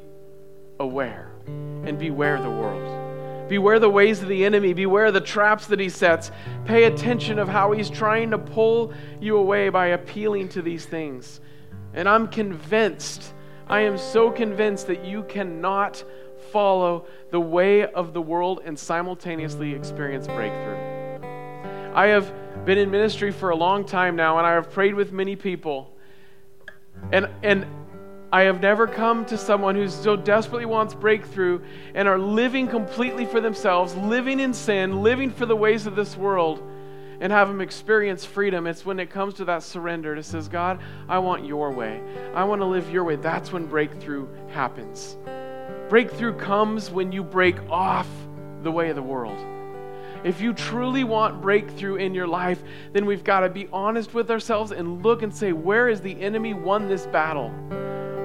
aware 0.78 1.33
and 1.46 1.98
beware 1.98 2.40
the 2.40 2.50
world. 2.50 3.48
Beware 3.48 3.78
the 3.78 3.90
ways 3.90 4.22
of 4.22 4.28
the 4.28 4.44
enemy. 4.44 4.72
Beware 4.72 5.10
the 5.10 5.20
traps 5.20 5.66
that 5.66 5.78
he 5.78 5.88
sets. 5.88 6.30
Pay 6.64 6.84
attention 6.84 7.38
of 7.38 7.48
how 7.48 7.72
he's 7.72 7.90
trying 7.90 8.30
to 8.30 8.38
pull 8.38 8.92
you 9.20 9.36
away 9.36 9.68
by 9.68 9.88
appealing 9.88 10.48
to 10.50 10.62
these 10.62 10.86
things. 10.86 11.40
And 11.92 12.08
I'm 12.08 12.28
convinced, 12.28 13.34
I 13.68 13.80
am 13.80 13.98
so 13.98 14.30
convinced 14.30 14.86
that 14.86 15.04
you 15.04 15.24
cannot 15.24 16.02
follow 16.52 17.06
the 17.30 17.40
way 17.40 17.86
of 17.86 18.12
the 18.12 18.22
world 18.22 18.62
and 18.64 18.78
simultaneously 18.78 19.72
experience 19.72 20.26
breakthrough. 20.26 20.94
I 21.94 22.06
have 22.06 22.32
been 22.64 22.78
in 22.78 22.90
ministry 22.90 23.30
for 23.30 23.50
a 23.50 23.56
long 23.56 23.84
time 23.84 24.16
now, 24.16 24.38
and 24.38 24.46
I 24.46 24.52
have 24.52 24.70
prayed 24.70 24.94
with 24.94 25.12
many 25.12 25.36
people. 25.36 25.94
And, 27.12 27.28
and 27.42 27.66
I 28.34 28.42
have 28.42 28.60
never 28.60 28.88
come 28.88 29.24
to 29.26 29.38
someone 29.38 29.76
who 29.76 29.88
so 29.88 30.16
desperately 30.16 30.66
wants 30.66 30.92
breakthrough 30.92 31.60
and 31.94 32.08
are 32.08 32.18
living 32.18 32.66
completely 32.66 33.26
for 33.26 33.40
themselves, 33.40 33.94
living 33.94 34.40
in 34.40 34.52
sin, 34.52 35.04
living 35.04 35.30
for 35.30 35.46
the 35.46 35.54
ways 35.54 35.86
of 35.86 35.94
this 35.94 36.16
world, 36.16 36.60
and 37.20 37.32
have 37.32 37.46
them 37.46 37.60
experience 37.60 38.24
freedom. 38.24 38.66
It's 38.66 38.84
when 38.84 38.98
it 38.98 39.08
comes 39.08 39.34
to 39.34 39.44
that 39.44 39.62
surrender. 39.62 40.16
It 40.16 40.24
says, 40.24 40.48
God, 40.48 40.80
I 41.08 41.20
want 41.20 41.46
your 41.46 41.70
way. 41.70 42.02
I 42.34 42.42
want 42.42 42.60
to 42.60 42.64
live 42.64 42.90
your 42.90 43.04
way. 43.04 43.14
That's 43.14 43.52
when 43.52 43.66
breakthrough 43.66 44.26
happens. 44.48 45.16
Breakthrough 45.88 46.36
comes 46.36 46.90
when 46.90 47.12
you 47.12 47.22
break 47.22 47.54
off 47.70 48.08
the 48.64 48.72
way 48.72 48.90
of 48.90 48.96
the 48.96 49.02
world. 49.02 49.38
If 50.24 50.40
you 50.40 50.54
truly 50.54 51.04
want 51.04 51.40
breakthrough 51.40 51.96
in 51.96 52.14
your 52.14 52.26
life, 52.26 52.60
then 52.94 53.06
we've 53.06 53.22
got 53.22 53.40
to 53.40 53.48
be 53.48 53.68
honest 53.72 54.12
with 54.12 54.28
ourselves 54.28 54.72
and 54.72 55.04
look 55.04 55.22
and 55.22 55.32
say, 55.32 55.52
where 55.52 55.88
is 55.88 56.00
the 56.00 56.20
enemy 56.20 56.52
won 56.52 56.88
this 56.88 57.06
battle? 57.06 57.54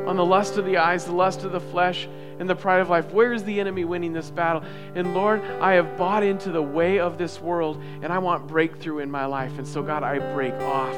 On 0.10 0.16
the 0.16 0.26
lust 0.26 0.58
of 0.58 0.66
the 0.66 0.78
eyes, 0.78 1.06
the 1.06 1.12
lust 1.12 1.44
of 1.44 1.52
the 1.52 1.60
flesh, 1.60 2.10
and 2.40 2.50
the 2.50 2.56
pride 2.56 2.82
of 2.82 2.90
life. 2.90 3.12
Where 3.12 3.32
is 3.32 3.44
the 3.44 3.60
enemy 3.60 3.86
winning 3.86 4.12
this 4.12 4.32
battle? 4.32 4.64
And 4.96 5.14
Lord, 5.14 5.44
I 5.62 5.74
have 5.74 5.98
bought 5.98 6.24
into 6.24 6.52
the 6.52 6.64
way 6.64 6.98
of 6.98 7.20
this 7.20 7.40
world, 7.40 7.80
and 8.02 8.12
I 8.12 8.18
want 8.18 8.48
breakthrough 8.48 9.00
in 9.00 9.12
my 9.12 9.26
life. 9.26 9.60
And 9.60 9.68
so, 9.68 9.84
God, 9.84 10.02
I 10.02 10.18
break 10.34 10.56
off 10.56 10.96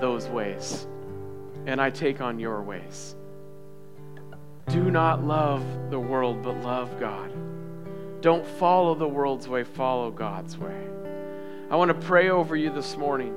those 0.00 0.28
ways, 0.28 0.86
and 1.66 1.80
I 1.80 1.90
take 1.90 2.20
on 2.20 2.38
your 2.38 2.62
ways. 2.62 3.16
Do 4.68 4.92
not 4.92 5.24
love 5.24 5.64
the 5.90 5.98
world, 5.98 6.44
but 6.44 6.56
love 6.62 7.00
God. 7.00 7.32
Don't 8.20 8.46
follow 8.46 8.94
the 8.94 9.08
world's 9.08 9.48
way, 9.48 9.64
follow 9.64 10.12
God's 10.12 10.56
way. 10.56 10.86
I 11.68 11.74
want 11.74 11.88
to 11.88 12.06
pray 12.06 12.30
over 12.30 12.54
you 12.54 12.70
this 12.70 12.96
morning 12.96 13.34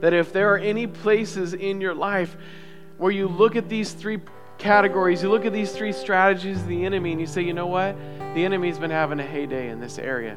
that 0.00 0.14
if 0.14 0.32
there 0.32 0.54
are 0.54 0.58
any 0.58 0.86
places 0.86 1.52
in 1.52 1.82
your 1.82 1.94
life 1.94 2.38
where 2.98 3.12
you 3.12 3.28
look 3.28 3.56
at 3.56 3.68
these 3.68 3.92
three 3.92 4.20
categories, 4.58 5.22
you 5.22 5.30
look 5.30 5.44
at 5.44 5.52
these 5.52 5.72
three 5.72 5.92
strategies 5.92 6.60
of 6.60 6.68
the 6.68 6.84
enemy, 6.84 7.12
and 7.12 7.20
you 7.20 7.26
say, 7.26 7.42
you 7.42 7.52
know 7.52 7.66
what? 7.66 7.96
The 8.34 8.44
enemy's 8.44 8.78
been 8.78 8.90
having 8.90 9.20
a 9.20 9.26
heyday 9.26 9.68
in 9.68 9.80
this 9.80 9.98
area 9.98 10.36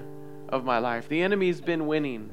of 0.49 0.65
my 0.65 0.79
life. 0.79 1.07
The 1.09 1.21
enemy's 1.21 1.61
been 1.61 1.87
winning. 1.87 2.31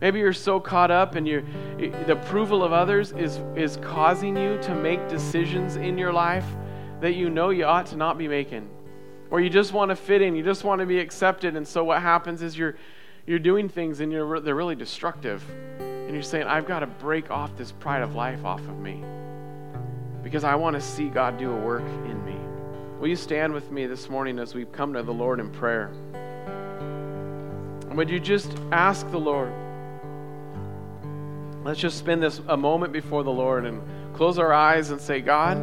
Maybe 0.00 0.18
you're 0.18 0.32
so 0.32 0.60
caught 0.60 0.90
up 0.90 1.14
and 1.14 1.28
you 1.28 1.44
the 1.78 2.12
approval 2.12 2.64
of 2.64 2.72
others 2.72 3.12
is, 3.12 3.38
is 3.54 3.76
causing 3.82 4.36
you 4.36 4.58
to 4.62 4.74
make 4.74 5.08
decisions 5.08 5.76
in 5.76 5.98
your 5.98 6.12
life 6.12 6.46
that 7.00 7.12
you 7.12 7.28
know 7.28 7.50
you 7.50 7.64
ought 7.66 7.86
to 7.86 7.96
not 7.96 8.16
be 8.16 8.26
making. 8.26 8.68
Or 9.30 9.40
you 9.40 9.50
just 9.50 9.72
want 9.72 9.90
to 9.90 9.96
fit 9.96 10.22
in, 10.22 10.34
you 10.34 10.42
just 10.42 10.64
want 10.64 10.80
to 10.80 10.86
be 10.86 10.98
accepted, 10.98 11.54
and 11.54 11.68
so 11.68 11.84
what 11.84 12.00
happens 12.00 12.42
is 12.42 12.56
you're 12.56 12.76
you're 13.26 13.38
doing 13.38 13.68
things 13.68 14.00
and 14.00 14.10
you're, 14.10 14.40
they're 14.40 14.54
really 14.54 14.74
destructive. 14.74 15.44
And 15.78 16.14
you're 16.14 16.22
saying, 16.22 16.46
I've 16.46 16.66
got 16.66 16.80
to 16.80 16.86
break 16.86 17.30
off 17.30 17.56
this 17.56 17.70
pride 17.70 18.02
of 18.02 18.14
life 18.16 18.44
off 18.44 18.60
of 18.60 18.78
me 18.78 19.04
because 20.22 20.44
I 20.44 20.54
want 20.54 20.74
to 20.74 20.80
see 20.80 21.08
God 21.08 21.38
do 21.38 21.50
a 21.50 21.56
work 21.56 21.82
in 21.82 22.24
me. 22.24 22.36
Will 23.00 23.08
you 23.08 23.16
stand 23.16 23.52
with 23.52 23.70
me 23.70 23.86
this 23.86 24.08
morning 24.08 24.38
as 24.38 24.54
we 24.54 24.64
come 24.66 24.92
to 24.92 25.02
the 25.02 25.12
Lord 25.12 25.40
in 25.40 25.50
prayer? 25.50 25.90
would 27.94 28.08
you 28.08 28.20
just 28.20 28.56
ask 28.72 29.10
the 29.10 29.18
Lord? 29.18 29.52
Let's 31.64 31.80
just 31.80 31.98
spend 31.98 32.22
this 32.22 32.40
a 32.48 32.56
moment 32.56 32.92
before 32.92 33.22
the 33.24 33.30
Lord 33.30 33.66
and 33.66 33.82
close 34.14 34.38
our 34.38 34.52
eyes 34.52 34.90
and 34.90 35.00
say, 35.00 35.20
God, 35.20 35.58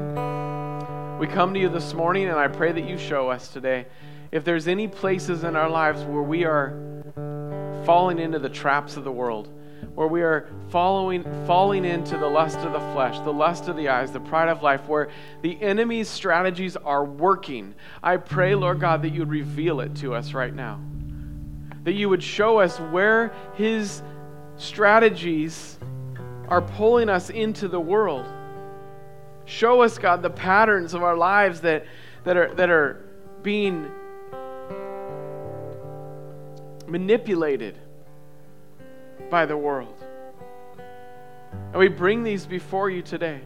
we 1.19 1.25
come 1.25 1.53
to 1.55 1.59
you 1.59 1.69
this 1.69 1.93
morning 1.93 2.27
and 2.27 2.37
I 2.37 2.47
pray 2.47 2.71
that 2.71 2.87
you 2.87 2.97
show 2.97 3.29
us 3.29 3.47
today 3.47 3.87
if 4.31 4.43
there's 4.43 4.67
any 4.67 4.87
places 4.87 5.43
in 5.43 5.55
our 5.55 5.69
lives 5.69 6.03
where 6.03 6.21
we 6.21 6.43
are 6.43 6.77
falling 7.85 8.19
into 8.19 8.37
the 8.37 8.49
traps 8.49 8.97
of 8.97 9.03
the 9.03 9.11
world 9.11 9.49
where 9.97 10.07
we 10.07 10.21
are 10.21 10.47
following, 10.69 11.23
falling 11.47 11.83
into 11.83 12.19
the 12.19 12.27
lust 12.27 12.59
of 12.59 12.71
the 12.71 12.79
flesh, 12.93 13.17
the 13.21 13.33
lust 13.33 13.67
of 13.67 13.75
the 13.75 13.89
eyes, 13.89 14.11
the 14.11 14.19
pride 14.19 14.47
of 14.47 14.61
life, 14.61 14.87
where 14.87 15.09
the 15.41 15.59
enemy's 15.59 16.07
strategies 16.07 16.77
are 16.77 17.03
working. 17.03 17.73
I 18.03 18.17
pray, 18.17 18.53
Lord 18.53 18.79
God, 18.79 19.01
that 19.01 19.09
you 19.09 19.21
would 19.21 19.31
reveal 19.31 19.79
it 19.79 19.95
to 19.95 20.13
us 20.13 20.35
right 20.35 20.53
now. 20.53 20.79
That 21.83 21.93
you 21.93 22.09
would 22.09 22.21
show 22.21 22.59
us 22.59 22.79
where 22.79 23.33
his 23.55 24.03
strategies 24.57 25.79
are 26.47 26.61
pulling 26.61 27.09
us 27.09 27.31
into 27.31 27.67
the 27.67 27.79
world. 27.79 28.27
Show 29.45 29.81
us, 29.81 29.97
God, 29.97 30.21
the 30.21 30.29
patterns 30.29 30.93
of 30.93 31.01
our 31.01 31.17
lives 31.17 31.61
that, 31.61 31.87
that, 32.23 32.37
are, 32.37 32.53
that 32.53 32.69
are 32.69 33.03
being 33.41 33.89
manipulated 36.85 37.79
by 39.29 39.45
the 39.45 39.57
world. 39.57 40.03
And 41.51 41.75
we 41.75 41.87
bring 41.87 42.23
these 42.23 42.45
before 42.45 42.89
you 42.89 43.01
today. 43.01 43.41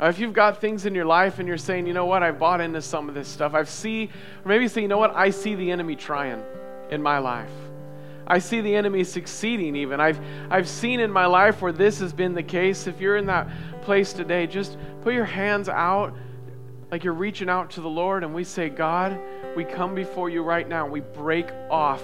Uh, 0.00 0.06
if 0.06 0.18
you've 0.18 0.32
got 0.32 0.60
things 0.60 0.84
in 0.84 0.94
your 0.94 1.04
life 1.04 1.38
and 1.38 1.46
you're 1.46 1.56
saying, 1.56 1.86
you 1.86 1.92
know 1.92 2.06
what, 2.06 2.22
I've 2.22 2.38
bought 2.38 2.60
into 2.60 2.82
some 2.82 3.08
of 3.08 3.14
this 3.14 3.28
stuff, 3.28 3.54
I 3.54 3.62
see, 3.64 4.10
or 4.44 4.48
maybe 4.48 4.64
you 4.64 4.68
say, 4.68 4.82
you 4.82 4.88
know 4.88 4.98
what, 4.98 5.14
I 5.14 5.30
see 5.30 5.54
the 5.54 5.70
enemy 5.70 5.94
trying 5.94 6.42
in 6.90 7.02
my 7.02 7.18
life. 7.18 7.52
I 8.26 8.38
see 8.38 8.60
the 8.60 8.74
enemy 8.74 9.04
succeeding 9.04 9.76
even. 9.76 10.00
I've, 10.00 10.20
I've 10.50 10.68
seen 10.68 11.00
in 11.00 11.10
my 11.10 11.26
life 11.26 11.62
where 11.62 11.72
this 11.72 11.98
has 12.00 12.12
been 12.12 12.34
the 12.34 12.42
case. 12.42 12.86
If 12.86 13.00
you're 13.00 13.16
in 13.16 13.26
that 13.26 13.48
place 13.82 14.12
today, 14.12 14.46
just 14.46 14.76
put 15.02 15.14
your 15.14 15.24
hands 15.24 15.68
out 15.68 16.14
like 16.90 17.04
you're 17.04 17.14
reaching 17.14 17.48
out 17.48 17.70
to 17.72 17.80
the 17.80 17.88
Lord 17.88 18.22
and 18.22 18.34
we 18.34 18.44
say, 18.44 18.68
God, 18.68 19.18
we 19.56 19.64
come 19.64 19.94
before 19.94 20.30
you 20.30 20.42
right 20.42 20.68
now. 20.68 20.86
We 20.86 21.00
break 21.00 21.46
off 21.70 22.02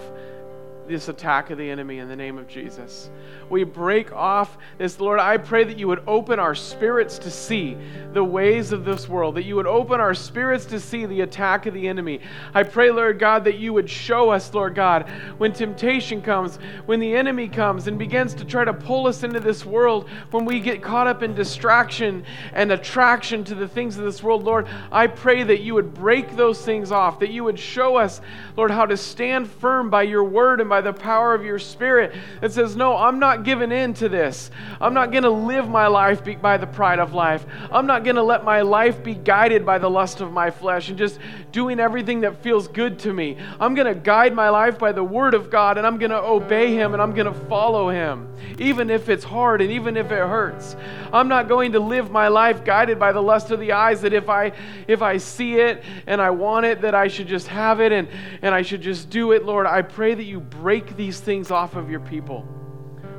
this 0.89 1.09
attack 1.09 1.51
of 1.51 1.59
the 1.59 1.71
enemy 1.71 1.99
in 1.99 2.09
the 2.09 2.17
name 2.17 2.39
of 2.39 2.49
Jesus. 2.49 3.11
We 3.51 3.65
break 3.65 4.13
off 4.13 4.59
this, 4.79 5.01
Lord. 5.01 5.21
I 5.21 5.37
pray 5.37 5.65
that 5.65 5.79
you 5.79 5.89
would 5.89 6.03
open 6.07 6.39
our 6.39 6.55
spirits 6.55 7.19
to 7.21 7.31
see 7.31 7.77
the 8.13 8.25
ways 8.25 8.73
of 8.73 8.85
this 8.85 9.09
world, 9.09 9.37
that 9.37 9.45
you 9.45 9.57
would 9.57 9.67
open 9.67 10.01
our 10.01 10.15
spirits 10.15 10.67
to 10.67 10.81
see 10.81 11.07
the 11.07 11.23
attack 11.23 11.67
of 11.67 11.75
the 11.75 11.89
enemy. 11.89 12.21
I 12.55 12.63
pray, 12.63 12.91
Lord 12.91 13.19
God, 13.19 13.45
that 13.45 13.59
you 13.59 13.73
would 13.73 13.89
show 13.89 14.31
us, 14.31 14.53
Lord 14.53 14.75
God, 14.75 15.09
when 15.39 15.53
temptation 15.53 16.21
comes, 16.21 16.57
when 16.87 17.01
the 17.01 17.15
enemy 17.15 17.49
comes 17.49 17.87
and 17.87 17.99
begins 17.99 18.35
to 18.35 18.45
try 18.45 18.65
to 18.65 18.75
pull 18.75 19.07
us 19.07 19.23
into 19.23 19.41
this 19.41 19.65
world, 19.65 20.09
when 20.31 20.45
we 20.45 20.61
get 20.61 20.83
caught 20.83 21.07
up 21.07 21.23
in 21.23 21.35
distraction 21.35 22.25
and 22.53 22.73
attraction 22.73 23.45
to 23.45 23.55
the 23.55 23.69
things 23.69 23.97
of 23.97 24.05
this 24.05 24.23
world, 24.23 24.45
Lord, 24.45 24.67
I 24.93 25.07
pray 25.07 25.43
that 25.43 25.61
you 25.61 25.75
would 25.75 25.95
break 25.95 26.37
those 26.37 26.63
things 26.63 26.93
off, 26.93 27.19
that 27.21 27.31
you 27.31 27.45
would 27.45 27.59
show 27.59 27.97
us, 27.97 28.21
Lord, 28.57 28.71
how 28.71 28.87
to 28.87 28.97
stand 28.97 29.49
firm 29.49 29.91
by 29.91 30.03
your 30.03 30.25
word 30.25 30.61
and 30.61 30.69
by 30.69 30.78
the 30.81 30.93
power 30.93 31.35
of 31.35 31.45
your 31.45 31.59
spirit 31.59 32.15
that 32.41 32.53
says, 32.53 32.77
No, 32.77 32.97
I'm 32.97 33.19
not 33.19 33.45
giving 33.45 33.73
in 33.73 33.95
to 33.95 34.09
this. 34.09 34.51
I'm 34.81 34.95
not 34.95 35.11
going 35.11 35.25
to 35.25 35.31
live 35.31 35.69
my 35.69 35.87
life 35.87 36.25
be 36.25 36.37
by 36.37 36.57
the 36.57 36.67
pride 36.67 36.99
of 36.99 37.15
life. 37.15 37.45
I'm 37.71 37.87
not 37.87 38.05
going 38.05 38.17
to 38.17 38.23
let 38.23 38.45
my 38.45 38.63
life 38.63 39.03
be 39.03 39.15
guided 39.15 39.65
by 39.65 39.79
the 39.79 39.91
lust 39.91 40.21
of 40.21 40.33
my 40.33 40.51
flesh 40.51 40.89
and 40.89 40.99
just 40.99 41.19
doing 41.53 41.81
everything 41.81 42.21
that 42.21 42.43
feels 42.43 42.69
good 42.69 42.99
to 43.01 43.13
me. 43.13 43.37
I'm 43.61 43.75
going 43.75 43.93
to 43.93 43.99
guide 43.99 44.35
my 44.35 44.49
life 44.49 44.79
by 44.79 44.93
the 44.93 45.05
word 45.05 45.35
of 45.35 45.51
God 45.51 45.79
and 45.79 45.87
I'm 45.87 45.99
going 45.99 46.11
to 46.11 46.23
obey 46.23 46.75
him 46.75 46.93
and 46.93 47.03
I'm 47.03 47.15
going 47.15 47.33
to 47.33 47.41
follow 47.47 47.89
him, 47.89 48.29
even 48.59 48.91
if 48.91 49.09
it's 49.09 49.25
hard 49.25 49.61
and 49.61 49.71
even 49.71 49.97
if 49.97 50.07
it 50.07 50.19
hurts. 50.19 50.77
I'm 51.13 51.29
not 51.29 51.49
going 51.49 51.73
to 51.73 51.81
live 51.81 52.11
my 52.11 52.29
life 52.29 52.65
guided 52.65 52.99
by 52.99 53.13
the 53.13 53.23
lust 53.23 53.51
of 53.51 53.61
the 53.61 53.73
eyes 53.73 54.03
that 54.03 54.13
if 54.13 54.29
I 54.29 54.53
if 54.87 55.03
I 55.03 55.17
see 55.17 55.57
it 55.57 55.83
and 56.07 56.21
I 56.21 56.31
want 56.31 56.67
it 56.67 56.83
that 56.83 56.95
I 56.95 57.09
should 57.09 57.29
just 57.29 57.49
have 57.49 57.81
it 57.81 57.93
and 57.93 58.09
and 58.43 58.55
I 58.55 58.63
should 58.63 58.83
just 58.83 59.11
do 59.11 59.33
it, 59.33 59.45
Lord. 59.45 59.67
I 59.67 59.83
pray 59.83 60.15
that 60.15 60.25
you 60.25 60.41
break 60.69 60.99
these 60.99 61.19
things 61.19 61.51
off 61.51 61.77
of 61.77 61.89
your 61.89 62.01
people. 62.01 62.47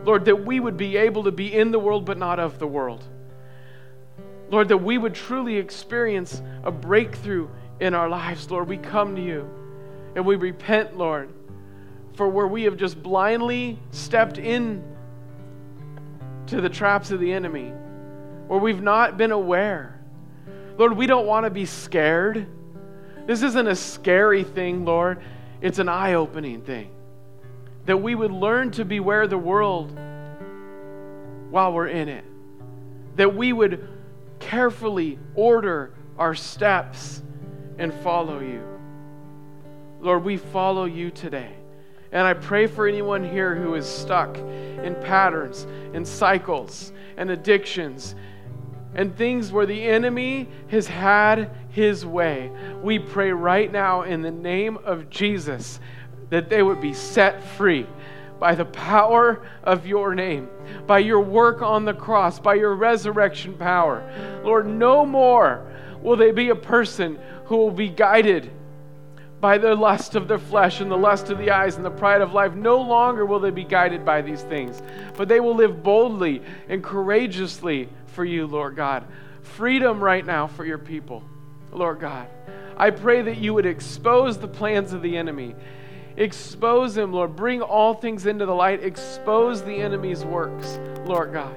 Lord, 0.04 0.26
that 0.26 0.46
we 0.46 0.60
would 0.60 0.78
be 0.78 0.98
able 0.98 1.24
to 1.24 1.32
be 1.32 1.52
in 1.52 1.72
the 1.72 1.80
world 1.80 2.06
but 2.06 2.16
not 2.16 2.38
of 2.38 2.60
the 2.60 2.68
world. 2.68 3.04
Lord, 4.52 4.68
that 4.68 4.78
we 4.78 5.00
would 5.00 5.16
truly 5.16 5.58
experience 5.58 6.44
a 6.64 6.70
breakthrough 6.70 7.50
in 7.80 7.96
our 7.96 8.08
lives, 8.08 8.52
Lord. 8.52 8.68
We 8.68 8.78
come 8.78 9.16
to 9.16 9.22
you 9.24 9.50
and 10.16 10.28
we 10.28 10.36
repent, 10.36 10.96
Lord, 10.96 11.34
for 12.14 12.30
where 12.30 12.46
we 12.46 12.66
have 12.66 12.78
just 12.78 13.02
blindly 13.02 13.80
stepped 13.90 14.38
in 14.38 14.84
to 16.46 16.62
the 16.62 16.70
traps 16.70 17.10
of 17.10 17.20
the 17.20 17.34
enemy, 17.34 17.74
where 18.46 18.60
we've 18.60 18.84
not 18.84 19.18
been 19.18 19.32
aware. 19.32 20.00
Lord, 20.78 20.96
we 20.96 21.08
don't 21.08 21.26
want 21.26 21.48
to 21.48 21.50
be 21.50 21.66
scared. 21.66 22.46
This 23.26 23.42
isn't 23.42 23.68
a 23.68 23.76
scary 23.76 24.44
thing, 24.44 24.86
Lord. 24.86 25.20
It's 25.62 25.80
an 25.80 25.90
eye 25.90 26.14
opening 26.14 26.62
thing 26.62 26.92
that 27.90 27.98
we 27.98 28.14
would 28.14 28.32
learn 28.32 28.70
to 28.70 28.86
beware 28.86 29.26
the 29.26 29.36
world 29.36 29.98
while 31.50 31.74
we're 31.74 31.88
in 31.88 32.08
it, 32.08 32.24
that 33.16 33.36
we 33.36 33.52
would 33.52 33.88
carefully 34.38 35.18
order 35.34 35.92
our 36.16 36.36
steps 36.36 37.24
and 37.80 37.92
follow 38.04 38.42
you. 38.42 38.64
Lord, 40.02 40.24
we 40.24 40.38
follow 40.38 40.86
you 40.86 41.10
today. 41.10 41.52
And 42.12 42.28
I 42.28 42.36
pray 42.36 42.68
for 42.68 42.88
anyone 42.88 43.28
here 43.28 43.56
who 43.56 43.74
is 43.74 43.88
stuck 43.88 44.38
in 44.38 44.96
patterns 45.02 45.66
and 45.96 46.08
cycles 46.08 46.94
and 47.18 47.32
addictions 47.32 48.14
and 48.94 49.18
things 49.18 49.52
where 49.52 49.66
the 49.66 49.84
enemy 49.84 50.48
has 50.68 50.86
had 50.86 51.50
his 51.70 52.06
way. 52.06 52.52
We 52.84 53.00
pray 53.00 53.32
right 53.32 53.72
now 53.72 54.04
in 54.04 54.22
the 54.22 54.30
name 54.30 54.78
of 54.78 55.10
Jesus 55.10 55.80
that 56.30 56.50
they 56.50 56.64
would 56.64 56.82
be 56.82 56.94
set 56.94 57.44
free 57.44 57.86
by 58.40 58.56
the 58.56 58.66
power 58.66 59.46
of 59.64 59.86
your 59.86 60.16
name, 60.16 60.50
by 60.88 61.00
your 61.00 61.20
work 61.20 61.62
on 61.62 61.86
the 61.86 61.94
cross, 61.94 62.40
by 62.40 62.54
your 62.56 62.74
resurrection 62.74 63.54
power. 63.56 64.04
Lord, 64.44 64.66
no 64.68 65.06
more 65.06 65.66
will 66.02 66.16
they 66.16 66.32
be 66.32 66.50
a 66.50 66.56
person 66.56 67.20
who 67.46 67.58
will 67.58 67.72
be 67.72 67.90
guided 67.90 68.52
by 69.42 69.58
the 69.58 69.74
lust 69.74 70.16
of 70.16 70.28
their 70.28 70.40
flesh 70.40 70.82
and 70.82 70.92
the 70.92 70.98
lust 70.98 71.30
of 71.30 71.38
the 71.38 71.52
eyes 71.52 71.76
and 71.76 71.86
the 71.86 71.92
pride 71.92 72.22
of 72.22 72.34
life. 72.34 72.54
No 72.54 72.82
longer 72.82 73.26
will 73.26 73.40
they 73.40 73.52
be 73.52 73.64
guided 73.64 74.06
by 74.06 74.22
these 74.22 74.42
things, 74.44 74.82
but 75.18 75.28
they 75.28 75.40
will 75.40 75.56
live 75.56 75.82
boldly 75.82 76.42
and 76.68 76.84
courageously 76.84 77.90
for 78.08 78.26
you, 78.26 78.48
Lord 78.48 78.76
God. 78.76 79.06
Freedom 79.42 80.04
right 80.04 80.26
now 80.26 80.48
for 80.48 80.66
your 80.66 80.78
people, 80.78 81.24
Lord 81.72 82.00
God. 82.00 82.28
I 82.78 82.92
pray 82.92 83.22
that 83.22 83.38
you 83.38 83.54
would 83.54 83.66
expose 83.66 84.38
the 84.38 84.48
plans 84.48 84.94
of 84.94 85.02
the 85.02 85.18
enemy 85.18 85.56
Expose 86.18 86.98
him, 86.98 87.14
Lord. 87.14 87.36
Bring 87.36 87.62
all 87.62 87.94
things 87.94 88.26
into 88.26 88.46
the 88.46 88.54
light. 88.54 88.84
Expose 88.84 89.64
the 89.64 89.76
enemy's 89.76 90.26
works, 90.26 90.80
Lord 91.06 91.34
God. 91.34 91.56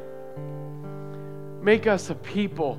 Make 1.62 1.86
us 1.86 2.10
a 2.10 2.14
people 2.14 2.78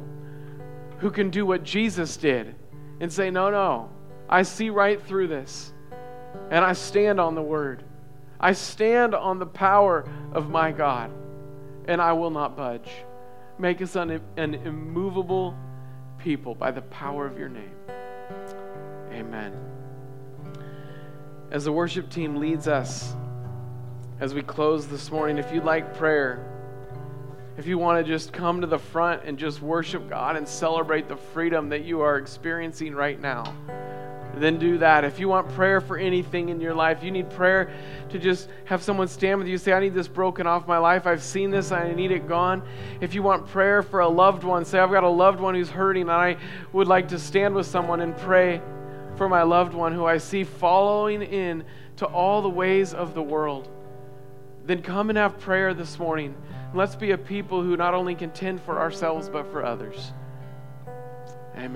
who 0.99 1.09
can 1.09 1.29
do 1.29 1.45
what 1.45 1.63
Jesus 1.63 2.17
did 2.17 2.55
and 2.99 3.11
say, 3.11 3.29
No, 3.29 3.49
no, 3.49 3.89
I 4.29 4.43
see 4.43 4.69
right 4.69 5.01
through 5.01 5.27
this. 5.27 5.73
And 6.49 6.63
I 6.65 6.73
stand 6.73 7.19
on 7.19 7.35
the 7.35 7.41
word. 7.41 7.83
I 8.39 8.53
stand 8.53 9.15
on 9.15 9.39
the 9.39 9.45
power 9.45 10.05
of 10.33 10.49
my 10.49 10.71
God, 10.71 11.11
and 11.87 12.01
I 12.01 12.13
will 12.13 12.31
not 12.31 12.57
budge. 12.57 12.89
Make 13.57 13.81
us 13.81 13.95
an, 13.95 14.19
an 14.35 14.55
immovable 14.55 15.55
people 16.17 16.55
by 16.55 16.71
the 16.71 16.81
power 16.81 17.25
of 17.25 17.37
your 17.37 17.49
name. 17.49 17.71
Amen 19.11 19.72
as 21.53 21.65
the 21.65 21.71
worship 21.71 22.09
team 22.09 22.37
leads 22.37 22.67
us 22.67 23.13
as 24.19 24.33
we 24.33 24.41
close 24.41 24.87
this 24.87 25.11
morning, 25.11 25.37
if 25.37 25.53
you'd 25.53 25.63
like 25.63 25.95
prayer, 25.95 26.49
if 27.57 27.67
you 27.67 27.77
want 27.77 28.03
to 28.03 28.11
just 28.11 28.33
come 28.33 28.61
to 28.61 28.67
the 28.67 28.79
front 28.79 29.21
and 29.23 29.37
just 29.37 29.61
worship 29.61 30.09
God 30.09 30.35
and 30.35 30.47
celebrate 30.47 31.07
the 31.07 31.15
freedom 31.15 31.69
that 31.69 31.85
you 31.85 32.01
are 32.01 32.17
experiencing 32.17 32.95
right 32.95 33.21
now, 33.21 33.55
then 34.35 34.57
do 34.57 34.79
that. 34.79 35.03
If 35.03 35.19
you 35.19 35.27
want 35.27 35.47
prayer 35.49 35.79
for 35.79 35.95
anything 35.95 36.49
in 36.49 36.59
your 36.59 36.73
life, 36.73 37.03
you 37.03 37.11
need 37.11 37.29
prayer 37.29 37.71
to 38.09 38.17
just 38.17 38.49
have 38.65 38.81
someone 38.81 39.07
stand 39.07 39.37
with 39.37 39.47
you, 39.47 39.59
say, 39.59 39.73
I 39.73 39.79
need 39.79 39.93
this 39.93 40.07
broken 40.07 40.47
off 40.47 40.67
my 40.67 40.79
life. 40.79 41.05
I've 41.05 41.21
seen 41.21 41.51
this, 41.51 41.71
I 41.71 41.93
need 41.93 42.09
it 42.09 42.27
gone. 42.27 42.63
If 42.99 43.13
you 43.13 43.21
want 43.21 43.45
prayer 43.45 43.83
for 43.83 43.99
a 43.99 44.09
loved 44.09 44.43
one, 44.43 44.65
say, 44.65 44.79
I've 44.79 44.89
got 44.89 45.03
a 45.03 45.09
loved 45.09 45.39
one 45.39 45.53
who's 45.53 45.69
hurting, 45.69 46.03
and 46.03 46.11
I 46.11 46.37
would 46.71 46.87
like 46.87 47.09
to 47.09 47.19
stand 47.19 47.53
with 47.53 47.67
someone 47.67 48.01
and 48.01 48.17
pray 48.17 48.59
for 49.23 49.29
my 49.29 49.43
loved 49.43 49.73
one 49.73 49.93
who 49.93 50.05
I 50.05 50.17
see 50.17 50.43
following 50.43 51.21
in 51.21 51.63
to 51.95 52.05
all 52.05 52.41
the 52.41 52.49
ways 52.49 52.93
of 52.93 53.13
the 53.13 53.23
world, 53.23 53.69
then 54.65 54.81
come 54.81 55.07
and 55.07 55.17
have 55.17 55.39
prayer 55.39 55.73
this 55.73 55.97
morning. 55.97 56.35
Let's 56.73 56.97
be 56.97 57.11
a 57.11 57.17
people 57.17 57.63
who 57.63 57.77
not 57.77 57.93
only 57.93 58.15
contend 58.15 58.61
for 58.63 58.77
ourselves, 58.77 59.29
but 59.29 59.49
for 59.49 59.63
others. 59.63 60.11
Amen. 61.55 61.73